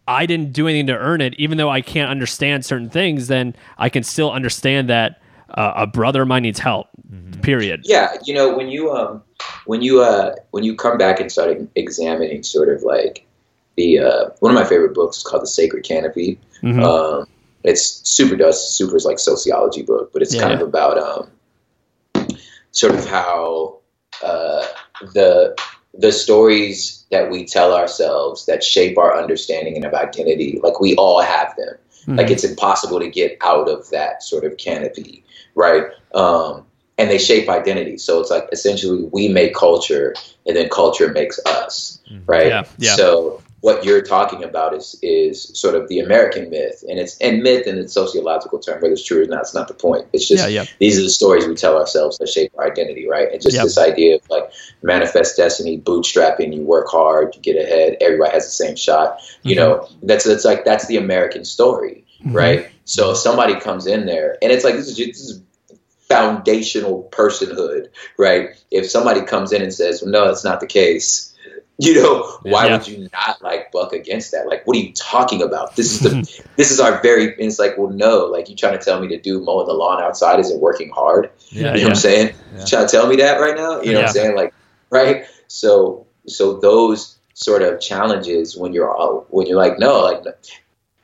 I 0.09 0.25
didn't 0.25 0.53
do 0.53 0.67
anything 0.67 0.87
to 0.87 0.97
earn 0.97 1.21
it, 1.21 1.35
even 1.37 1.57
though 1.57 1.69
I 1.69 1.81
can't 1.81 2.09
understand 2.09 2.65
certain 2.65 2.89
things, 2.89 3.27
then 3.27 3.55
I 3.77 3.89
can 3.89 4.01
still 4.03 4.31
understand 4.31 4.89
that 4.89 5.21
uh, 5.51 5.73
a 5.75 5.87
brother 5.87 6.23
of 6.23 6.27
mine 6.27 6.43
needs 6.43 6.59
help. 6.59 6.87
Period. 7.41 7.81
yeah 7.85 8.17
you 8.25 8.33
know 8.33 8.55
when 8.55 8.67
you 8.69 8.91
um 8.91 9.23
when 9.65 9.81
you 9.81 10.01
uh 10.01 10.35
when 10.51 10.63
you 10.63 10.75
come 10.75 10.97
back 10.97 11.19
and 11.21 11.31
start 11.31 11.57
examining 11.75 12.43
sort 12.43 12.67
of 12.69 12.83
like 12.83 13.25
the 13.77 13.97
uh 13.99 14.29
one 14.41 14.51
of 14.51 14.61
my 14.61 14.67
favorite 14.67 14.93
books 14.93 15.17
is 15.17 15.23
called 15.23 15.41
the 15.41 15.47
sacred 15.47 15.83
canopy 15.85 16.37
Mhm. 16.61 16.83
um 16.83 17.25
it's 17.63 17.83
super 18.07 18.35
does 18.35 18.75
super 18.75 18.95
is 18.97 19.05
like 19.05 19.19
sociology 19.19 19.81
book 19.81 20.11
but 20.11 20.21
it's 20.21 20.35
kind 20.39 20.53
of 20.53 20.61
about 20.61 20.97
um 20.97 22.27
sort 22.71 22.93
of 22.93 23.07
how 23.07 23.77
uh 24.21 24.65
the 25.13 25.55
the 25.97 26.11
stories 26.11 27.05
that 27.11 27.29
we 27.31 27.45
tell 27.45 27.73
ourselves 27.73 28.45
that 28.45 28.63
shape 28.63 28.97
our 28.97 29.17
understanding 29.17 29.75
and 29.75 29.85
of 29.85 29.93
identity 29.93 30.59
like 30.63 30.79
we 30.79 30.95
all 30.95 31.21
have 31.21 31.55
them. 31.55 31.75
Like 32.07 32.27
Mhm. 32.27 32.31
it's 32.31 32.43
impossible 32.43 32.99
to 32.99 33.09
get 33.09 33.37
out 33.41 33.67
of 33.69 33.89
that 33.89 34.23
sort 34.23 34.43
of 34.43 34.57
canopy 34.57 35.23
right? 35.55 35.83
Um 36.13 36.65
and 36.97 37.09
they 37.09 37.17
shape 37.17 37.47
identity. 37.49 37.97
So 37.97 38.19
it's 38.19 38.29
like 38.29 38.47
essentially 38.51 39.03
we 39.11 39.29
make 39.29 39.53
culture 39.55 40.13
and 40.45 40.55
then 40.55 40.69
culture 40.69 41.09
makes 41.09 41.39
us 41.45 41.99
right? 42.25 42.47
Yeah, 42.47 42.63
yeah. 42.77 42.95
so 42.95 43.41
what 43.61 43.83
you're 43.83 44.01
talking 44.01 44.43
about 44.43 44.73
is 44.73 44.97
is 45.01 45.51
sort 45.59 45.75
of 45.75 45.87
the 45.89 45.99
american 45.99 46.49
myth 46.49 46.83
and 46.87 46.97
it's 46.99 47.17
and 47.19 47.41
myth 47.43 47.67
in 47.67 47.77
its 47.77 47.93
sociological 47.93 48.59
term 48.59 48.81
whether 48.81 48.93
it's 48.93 49.03
true 49.03 49.23
or 49.23 49.25
not 49.25 49.41
it's 49.41 49.53
not 49.53 49.67
the 49.67 49.73
point 49.73 50.05
it's 50.13 50.27
just 50.27 50.43
Yeah, 50.43 50.61
yeah. 50.61 50.65
these 50.79 50.97
are 50.99 51.03
the 51.03 51.09
stories 51.09 51.47
we 51.47 51.55
tell 51.55 51.77
ourselves 51.77 52.17
that 52.19 52.29
shape 52.29 52.51
our 52.57 52.71
identity 52.71 53.07
right 53.07 53.31
and 53.31 53.41
just 53.41 53.55
Yep. 53.55 53.63
this 53.65 53.77
idea 53.77 54.15
of 54.15 54.21
like 54.29 54.51
manifest 54.81 55.35
destiny 55.37 55.79
bootstrapping 55.79 56.55
you 56.55 56.61
work 56.63 56.87
hard 56.89 57.35
you 57.35 57.41
get 57.41 57.55
ahead 57.57 57.97
everybody 58.01 58.31
has 58.31 58.45
the 58.45 58.51
same 58.51 58.75
shot 58.75 59.19
you 59.43 59.55
Mhm. 59.55 59.59
know 59.59 59.89
that's 60.03 60.25
that's 60.25 60.45
like 60.45 60.63
that's 60.65 60.87
the 60.87 60.97
american 60.97 61.43
story 61.45 62.05
Mm-hmm. 62.21 62.35
right 62.35 62.67
so 62.83 63.11
if 63.11 63.17
somebody 63.17 63.57
comes 63.59 63.87
in 63.87 64.05
there 64.05 64.37
and 64.41 64.51
it's 64.51 64.65
like 64.65 64.75
this 64.75 64.89
is 64.89 64.97
just, 64.97 65.09
this 65.11 65.21
is 65.21 65.41
foundational 66.09 67.07
personhood 67.11 67.87
right 68.17 68.49
if 68.71 68.89
somebody 68.89 69.21
comes 69.21 69.51
in 69.53 69.61
and 69.61 69.73
says 69.73 70.01
well, 70.01 70.11
no 70.11 70.25
that's 70.27 70.43
not 70.43 70.59
the 70.59 70.67
case 70.67 71.28
you 71.85 71.95
know 71.95 72.23
why 72.43 72.67
Yeah. 72.67 72.77
would 72.77 72.87
you 72.87 73.07
not 73.13 73.41
like 73.41 73.71
buck 73.71 73.93
against 73.93 74.31
that 74.31 74.47
like 74.47 74.67
what 74.67 74.75
are 74.75 74.79
you 74.81 74.91
talking 74.93 75.41
about 75.41 75.75
this 75.77 75.93
is 75.93 75.99
the 76.01 76.43
this 76.57 76.71
is 76.71 76.79
our 76.79 77.01
very 77.01 77.27
and 77.33 77.39
it's 77.49 77.57
like 77.57 77.77
well 77.77 77.89
no 77.89 78.25
like 78.25 78.49
you 78.49 78.55
trying 78.55 78.77
to 78.77 78.83
tell 78.83 78.99
me 78.99 79.07
to 79.07 79.17
do 79.17 79.41
mowing 79.41 79.65
the 79.65 79.73
lawn 79.73 80.03
outside 80.03 80.39
isn't 80.39 80.59
working 80.59 80.89
hard 80.89 81.29
Yeah, 81.51 81.59
you 81.59 81.63
know 81.63 81.75
yeah. 81.75 81.83
what 81.85 81.89
I'm 81.91 81.95
saying? 81.95 82.35
Yeah. 82.57 82.65
Trying 82.65 82.85
to 82.87 82.91
tell 82.91 83.07
me 83.07 83.15
that 83.17 83.39
right 83.39 83.55
now? 83.55 83.81
You 83.81 83.93
know 83.93 83.99
what 84.01 84.07
I'm 84.09 84.13
saying? 84.13 84.35
Like, 84.35 84.53
right? 84.91 85.25
So, 85.47 86.05
so 86.27 86.57
those 86.59 87.17
sort 87.33 87.61
of 87.61 87.79
challenges 87.79 88.57
when 88.57 88.73
you're 88.73 88.91
all, 88.93 89.25
when 89.29 89.47
you're 89.47 89.57
like, 89.57 89.79
no, 89.79 90.01
like, 90.01 90.21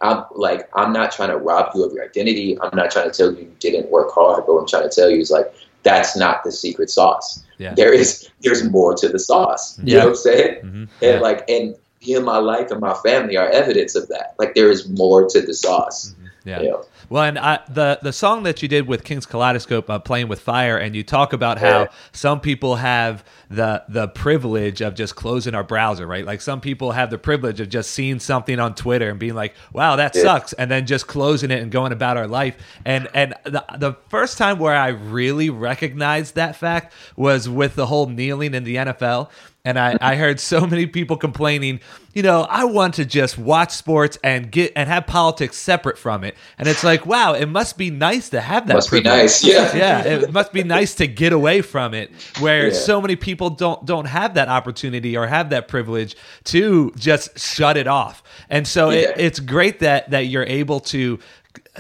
I'm 0.02 0.24
like, 0.36 0.70
I'm 0.76 0.92
not 0.94 1.12
trying 1.14 1.30
to 1.30 1.38
rob 1.38 1.72
you 1.74 1.84
of 1.86 1.94
your 1.94 2.04
identity. 2.04 2.60
I'm 2.62 2.76
not 2.76 2.92
trying 2.92 3.10
to 3.10 3.16
tell 3.18 3.32
you 3.32 3.40
you 3.40 3.56
didn't 3.60 3.90
work 3.90 4.12
hard. 4.14 4.46
But 4.46 4.54
what 4.54 4.62
I'm 4.62 4.68
trying 4.68 4.88
to 4.90 4.94
tell 4.94 5.10
you 5.10 5.20
is 5.22 5.32
like, 5.32 5.52
that's 5.86 6.18
not 6.18 6.44
the 6.44 6.52
secret 6.52 6.90
sauce. 6.90 7.42
Yeah. 7.58 7.74
There 7.76 7.94
is, 7.94 8.28
there's 8.42 8.70
more 8.70 8.94
to 8.96 9.08
the 9.08 9.20
sauce. 9.20 9.80
You 9.80 9.94
Yeah. 9.94 10.00
know 10.00 10.06
what 10.08 10.10
I'm 10.10 10.16
saying? 10.16 10.56
Mhm. 10.66 10.88
And 11.02 11.22
like, 11.22 11.50
and 11.50 11.76
me 12.02 12.16
and 12.16 12.26
my 12.26 12.38
life 12.38 12.72
and 12.72 12.82
my 12.82 12.96
family 12.96 13.38
are 13.38 13.48
evidence 13.48 13.96
of 13.96 14.10
that. 14.10 14.34
Like, 14.38 14.56
there 14.56 14.70
is 14.70 14.90
more 14.90 15.30
to 15.30 15.42
the 15.42 15.54
sauce. 15.54 16.14
Yeah. 16.44 16.62
You 16.62 16.70
know? 16.72 16.86
Well, 17.10 17.24
and 17.24 17.38
I, 17.38 17.60
the 17.70 18.00
the 18.02 18.12
song 18.14 18.44
that 18.44 18.62
you 18.62 18.68
did 18.68 18.88
with 18.88 19.04
King's 19.04 19.26
Kaleidoscope, 19.26 19.90
uh, 19.90 20.00
playing 20.00 20.28
with 20.28 20.40
fire, 20.42 20.78
and 20.78 20.96
you 20.96 21.04
talk 21.04 21.34
about 21.34 21.60
how 21.60 21.82
Yeah. 21.82 21.88
some 22.12 22.40
people 22.40 22.78
have 22.78 23.24
the 23.50 23.84
the 23.88 24.08
privilege 24.08 24.82
of 24.82 24.96
just 24.96 25.16
closing 25.16 25.54
our 25.54 25.64
browser, 25.64 26.08
right? 26.08 26.26
Like 26.26 26.42
some 26.42 26.62
people 26.62 26.92
have 26.92 27.10
the 27.12 27.18
privilege 27.18 27.60
of 27.60 27.70
just 27.70 27.92
seeing 27.92 28.20
something 28.20 28.60
on 28.60 28.74
Twitter 28.76 29.10
and 29.10 29.20
being 29.20 29.36
like, 29.36 29.54
"Wow, 29.74 29.96
that 29.98 30.16
Yeah. 30.16 30.22
sucks," 30.24 30.54
and 30.54 30.72
then 30.72 30.86
just 30.86 31.08
closing 31.08 31.52
it 31.52 31.62
and 31.62 31.72
going 31.72 31.92
about 31.92 32.18
our 32.18 32.28
life. 32.28 32.56
And 32.86 33.08
and 33.14 33.34
the 33.44 33.64
the 33.78 33.94
first 34.10 34.38
time 34.38 34.58
where 34.60 34.76
I 34.76 34.88
really 34.90 35.50
recognized 35.50 36.36
that 36.36 36.56
fact 36.56 36.94
was 37.16 37.48
with 37.48 37.76
the 37.76 37.86
whole 37.86 38.08
kneeling 38.08 38.54
in 38.54 38.64
the 38.64 38.78
NFL. 38.78 39.30
And 39.68 39.80
I, 39.80 39.98
I 40.00 40.16
heard 40.16 40.40
so 40.40 40.68
many 40.68 40.86
people 40.86 41.18
complaining, 41.18 41.80
you 42.14 42.22
know, 42.22 42.42
I 42.48 42.66
want 42.66 42.94
to 42.96 43.06
just 43.06 43.36
watch 43.36 43.72
sports 43.72 44.16
and 44.24 44.52
get 44.52 44.72
and 44.76 44.88
have 44.88 45.08
politics 45.08 45.58
separate 45.58 45.98
from 45.98 46.24
it. 46.24 46.36
And 46.60 46.68
it's 46.68 46.84
like, 46.84 46.95
wow, 47.04 47.34
it 47.34 47.48
must 47.48 47.80
be 47.80 47.90
nice 47.90 48.30
to 48.30 48.40
have 48.40 48.68
that. 48.68 48.76
Must 48.76 48.92
be 48.92 49.02
nice. 49.02 49.44
Yeah. 49.44 49.76
yeah, 49.84 50.04
it 50.06 50.32
must 50.32 50.54
be 50.54 50.64
nice 50.64 50.94
to 50.96 51.08
get 51.08 51.34
away 51.34 51.62
from 51.64 51.96
it, 51.96 52.12
where 52.40 52.68
Yeah. 52.68 52.74
so 52.74 53.02
many 53.02 53.16
people 53.16 53.50
don't 53.50 53.84
don't 53.88 54.06
have 54.06 54.36
that 54.36 54.50
opportunity 54.50 55.18
or 55.18 55.26
have 55.26 55.50
that 55.50 55.68
privilege 55.68 56.16
to 56.44 56.92
just 56.96 57.40
shut 57.40 57.76
it 57.76 57.88
off. 57.88 58.22
And 58.52 58.68
so 58.68 58.92
it, 58.92 59.16
it's 59.18 59.40
great 59.40 59.80
that 59.80 60.12
that 60.12 60.28
you're 60.28 60.44
able 60.46 60.80
to 60.82 61.18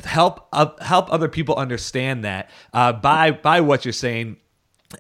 help 0.04 0.48
uh, 0.52 0.70
help 0.82 1.14
other 1.14 1.28
people 1.30 1.56
understand 1.56 2.24
that 2.26 2.50
uh, 2.74 2.94
by 2.94 3.30
by 3.30 3.62
what 3.62 3.86
you're 3.86 3.92
saying. 3.94 4.38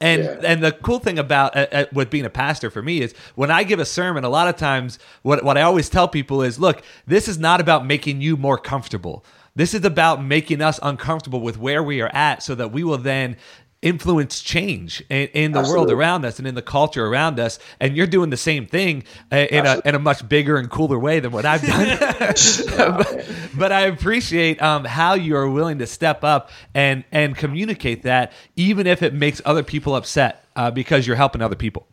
And 0.01 0.23
Yeah. 0.23 0.39
and 0.43 0.63
the 0.63 0.71
cool 0.71 0.99
thing 0.99 1.19
about 1.19 1.55
uh, 1.55 1.67
uh, 1.71 1.85
with 1.93 2.09
being 2.09 2.25
a 2.25 2.29
pastor 2.29 2.69
for 2.69 2.81
me 2.81 3.01
is 3.01 3.13
when 3.35 3.49
I 3.51 3.63
give 3.63 3.79
a 3.79 3.85
sermon, 3.85 4.23
a 4.25 4.29
lot 4.29 4.47
of 4.47 4.57
times 4.57 4.99
what 5.21 5.43
what 5.43 5.57
I 5.57 5.61
always 5.61 5.89
tell 5.89 6.07
people 6.07 6.41
is, 6.41 6.59
look, 6.59 6.81
this 7.07 7.27
is 7.27 7.37
not 7.37 7.61
about 7.61 7.85
making 7.85 8.19
you 8.19 8.35
more 8.35 8.57
comfortable. 8.57 9.23
This 9.55 9.73
is 9.73 9.85
about 9.85 10.23
making 10.23 10.61
us 10.61 10.79
uncomfortable 10.83 11.39
with 11.39 11.57
where 11.57 11.81
we 11.81 12.01
are 12.01 12.13
at, 12.13 12.43
so 12.43 12.55
that 12.55 12.71
we 12.71 12.83
will 12.83 12.97
then 12.97 13.37
influence 13.85 14.41
change 14.41 15.03
in, 15.09 15.27
in 15.27 15.51
the 15.51 15.61
world 15.61 15.91
around 15.91 16.25
us 16.25 16.39
and 16.39 16.47
in 16.47 16.55
the 16.55 16.61
culture 16.61 17.05
around 17.05 17.39
us. 17.39 17.59
And 17.79 17.95
you're 17.95 18.07
doing 18.07 18.31
the 18.31 18.37
same 18.37 18.65
thing 18.65 19.03
uh, 19.31 19.35
in 19.35 19.65
a 19.65 19.81
in 19.85 19.93
a 19.95 19.99
much 19.99 20.27
bigger 20.27 20.57
and 20.57 20.69
cooler 20.69 20.97
way 20.97 21.19
than 21.19 21.31
what 21.31 21.45
I've 21.45 21.61
done. 21.61 21.97
but, 22.77 23.29
but 23.55 23.71
I 23.71 23.81
appreciate 23.81 24.61
um, 24.61 24.85
how 24.85 25.13
you 25.13 25.37
are 25.37 25.49
willing 25.49 25.79
to 25.79 25.87
step 25.87 26.23
up 26.23 26.49
and 26.73 27.03
and 27.11 27.37
communicate 27.37 28.03
that, 28.03 28.33
even 28.55 28.87
if 28.87 29.03
it 29.03 29.13
makes 29.13 29.41
other 29.45 29.63
people 29.63 29.95
upset, 29.95 30.45
uh, 30.55 30.71
because 30.71 31.05
you're 31.05 31.15
helping 31.15 31.41
other 31.41 31.55
people. 31.55 31.87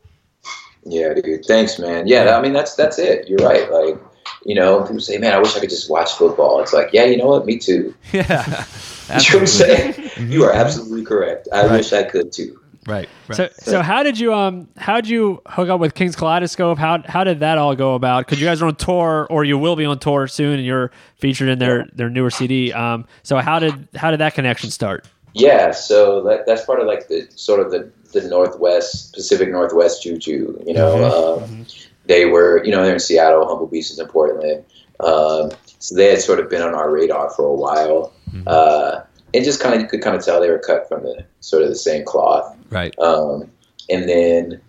Yeah, 0.84 1.14
dude. 1.14 1.44
Thanks, 1.44 1.78
man. 1.78 2.08
Yeah, 2.08 2.36
I 2.36 2.42
mean 2.42 2.54
that's 2.54 2.74
that's 2.74 2.98
it. 2.98 3.28
You're 3.28 3.38
right. 3.38 3.70
Like, 3.70 4.00
you 4.44 4.54
know, 4.54 4.82
people 4.82 5.00
say, 5.00 5.18
"Man, 5.18 5.32
I 5.32 5.38
wish 5.38 5.56
I 5.56 5.60
could 5.60 5.70
just 5.70 5.90
watch 5.90 6.12
football." 6.12 6.60
It's 6.60 6.72
like, 6.72 6.90
yeah, 6.92 7.04
you 7.04 7.16
know 7.16 7.26
what? 7.26 7.46
Me 7.46 7.58
too. 7.58 7.94
Yeah, 8.12 8.64
You 9.08 9.14
know 9.14 9.14
what 9.14 9.34
I'm 9.34 9.46
saying? 9.46 9.92
Mm-hmm. 9.92 10.32
You 10.32 10.44
are 10.44 10.52
absolutely 10.52 11.04
correct. 11.04 11.48
I 11.52 11.66
wish 11.66 11.92
I 11.92 12.02
could 12.04 12.32
too. 12.32 12.58
right. 12.86 13.08
right. 13.28 13.36
So, 13.36 13.48
so 13.58 13.82
how 13.82 14.02
did 14.02 14.18
you 14.18 14.32
um 14.34 14.68
how 14.76 14.96
did 14.96 15.08
you 15.08 15.40
hook 15.46 15.68
up 15.68 15.80
with 15.80 15.94
King's 15.94 16.16
Kaleidoscope? 16.16 16.78
How 16.78 17.02
how 17.06 17.24
did 17.24 17.40
that 17.40 17.58
all 17.58 17.74
go 17.74 17.94
about? 17.94 18.26
Because 18.26 18.40
you 18.40 18.46
guys 18.46 18.62
are 18.62 18.66
on 18.66 18.76
tour, 18.76 19.26
or 19.30 19.44
you 19.44 19.58
will 19.58 19.76
be 19.76 19.84
on 19.84 19.98
tour 19.98 20.26
soon, 20.26 20.54
and 20.54 20.64
you're 20.64 20.90
featured 21.16 21.48
in 21.48 21.58
their 21.58 21.86
their 21.92 22.10
newer 22.10 22.30
CD. 22.30 22.72
Um, 22.72 23.06
so 23.22 23.38
how 23.38 23.58
did 23.58 23.88
how 23.94 24.10
did 24.10 24.20
that 24.20 24.34
connection 24.34 24.70
start? 24.70 25.06
Yeah, 25.34 25.70
so 25.70 26.22
that, 26.24 26.46
that's 26.46 26.64
part 26.64 26.80
of 26.80 26.86
like 26.86 27.08
the 27.08 27.26
sort 27.34 27.60
of 27.60 27.70
the 27.70 27.90
the 28.12 28.28
Northwest 28.28 29.14
Pacific 29.14 29.50
Northwest 29.50 30.02
juju. 30.02 30.62
You 30.66 30.74
know, 30.74 31.38
um, 31.42 31.66
they 32.06 32.24
were 32.26 32.62
you 32.64 32.70
know 32.70 32.82
they're 32.84 32.94
in 32.94 33.00
Seattle, 33.00 33.46
Humble 33.46 33.66
Beast 33.66 33.92
is 33.92 33.98
in 33.98 34.06
Portland. 34.08 34.64
Um, 35.00 35.50
so 35.78 35.96
they 35.96 36.10
had 36.10 36.20
sort 36.20 36.38
of 36.38 36.48
been 36.48 36.62
on 36.62 36.74
our 36.74 36.90
radar 36.90 37.30
for 37.30 37.44
a 37.44 37.54
while, 37.54 38.12
uh, 38.46 39.00
and 39.34 39.44
just 39.44 39.60
kind 39.60 39.74
of 39.74 39.80
you 39.80 39.88
could 39.88 40.02
kind 40.02 40.14
of 40.16 40.24
tell 40.24 40.40
they 40.40 40.50
were 40.50 40.58
cut 40.58 40.88
from 40.88 41.02
the 41.02 41.24
sort 41.40 41.62
of 41.62 41.68
the 41.68 41.74
same 41.74 42.04
cloth. 42.04 42.56
right. 42.70 42.96
Um, 43.00 43.50
and 43.90 44.08
then 44.08 44.60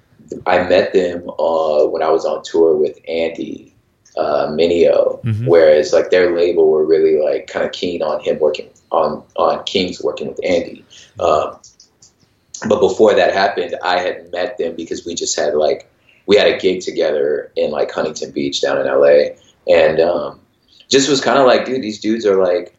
I 0.47 0.67
met 0.67 0.93
them 0.93 1.29
uh, 1.29 1.85
when 1.85 2.01
I 2.01 2.09
was 2.09 2.25
on 2.25 2.41
tour 2.43 2.75
with 2.75 2.97
Andy 3.07 3.75
uh, 4.17 4.47
Mineo, 4.47 5.21
Mhm. 5.23 5.47
whereas 5.47 5.93
like 5.93 6.09
their 6.09 6.35
label 6.35 6.69
were 6.69 6.85
really 6.85 7.19
like 7.21 7.47
kind 7.47 7.65
of 7.65 7.71
keen 7.71 8.01
on 8.01 8.19
him 8.21 8.39
working 8.39 8.69
on 8.91 9.23
on 9.35 9.63
King's 9.65 10.01
working 10.01 10.27
with 10.27 10.39
Andy. 10.43 10.83
Um, 11.19 11.59
but 12.67 12.79
before 12.79 13.13
that 13.13 13.33
happened, 13.33 13.75
I 13.83 13.99
had 13.99 14.31
met 14.31 14.57
them 14.57 14.75
because 14.75 15.05
we 15.05 15.13
just 15.15 15.37
had 15.37 15.53
like 15.55 15.89
we 16.25 16.37
had 16.37 16.47
a 16.47 16.57
gig 16.57 16.81
together 16.81 17.51
in 17.55 17.71
like 17.71 17.91
Huntington 17.91 18.31
Beach 18.31 18.61
down 18.61 18.79
in 18.79 18.87
LA, 18.87 19.35
and 19.67 19.99
um, 19.99 20.39
just 20.89 21.09
was 21.09 21.21
kind 21.21 21.39
of 21.39 21.45
like, 21.45 21.65
dude, 21.65 21.81
these 21.81 21.99
dudes 21.99 22.25
are 22.25 22.41
like 22.43 22.75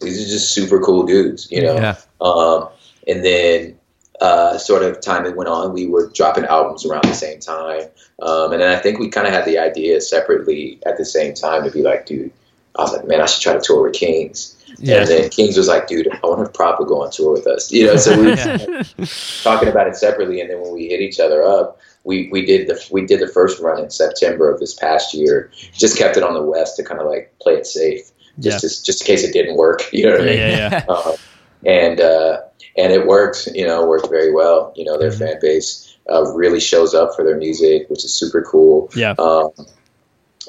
these 0.00 0.24
are 0.24 0.28
just 0.30 0.52
super 0.52 0.80
cool 0.80 1.04
dudes, 1.04 1.50
you 1.50 1.62
know. 1.62 1.74
Yeah. 1.74 1.96
Um, 2.20 2.68
and 3.06 3.24
then 3.24 3.78
uh, 4.20 4.58
sort 4.58 4.82
of 4.82 5.00
time 5.00 5.26
it 5.26 5.36
went 5.36 5.48
on, 5.48 5.72
we 5.72 5.86
were 5.86 6.08
dropping 6.10 6.44
albums 6.44 6.84
around 6.84 7.04
the 7.04 7.14
same 7.14 7.40
time. 7.40 7.82
Um, 8.20 8.52
and 8.52 8.60
then 8.60 8.76
I 8.76 8.80
think 8.80 8.98
we 8.98 9.08
kind 9.08 9.26
of 9.26 9.32
had 9.32 9.44
the 9.44 9.58
idea 9.58 10.00
separately 10.00 10.78
at 10.86 10.98
the 10.98 11.04
same 11.04 11.34
time 11.34 11.64
to 11.64 11.70
be 11.70 11.82
like, 11.82 12.06
dude, 12.06 12.32
I 12.76 12.82
was 12.82 12.92
like, 12.92 13.06
man, 13.06 13.20
I 13.20 13.26
should 13.26 13.42
try 13.42 13.52
to 13.54 13.60
tour 13.60 13.82
with 13.82 13.94
Kings. 13.94 14.54
Yeah. 14.78 15.00
And 15.00 15.08
then 15.08 15.30
Kings 15.30 15.56
was 15.56 15.68
like, 15.68 15.86
dude, 15.88 16.08
I 16.08 16.18
wonder 16.22 16.44
if 16.44 16.52
Prop 16.52 16.78
would 16.78 16.88
go 16.88 17.02
on 17.02 17.10
tour 17.10 17.32
with 17.32 17.46
us. 17.46 17.72
You 17.72 17.86
know, 17.86 17.96
so 17.96 18.16
we 18.18 18.26
were 18.26 18.34
Yeah. 18.34 18.82
talking 19.42 19.68
about 19.68 19.88
it 19.88 19.96
separately. 19.96 20.40
And 20.40 20.50
then 20.50 20.60
when 20.60 20.72
we 20.74 20.88
hit 20.88 21.00
each 21.00 21.18
other 21.18 21.42
up, 21.42 21.78
we, 22.08 22.28
we 22.32 22.44
did 22.46 22.66
the 22.68 22.82
we 22.90 23.04
did 23.04 23.20
the 23.20 23.28
first 23.28 23.60
run 23.60 23.78
in 23.84 23.90
September 23.90 24.50
of 24.50 24.58
this 24.58 24.72
past 24.72 25.12
year. 25.12 25.50
Just 25.74 25.98
kept 25.98 26.16
it 26.16 26.22
on 26.22 26.32
the 26.32 26.42
West 26.42 26.76
to 26.76 26.82
kind 26.82 27.00
of 27.00 27.06
like 27.06 27.34
play 27.38 27.52
it 27.52 27.66
safe, 27.66 28.10
just 28.40 28.62
just, 28.62 28.86
just 28.86 29.02
in 29.02 29.06
case 29.06 29.24
it 29.24 29.32
didn't 29.32 29.56
work. 29.56 29.82
You 29.92 30.06
know 30.06 30.12
what 30.12 30.22
I 30.22 30.24
mean? 30.24 30.38
yeah, 30.38 30.84
yeah. 30.88 30.92
um, 30.94 31.14
and 31.66 32.00
uh, 32.00 32.40
and 32.78 32.92
it 32.94 33.06
worked. 33.06 33.48
You 33.54 33.66
know, 33.66 33.86
worked 33.86 34.08
very 34.08 34.32
well. 34.32 34.72
You 34.74 34.84
know, 34.86 34.98
their 34.98 35.10
Mm-hmm. 35.10 35.24
fan 35.24 35.38
base 35.42 35.96
uh, 36.10 36.32
really 36.32 36.60
shows 36.60 36.94
up 36.94 37.14
for 37.14 37.24
their 37.26 37.36
music, 37.36 37.90
which 37.90 38.04
is 38.06 38.14
super 38.14 38.40
cool. 38.42 38.90
Yeah. 38.96 39.14
Um, 39.18 39.50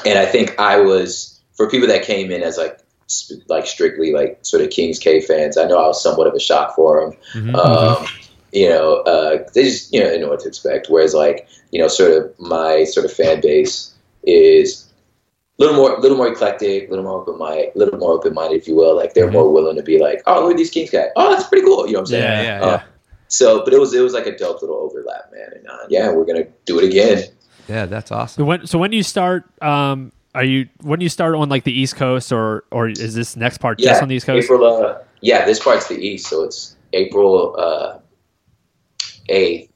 and 0.06 0.18
I 0.18 0.26
think 0.26 0.58
I 0.60 0.80
was 0.80 1.42
for 1.58 1.70
people 1.70 1.90
that 1.90 2.04
came 2.04 2.32
in 2.32 2.42
as 2.42 2.58
like 2.58 2.80
like 3.50 3.66
strictly 3.66 4.14
like 4.14 4.40
sort 4.44 4.64
of 4.64 4.70
Kings 4.70 4.98
K 4.98 5.20
fans. 5.20 5.58
I 5.58 5.66
know 5.66 5.78
I 5.78 5.88
was 5.88 6.02
somewhat 6.02 6.28
of 6.28 6.34
a 6.36 6.40
shock 6.40 6.74
for 6.76 7.02
them. 7.02 7.20
Mm-hmm. 7.34 7.56
Um, 7.56 8.08
you 8.52 8.70
know, 8.70 8.98
uh, 9.02 9.48
they 9.54 9.64
just 9.64 9.94
you 9.94 10.00
know 10.04 10.10
they 10.10 10.20
know 10.20 10.30
what 10.30 10.40
to 10.42 10.48
expect. 10.48 10.88
Whereas 10.90 11.14
like 11.14 11.48
you 11.72 11.80
know, 11.80 11.88
sort 11.88 12.12
of 12.12 12.40
my 12.40 12.84
sort 12.84 13.06
of 13.06 13.14
fan 13.14 13.42
base 13.42 13.94
is 14.24 14.86
a 15.60 15.64
little 15.64 15.76
more, 15.76 16.00
little 16.00 16.18
more 16.18 16.28
eclectic, 16.30 16.88
a 16.88 16.90
little 16.90 17.04
more 17.04 17.22
open 17.22 17.38
minded, 17.38 17.72
little 17.76 18.00
more 18.00 18.14
open 18.14 18.34
minded, 18.34 18.62
if 18.62 18.68
you 18.68 18.76
will. 18.76 18.96
Like 18.96 19.14
they're 19.14 19.30
more 19.32 19.52
willing 19.52 19.76
to 19.76 19.84
be 19.84 20.00
like, 20.00 20.22
oh, 20.26 20.42
look 20.44 20.52
at 20.52 20.58
these 20.58 20.70
Kings 20.72 20.90
guys. 20.90 21.10
Oh, 21.16 21.32
that's 21.36 21.48
pretty 21.48 21.66
cool. 21.66 21.86
You 21.86 21.94
know 21.94 22.00
what 22.00 22.04
I'm 22.04 22.06
saying? 22.08 22.24
Yeah, 22.24 22.42
yeah, 22.60 22.62
Uh, 22.66 22.68
yeah. 22.78 22.84
so, 23.28 23.64
but 23.64 23.74
it 23.74 23.80
was 23.80 23.94
it 23.94 24.02
was 24.02 24.14
like 24.14 24.26
a 24.26 24.36
dope 24.38 24.62
little 24.62 24.78
overlap, 24.78 25.32
man. 25.32 25.50
And 25.56 25.68
uh, 25.68 25.86
yeah, 25.90 26.12
we're 26.12 26.26
gonna 26.26 26.46
do 26.66 26.80
it 26.80 26.86
again. 26.86 27.24
Yeah, 27.68 27.86
that's 27.86 28.10
So 28.10 28.16
awesome. 28.16 28.46
when 28.48 28.66
so 28.66 28.80
when 28.80 28.90
do 28.90 28.98
you 28.98 29.04
start? 29.04 29.44
Um, 29.62 30.12
are 30.34 30.44
you 30.44 30.70
when 30.82 31.00
do 31.00 31.04
you 31.06 31.10
start 31.10 31.36
on 31.36 31.50
like 31.50 31.64
the 31.66 31.78
East 31.78 31.96
Coast 31.98 32.32
or 32.32 32.64
or 32.72 32.88
is 32.88 33.14
this 33.14 33.36
next 33.36 33.58
part 33.60 33.80
Yeah, 33.80 33.90
just 33.90 34.02
on 34.02 34.08
the 34.08 34.16
East 34.16 34.26
Coast? 34.26 34.46
April. 34.46 34.64
Uh, 34.66 34.98
yeah, 35.22 35.44
this 35.46 35.62
part's 35.62 35.88
the 35.88 35.96
east, 36.00 36.28
so 36.28 36.44
it's 36.46 36.76
April 36.94 37.56
uh, 39.30 39.34
8th. 39.34 39.70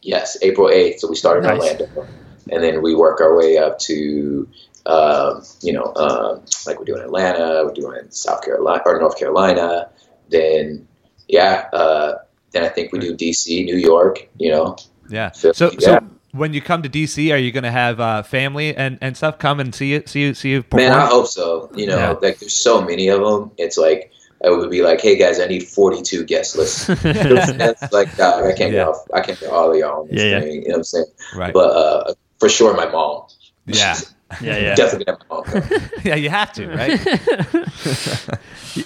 Yes, 0.00 0.36
April 0.42 0.70
eighth. 0.70 1.00
So 1.00 1.08
we 1.08 1.16
start 1.16 1.38
in 1.38 1.44
Nice. 1.44 1.60
Orlando, 1.60 2.06
and 2.50 2.62
then 2.62 2.82
we 2.82 2.94
work 2.94 3.20
our 3.20 3.36
way 3.36 3.58
up 3.58 3.78
to, 3.80 4.48
um, 4.86 5.42
you 5.60 5.72
know, 5.72 5.92
um, 5.96 6.42
like 6.66 6.78
we're 6.78 6.84
doing 6.84 7.02
Atlanta, 7.02 7.62
we're 7.64 7.74
doing 7.74 8.10
South 8.10 8.42
Carolina 8.42 8.82
or 8.86 8.98
North 9.00 9.18
Carolina. 9.18 9.90
Then, 10.30 10.86
yeah, 11.26 11.68
uh, 11.72 12.18
then 12.52 12.64
I 12.64 12.68
think 12.68 12.92
we 12.92 13.00
do 13.00 13.14
DC, 13.14 13.64
New 13.64 13.76
York. 13.76 14.28
You 14.38 14.52
know, 14.52 14.76
Yeah. 15.10 15.30
Philly, 15.30 15.54
So, 15.54 15.70
yeah. 15.72 15.78
so 15.98 16.06
when 16.32 16.52
you 16.54 16.62
come 16.62 16.82
to 16.84 16.88
DC, 16.88 17.32
are 17.32 17.36
you 17.36 17.50
going 17.52 17.64
to 17.64 17.70
have 17.70 17.98
uh, 18.00 18.22
family 18.22 18.74
and, 18.76 18.98
and 19.02 19.16
stuff 19.16 19.38
come 19.38 19.58
and 19.60 19.74
see 19.74 19.88
you, 19.92 20.04
see 20.06 20.20
you, 20.20 20.34
see 20.34 20.50
you 20.50 20.62
perform? 20.62 20.90
Man, 20.90 20.98
I 20.98 21.06
hope 21.06 21.26
so. 21.26 21.70
You 21.74 21.86
know, 21.88 21.96
Yeah. 21.98 22.10
like 22.12 22.38
there's 22.38 22.54
so 22.54 22.80
many 22.80 23.08
of 23.08 23.20
them. 23.20 23.50
It's 23.58 23.76
like 23.76 24.12
I 24.44 24.50
would 24.50 24.70
be 24.70 24.82
like, 24.82 25.00
"Hey 25.00 25.16
guys, 25.16 25.40
I 25.40 25.46
need 25.46 25.66
42 25.66 26.24
guest 26.24 26.56
lists." 26.56 26.86
That's 27.02 27.92
like, 27.92 28.16
God, 28.16 28.44
I 28.44 28.52
can't 28.52 28.72
Yeah. 28.72 28.84
get 28.84 28.88
off. 28.88 28.96
I 29.12 29.20
can't 29.20 29.38
get 29.40 29.48
all 29.50 29.70
of 29.72 29.76
y'all 29.76 30.02
on 30.02 30.08
this 30.08 30.22
Yeah, 30.22 30.30
yeah. 30.30 30.40
thing. 30.40 30.52
You 30.52 30.60
know 30.60 30.66
what 30.72 30.76
I'm 30.78 30.84
saying? 30.84 31.06
Right. 31.34 31.52
But 31.54 31.70
uh, 31.70 32.14
for 32.38 32.48
sure, 32.48 32.74
my 32.76 32.88
mom. 32.88 33.22
Yeah. 33.66 33.96
yeah, 34.42 34.58
yeah. 34.58 34.74
Definitely 34.74 35.06
gonna 35.06 35.18
have 35.18 35.28
my 35.28 35.36
mom. 35.36 35.70
come. 35.70 35.90
yeah, 36.04 36.14
you 36.14 36.30
have 36.30 36.52
to, 36.52 36.68
right? 36.68 37.00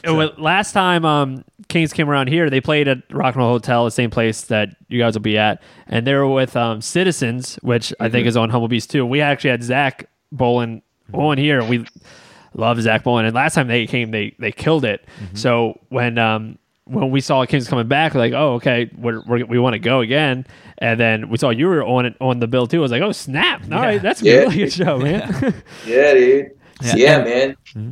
Well, 0.05 0.33
last 0.39 0.73
time 0.73 1.05
um, 1.05 1.45
Kings 1.69 1.93
came 1.93 2.09
around 2.09 2.29
here, 2.29 2.49
they 2.49 2.61
played 2.61 2.89
at 2.89 2.99
Rock 3.11 3.35
and 3.35 3.43
Roll 3.43 3.53
Hotel, 3.53 3.85
the 3.85 3.91
same 3.91 4.11
place 4.11 4.43
that 4.43 4.71
you 4.89 4.99
guys 4.99 5.15
will 5.15 5.21
be 5.23 5.37
at, 5.37 5.61
and 5.87 6.07
they 6.07 6.15
were 6.15 6.27
with 6.29 6.57
um, 6.57 6.81
Citizens, 6.81 7.57
which 7.63 7.93
I 8.01 8.05
Mm-hmm. 8.05 8.13
think 8.13 8.27
is 8.27 8.37
on 8.37 8.51
Humble 8.51 8.69
Beast 8.69 8.91
too. 8.91 9.05
We 9.05 9.21
actually 9.21 9.51
had 9.51 9.63
Zach 9.63 10.09
Bolen 10.31 10.83
on 11.13 11.37
here. 11.39 11.61
and 11.61 11.69
We 11.69 11.85
love 12.55 12.81
Zach 12.81 13.05
Bolen, 13.05 13.25
and 13.25 13.35
last 13.35 13.55
time 13.55 13.69
they 13.69 13.87
came, 13.87 14.11
they 14.11 14.35
they 14.39 14.53
killed 14.53 14.85
it. 14.85 15.05
Mm-hmm. 15.23 15.37
So 15.37 15.81
when 15.89 16.19
um, 16.19 16.59
when 16.85 17.11
we 17.11 17.21
saw 17.21 17.45
Kings 17.47 17.69
coming 17.69 17.89
back, 17.89 18.15
we're 18.15 18.21
like, 18.21 18.33
oh, 18.33 18.55
okay, 18.55 18.91
we're, 18.97 19.23
we're, 19.27 19.45
we 19.47 19.59
want 19.59 19.75
to 19.75 19.79
go 19.79 20.01
again. 20.01 20.47
And 20.79 20.99
then 20.99 21.29
we 21.29 21.39
saw 21.39 21.51
you 21.51 21.67
were 21.67 21.85
on 21.85 22.07
it 22.07 22.17
on 22.21 22.41
the 22.41 22.49
bill 22.49 22.67
too. 22.67 22.79
I 22.79 22.81
was 22.81 22.91
like, 22.91 23.03
oh 23.03 23.13
snap! 23.13 23.63
All 23.65 23.81
right, 23.81 24.03
that's 24.03 24.23
a 24.23 24.25
really 24.25 24.57
good 24.57 24.73
show, 24.73 24.99
man. 24.99 25.31
yeah, 25.87 26.15
dude. 26.15 26.51
Yeah. 26.83 26.95
Yeah, 26.97 27.25
man. 27.25 27.57
Mm-hmm. 27.75 27.91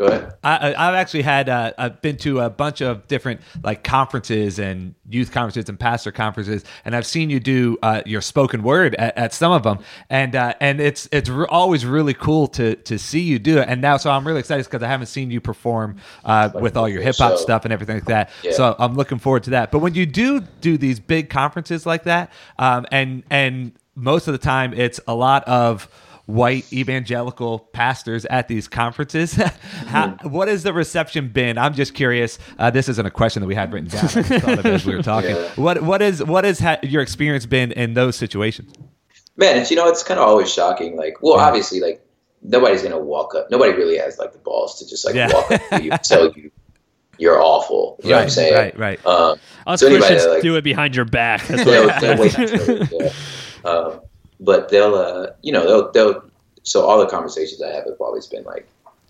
Go 0.00 0.06
ahead. 0.06 0.32
I, 0.42 0.68
I've 0.68 0.94
actually 0.94 1.20
had 1.20 1.50
uh, 1.50 1.72
I've 1.76 2.00
been 2.00 2.16
to 2.18 2.40
a 2.40 2.48
bunch 2.48 2.80
of 2.80 3.06
different 3.06 3.42
like 3.62 3.84
conferences 3.84 4.58
and 4.58 4.94
youth 5.06 5.30
conferences 5.30 5.68
and 5.68 5.78
pastor 5.78 6.10
conferences, 6.10 6.64
and 6.86 6.96
I've 6.96 7.04
seen 7.04 7.28
you 7.28 7.38
do 7.38 7.76
uh, 7.82 8.00
your 8.06 8.22
spoken 8.22 8.62
word 8.62 8.94
at, 8.94 9.18
at 9.18 9.34
some 9.34 9.52
of 9.52 9.62
them, 9.62 9.80
and 10.08 10.34
uh, 10.34 10.54
and 10.58 10.80
it's 10.80 11.06
it's 11.12 11.28
re- 11.28 11.44
always 11.50 11.84
really 11.84 12.14
cool 12.14 12.46
to 12.48 12.76
to 12.76 12.98
see 12.98 13.20
you 13.20 13.38
do 13.38 13.58
it. 13.58 13.68
And 13.68 13.82
now, 13.82 13.98
so 13.98 14.10
I'm 14.10 14.26
really 14.26 14.40
excited 14.40 14.64
because 14.64 14.82
I 14.82 14.88
haven't 14.88 15.08
seen 15.08 15.30
you 15.30 15.38
perform 15.38 15.96
uh, 16.24 16.48
with 16.54 16.78
all 16.78 16.88
your 16.88 17.02
hip 17.02 17.16
hop 17.16 17.36
stuff 17.36 17.66
and 17.66 17.72
everything 17.72 17.96
like 17.96 18.06
that. 18.06 18.30
Yeah. 18.42 18.52
So 18.52 18.76
I'm 18.78 18.94
looking 18.94 19.18
forward 19.18 19.42
to 19.44 19.50
that. 19.50 19.70
But 19.70 19.80
when 19.80 19.92
you 19.92 20.06
do 20.06 20.40
do 20.62 20.78
these 20.78 20.98
big 20.98 21.28
conferences 21.28 21.84
like 21.84 22.04
that, 22.04 22.32
um, 22.58 22.86
and 22.90 23.22
and 23.28 23.72
most 23.96 24.28
of 24.28 24.32
the 24.32 24.38
time 24.38 24.72
it's 24.72 24.98
a 25.06 25.14
lot 25.14 25.44
of 25.44 25.90
white 26.30 26.70
evangelical 26.72 27.58
pastors 27.58 28.24
at 28.26 28.48
these 28.48 28.68
conferences. 28.68 29.32
How, 29.86 30.10
what 30.22 30.48
has 30.48 30.62
the 30.62 30.72
reception 30.72 31.28
been? 31.28 31.58
I'm 31.58 31.74
just 31.74 31.94
curious. 31.94 32.38
Uh, 32.58 32.70
this 32.70 32.88
isn't 32.88 33.04
a 33.06 33.10
question 33.10 33.40
that 33.40 33.46
we 33.46 33.54
had 33.54 33.72
written 33.72 33.88
down. 33.88 34.04
I 34.04 34.08
just 34.08 34.28
thought 34.44 34.58
of 34.58 34.66
it 34.66 34.72
as 34.74 34.86
we 34.86 34.94
were 34.94 35.02
talking. 35.14 35.36
Yeah. 35.36 35.48
What 35.56 35.82
what 35.82 36.02
is 36.02 36.22
what 36.24 36.44
has 36.44 36.58
ha- 36.60 36.78
your 36.82 37.02
experience 37.02 37.46
been 37.46 37.72
in 37.72 37.94
those 37.94 38.16
situations? 38.16 38.72
Man, 39.36 39.58
it's 39.58 39.70
you 39.70 39.76
know, 39.76 39.88
it's 39.88 40.02
kind 40.02 40.18
of 40.20 40.26
always 40.26 40.52
shocking. 40.52 40.96
Like, 40.96 41.22
well, 41.22 41.36
Yeah. 41.38 41.44
obviously, 41.46 41.80
like 41.80 42.04
nobody's 42.42 42.82
gonna 42.82 42.98
walk 42.98 43.34
up. 43.34 43.50
Nobody 43.50 43.72
really 43.72 43.98
has 43.98 44.18
like 44.18 44.32
the 44.32 44.38
balls 44.38 44.78
to 44.78 44.88
just 44.88 45.04
like 45.04 45.14
Yeah. 45.14 45.32
walk 45.32 45.50
up 45.50 45.60
to 45.70 45.82
you 45.82 45.90
and 45.92 46.02
tell 46.02 46.30
you 46.32 46.50
you're 47.18 47.38
awful. 47.42 47.98
You 48.02 48.10
know 48.10 48.16
what 48.16 48.22
I'm 48.22 48.30
saying? 48.30 48.54
Right, 48.54 48.78
right. 48.78 49.06
Um, 49.06 49.38
Us 49.66 49.80
So 49.80 49.86
anybody 49.88 50.00
Christians 50.06 50.24
that, 50.24 50.30
like- 50.34 50.42
do 50.42 50.56
it 50.56 50.62
behind 50.64 50.96
your 50.96 51.04
back. 51.04 51.46
That's 51.48 51.64
what 51.66 52.00
they'll, 52.00 52.16
they'll 52.16 52.18
wait 52.22 52.38
until 52.38 52.82
it, 52.82 53.12
yeah. 53.64 53.70
um, 53.70 54.00
but 54.40 54.68
they'll 54.70 54.94
uh, 54.94 55.26
you 55.42 55.52
know 55.52 55.64
they'll 55.66 55.92
they'll 55.92 56.24
so 56.62 56.84
all 56.86 56.98
the 56.98 57.06
conversations 57.06 57.62
I 57.62 57.68
have 57.68 57.84
have 57.84 58.00
always 58.00 58.26
been 58.26 58.44
like 58.44 58.66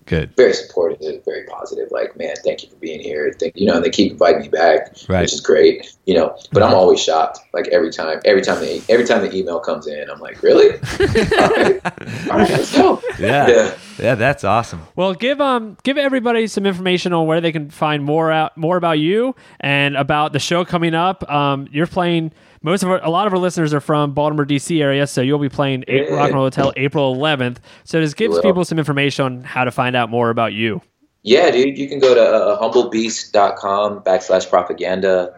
Good. 0.07 0.35
very 0.35 0.51
supportive 0.53 1.23
very 1.23 1.45
positive 1.45 1.89
like 1.91 2.17
man 2.17 2.33
thank 2.43 2.63
you 2.63 2.69
for 2.69 2.75
being 2.77 2.99
here 2.99 3.33
thank 3.39 3.55
you 3.55 3.67
know 3.67 3.75
and 3.75 3.85
they 3.85 3.89
keep 3.91 4.11
inviting 4.11 4.41
me 4.41 4.47
back 4.49 4.95
Right. 5.07 5.21
which 5.21 5.31
is 5.31 5.39
great 5.41 5.95
you 6.05 6.15
know 6.15 6.35
but 6.51 6.63
I'm 6.63 6.73
always 6.73 6.99
shocked 7.01 7.39
like 7.53 7.67
every 7.67 7.91
time 7.91 8.19
every 8.25 8.41
time 8.41 8.59
the 8.61 8.83
every 8.89 9.05
time 9.05 9.21
the 9.21 9.33
email 9.33 9.59
comes 9.59 9.85
in 9.87 10.09
I'm 10.09 10.19
like 10.19 10.41
really 10.41 10.71
all 10.71 11.49
right 11.49 11.81
all 12.31 12.37
right 12.37 12.49
let's 12.49 12.75
go 12.75 13.01
Yeah. 13.19 13.47
yeah 13.47 13.73
Yeah, 13.99 14.15
that's 14.15 14.43
awesome. 14.43 14.81
Well, 14.95 15.13
give 15.13 15.39
um 15.39 15.77
give 15.83 15.97
everybody 15.97 16.47
some 16.47 16.65
information 16.65 17.13
on 17.13 17.27
where 17.27 17.39
they 17.39 17.51
can 17.51 17.69
find 17.69 18.03
more 18.03 18.31
out 18.31 18.57
more 18.57 18.77
about 18.77 18.97
you 18.97 19.35
and 19.59 19.95
about 19.95 20.33
the 20.33 20.39
show 20.39 20.65
coming 20.65 20.95
up. 20.95 21.29
Um, 21.29 21.67
you're 21.71 21.85
playing 21.85 22.31
most 22.61 22.83
of 22.83 22.89
our, 22.89 23.03
a 23.03 23.09
lot 23.09 23.27
of 23.27 23.33
our 23.33 23.39
listeners 23.39 23.73
are 23.73 23.79
from 23.81 24.13
Baltimore, 24.13 24.45
D.C. 24.45 24.81
area, 24.81 25.07
so 25.07 25.21
you'll 25.21 25.39
be 25.39 25.49
playing 25.49 25.83
A- 25.87 26.09
Yeah. 26.09 26.15
Rock 26.15 26.25
and 26.27 26.33
Roll 26.35 26.45
Hotel 26.45 26.73
April 26.77 27.15
11th. 27.15 27.57
So 27.83 28.01
just 28.01 28.15
give 28.17 28.31
Will. 28.31 28.41
people 28.41 28.63
some 28.65 28.77
information 28.79 29.25
on 29.25 29.43
how 29.43 29.63
to 29.63 29.71
find 29.71 29.95
out 29.95 30.09
more 30.09 30.29
about 30.29 30.53
you. 30.53 30.81
Yeah, 31.23 31.51
dude, 31.51 31.77
you 31.77 31.87
can 31.87 31.99
go 31.99 32.15
to 32.15 32.21
uh, 32.21 32.57
humblebeast.com 32.59 34.01
backslash 34.03 34.49
propaganda. 34.49 35.33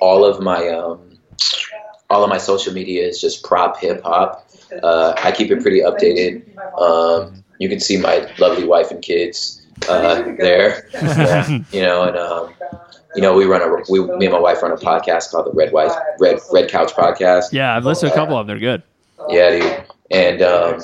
All 0.00 0.24
of 0.24 0.40
my 0.40 0.68
um, 0.68 1.18
all 2.10 2.22
of 2.24 2.28
my 2.30 2.38
social 2.38 2.72
media 2.72 3.06
is 3.06 3.20
just 3.20 3.42
prop 3.44 3.78
hip 3.78 4.02
hop. 4.02 4.48
Uh, 4.82 5.14
I 5.18 5.32
keep 5.32 5.50
it 5.50 5.62
pretty 5.62 5.80
updated. 5.80 6.42
Um, 6.78 7.42
you 7.58 7.68
can 7.68 7.80
see 7.80 7.96
my 7.96 8.30
lovely 8.38 8.64
wife 8.64 8.90
and 8.90 9.00
kids 9.02 9.66
uh, 9.88 10.22
there. 10.38 10.88
You 11.72 11.82
know, 11.82 12.02
and 12.04 12.16
um, 12.16 12.52
you 13.14 13.22
know, 13.22 13.34
we 13.34 13.46
run 13.46 13.62
a 13.62 13.82
we 13.90 14.00
me 14.16 14.26
and 14.26 14.32
my 14.32 14.38
wife 14.38 14.62
run 14.62 14.72
a 14.72 14.76
podcast 14.76 15.30
called 15.30 15.46
the 15.46 15.52
Red 15.52 15.72
Wife 15.72 15.92
Red 16.20 16.40
Red 16.52 16.70
Couch 16.70 16.92
Podcast. 16.92 17.52
Yeah, 17.52 17.76
I've 17.76 17.84
listened 17.84 18.10
to 18.10 18.14
a 18.14 18.18
couple 18.18 18.36
of 18.36 18.46
them. 18.46 18.58
They're 18.58 18.78
good. 18.78 18.82
Yeah, 19.28 19.50
dude, 19.50 19.84
and 20.10 20.42
um, 20.42 20.80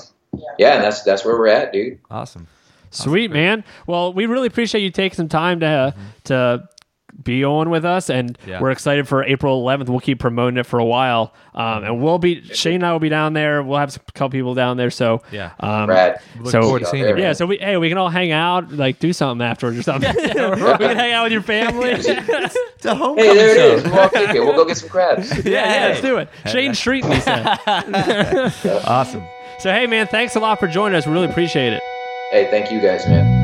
yeah, 0.58 0.74
and 0.74 0.84
that's 0.84 1.02
that's 1.02 1.24
where 1.24 1.38
we're 1.38 1.48
at, 1.48 1.72
dude. 1.72 1.98
Awesome. 2.10 2.46
Sweet 2.90 3.32
man. 3.32 3.64
Well, 3.88 4.12
we 4.12 4.26
really 4.26 4.46
appreciate 4.46 4.82
you 4.82 4.90
taking 4.90 5.16
some 5.16 5.28
time 5.28 5.60
to 5.60 5.94
to 6.24 6.68
be 7.22 7.44
on 7.44 7.70
with 7.70 7.84
us, 7.84 8.10
and 8.10 8.36
Yeah. 8.46 8.60
we're 8.60 8.70
excited 8.70 9.06
for 9.08 9.22
April 9.24 9.62
11th. 9.62 9.88
We'll 9.88 10.00
keep 10.00 10.18
promoting 10.18 10.56
it 10.58 10.66
for 10.66 10.78
a 10.78 10.84
while, 10.84 11.32
um, 11.54 11.84
and 11.84 12.02
we'll 12.02 12.18
be 12.18 12.42
Shane 12.52 12.74
and 12.76 12.86
I 12.86 12.92
will 12.92 12.98
be 12.98 13.08
down 13.08 13.32
there. 13.32 13.62
We'll 13.62 13.78
have 13.78 13.96
a 13.96 14.12
couple 14.12 14.30
people 14.30 14.54
down 14.54 14.76
there. 14.76 14.90
So 14.90 15.22
Yeah. 15.30 15.50
um, 15.60 15.88
Rad. 15.88 16.18
Look 16.40 16.50
So- 16.52 16.62
forward 16.62 16.80
to 16.80 16.86
seeing 16.86 17.04
you. 17.08 17.16
yeah, 17.16 17.32
so 17.32 17.46
we 17.46 17.56
hey 17.58 17.76
we 17.76 17.88
can 17.88 17.98
all 17.98 18.08
hang 18.10 18.32
out, 18.32 18.72
like 18.72 18.98
do 18.98 19.12
something 19.12 19.46
afterwards 19.46 19.78
or 19.78 19.82
something. 19.82 20.12
we 20.16 20.22
can 20.32 20.96
hang 20.96 21.12
out 21.12 21.24
with 21.24 21.32
your 21.32 21.42
family. 21.42 21.90
yeah, 21.90 21.96
It's 21.98 22.84
a 22.84 22.94
homecoming 22.94 23.30
Hey, 23.30 23.34
there 23.36 23.50
it 23.54 23.56
show. 23.56 23.74
is. 23.76 23.84
We're 23.92 24.00
all 24.00 24.08
kicking. 24.08 24.44
We'll 24.44 24.54
go 24.56 24.64
get 24.64 24.76
some 24.76 24.88
crabs. 24.88 25.44
yeah, 25.46 25.52
yeah, 25.82 25.86
let's 25.88 26.00
do 26.00 26.16
it. 26.18 26.28
Shane 26.46 26.74
Street, 26.74 27.04
he 27.04 27.20
said. 27.20 27.46
Awesome. 28.86 29.22
So 29.60 29.70
hey 29.72 29.86
man, 29.86 30.06
thanks 30.08 30.34
a 30.36 30.40
lot 30.40 30.58
for 30.58 30.66
joining 30.66 30.96
us. 30.96 31.06
We 31.06 31.12
really 31.12 31.28
appreciate 31.30 31.72
it. 31.72 31.82
Hey, 32.32 32.48
thank 32.50 32.70
you 32.72 32.80
guys, 32.80 33.06
man. 33.06 33.43